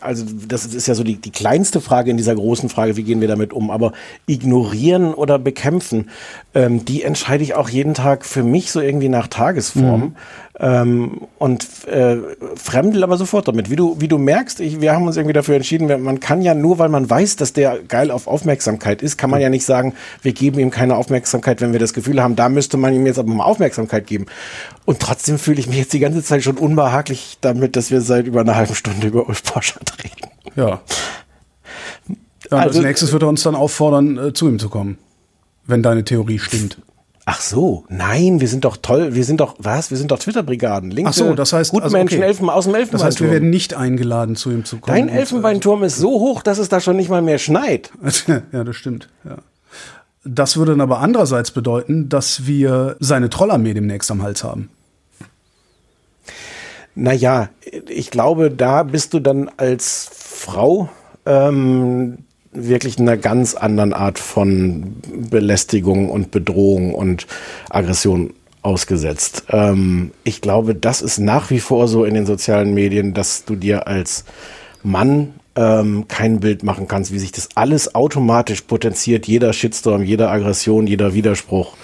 also 0.01 0.25
das 0.47 0.65
ist 0.65 0.87
ja 0.87 0.95
so 0.95 1.03
die, 1.03 1.15
die 1.15 1.31
kleinste 1.31 1.81
Frage 1.81 2.11
in 2.11 2.17
dieser 2.17 2.35
großen 2.35 2.69
Frage, 2.69 2.97
wie 2.97 3.03
gehen 3.03 3.21
wir 3.21 3.27
damit 3.27 3.53
um? 3.53 3.71
Aber 3.71 3.93
ignorieren 4.27 5.13
oder 5.13 5.39
bekämpfen, 5.39 6.09
ähm, 6.53 6.85
die 6.85 7.03
entscheide 7.03 7.43
ich 7.43 7.55
auch 7.55 7.69
jeden 7.69 7.93
Tag 7.93 8.25
für 8.25 8.43
mich 8.43 8.71
so 8.71 8.79
irgendwie 8.79 9.09
nach 9.09 9.27
Tagesform. 9.27 10.01
Mhm. 10.01 10.15
Ähm, 10.61 11.21
und 11.37 11.87
äh, 11.87 12.17
fremdel 12.55 13.03
aber 13.03 13.15
sofort 13.15 13.47
damit. 13.47 13.69
Wie 13.69 13.77
du, 13.77 13.95
wie 14.01 14.09
du 14.09 14.17
merkst, 14.17 14.59
ich, 14.59 14.81
wir 14.81 14.93
haben 14.93 15.07
uns 15.07 15.15
irgendwie 15.15 15.33
dafür 15.33 15.55
entschieden, 15.55 16.03
man 16.03 16.19
kann 16.19 16.41
ja 16.41 16.53
nur, 16.53 16.79
weil 16.79 16.89
man 16.89 17.09
weiß, 17.09 17.37
dass 17.37 17.53
der 17.53 17.79
geil 17.87 18.11
auf 18.11 18.27
Aufmerksamkeit 18.27 19.01
ist, 19.01 19.17
kann 19.17 19.29
man 19.29 19.39
ja 19.39 19.47
nicht 19.47 19.63
sagen, 19.63 19.93
wir 20.21 20.33
geben 20.33 20.59
ihm 20.59 20.69
keine 20.69 20.97
Aufmerksamkeit, 20.97 21.61
wenn 21.61 21.71
wir 21.71 21.79
das 21.79 21.93
Gefühl 21.93 22.21
haben, 22.21 22.35
da 22.35 22.49
müsste 22.49 22.75
man 22.75 22.93
ihm 22.93 23.05
jetzt 23.05 23.19
aber 23.19 23.31
mal 23.31 23.45
Aufmerksamkeit 23.45 24.05
geben. 24.05 24.25
Und 24.83 24.99
trotzdem 24.99 25.39
fühle 25.39 25.61
ich 25.61 25.67
mich 25.67 25.77
jetzt 25.77 25.93
die 25.93 25.99
ganze 25.99 26.23
Zeit 26.23 26.43
schon 26.43 26.57
unbehaglich 26.57 27.37
damit, 27.39 27.77
dass 27.77 27.89
wir 27.89 28.01
seit 28.01 28.27
über 28.27 28.41
einer 28.41 28.55
halben 28.55 28.75
Stunde 28.75 29.07
über 29.07 29.29
Ulf 29.29 29.43
Borschert 29.43 29.93
reden. 30.03 30.29
Ja. 30.57 30.67
ja 30.67 32.57
also, 32.57 32.79
als 32.79 32.79
nächstes 32.79 33.13
wird 33.13 33.23
er 33.23 33.29
uns 33.29 33.43
dann 33.43 33.55
auffordern, 33.55 34.17
äh, 34.17 34.33
zu 34.33 34.49
ihm 34.49 34.59
zu 34.59 34.67
kommen, 34.67 34.97
wenn 35.67 35.81
deine 35.83 36.03
Theorie 36.03 36.39
stimmt. 36.39 36.79
Ach 37.31 37.41
so, 37.41 37.85
nein, 37.89 38.41
wir 38.41 38.47
sind 38.47 38.65
doch 38.65 38.75
toll, 38.75 39.13
wir 39.13 39.23
sind 39.23 39.39
doch, 39.39 39.53
was? 39.59 39.91
Wir 39.91 39.97
sind 39.97 40.09
doch 40.09 40.17
Twitter-Brigaden. 40.17 40.99
Ach 41.05 41.13
so, 41.13 41.35
das 41.35 41.53
heißt, 41.53 41.69
gute 41.69 41.83
also, 41.83 41.95
Menschen, 41.95 42.23
Elfen 42.23 42.49
aus 42.49 42.63
dem 42.65 42.73
Elfenbeinturm. 42.73 42.99
Das 42.99 43.05
heißt, 43.05 43.21
wir 43.21 43.29
werden 43.29 43.51
nicht 43.51 43.75
eingeladen, 43.75 44.35
zu 44.35 44.49
ihm 44.49 44.65
zu 44.65 44.79
kommen. 44.79 44.97
Dein 44.97 45.09
Elfenbeinturm 45.09 45.83
ist 45.83 45.97
so 45.97 46.09
hoch, 46.09 46.41
dass 46.41 46.57
es 46.57 46.69
da 46.69 46.79
schon 46.79 46.95
nicht 46.95 47.11
mal 47.11 47.21
mehr 47.21 47.37
schneit. 47.37 47.91
ja, 48.51 48.63
das 48.63 48.75
stimmt, 48.75 49.09
ja. 49.25 49.37
Das 50.23 50.57
würde 50.57 50.71
dann 50.71 50.81
aber 50.81 51.01
andererseits 51.01 51.51
bedeuten, 51.51 52.09
dass 52.09 52.47
wir 52.47 52.95
seine 52.99 53.29
Trollarmee 53.29 53.75
demnächst 53.75 54.09
am 54.09 54.23
Hals 54.23 54.43
haben. 54.43 54.71
Naja, 56.95 57.49
ich 57.89 58.09
glaube, 58.09 58.49
da 58.49 58.81
bist 58.81 59.13
du 59.13 59.19
dann 59.19 59.51
als 59.55 60.09
Frau 60.11 60.89
ähm, 61.27 62.25
wirklich 62.67 62.99
einer 62.99 63.17
ganz 63.17 63.55
anderen 63.55 63.93
Art 63.93 64.19
von 64.19 64.95
Belästigung 65.29 66.09
und 66.09 66.31
Bedrohung 66.31 66.93
und 66.93 67.27
Aggression 67.69 68.33
ausgesetzt. 68.61 69.43
Ähm, 69.49 70.11
ich 70.23 70.41
glaube, 70.41 70.75
das 70.75 71.01
ist 71.01 71.19
nach 71.19 71.49
wie 71.49 71.59
vor 71.59 71.87
so 71.87 72.03
in 72.03 72.13
den 72.13 72.25
sozialen 72.25 72.73
Medien, 72.73 73.13
dass 73.13 73.45
du 73.45 73.55
dir 73.55 73.87
als 73.87 74.25
Mann 74.83 75.33
ähm, 75.55 76.07
kein 76.07 76.39
Bild 76.39 76.63
machen 76.63 76.87
kannst, 76.87 77.11
wie 77.11 77.19
sich 77.19 77.31
das 77.31 77.49
alles 77.55 77.95
automatisch 77.95 78.61
potenziert, 78.61 79.27
jeder 79.27 79.53
Shitstorm, 79.53 80.03
jede 80.03 80.29
Aggression, 80.29 80.87
jeder 80.87 81.13
Widerspruch, 81.13 81.75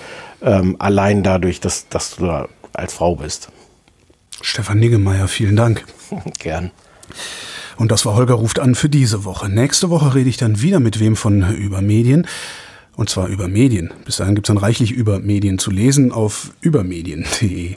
ähm, 0.42 0.76
allein 0.80 1.24
dadurch, 1.24 1.60
dass, 1.60 1.88
dass 1.90 2.16
du 2.16 2.26
da 2.26 2.48
als 2.74 2.94
Frau 2.94 3.16
bist. 3.16 3.50
Stefan 4.42 4.80
Niggemeier, 4.80 5.28
vielen 5.28 5.56
Dank. 5.56 5.86
Gern. 6.40 6.72
Und 7.78 7.92
das 7.92 8.06
war 8.06 8.16
Holger 8.16 8.36
ruft 8.36 8.60
an 8.60 8.76
für 8.76 8.90
diese 8.90 9.26
Woche. 9.26 9.50
Nächste 9.50 9.90
Woche 9.90 10.16
rede 10.16 10.30
ich 10.30 10.38
dann 10.38 10.62
wieder 10.62 10.80
mit 10.80 11.00
wem 11.00 11.16
von 11.16 11.56
über 11.56 11.82
Medien. 11.82 12.28
Und 12.96 13.10
zwar 13.10 13.28
über 13.28 13.48
Medien. 13.48 13.94
Bis 14.06 14.18
dahin 14.18 14.36
gibt 14.36 14.48
es 14.48 14.54
dann 14.54 14.58
reichlich 14.58 14.92
über 14.92 15.20
Medien 15.20 15.60
zu 15.60 15.70
lesen 15.72 16.12
auf 16.12 16.52
übermedien.de. 16.62 17.76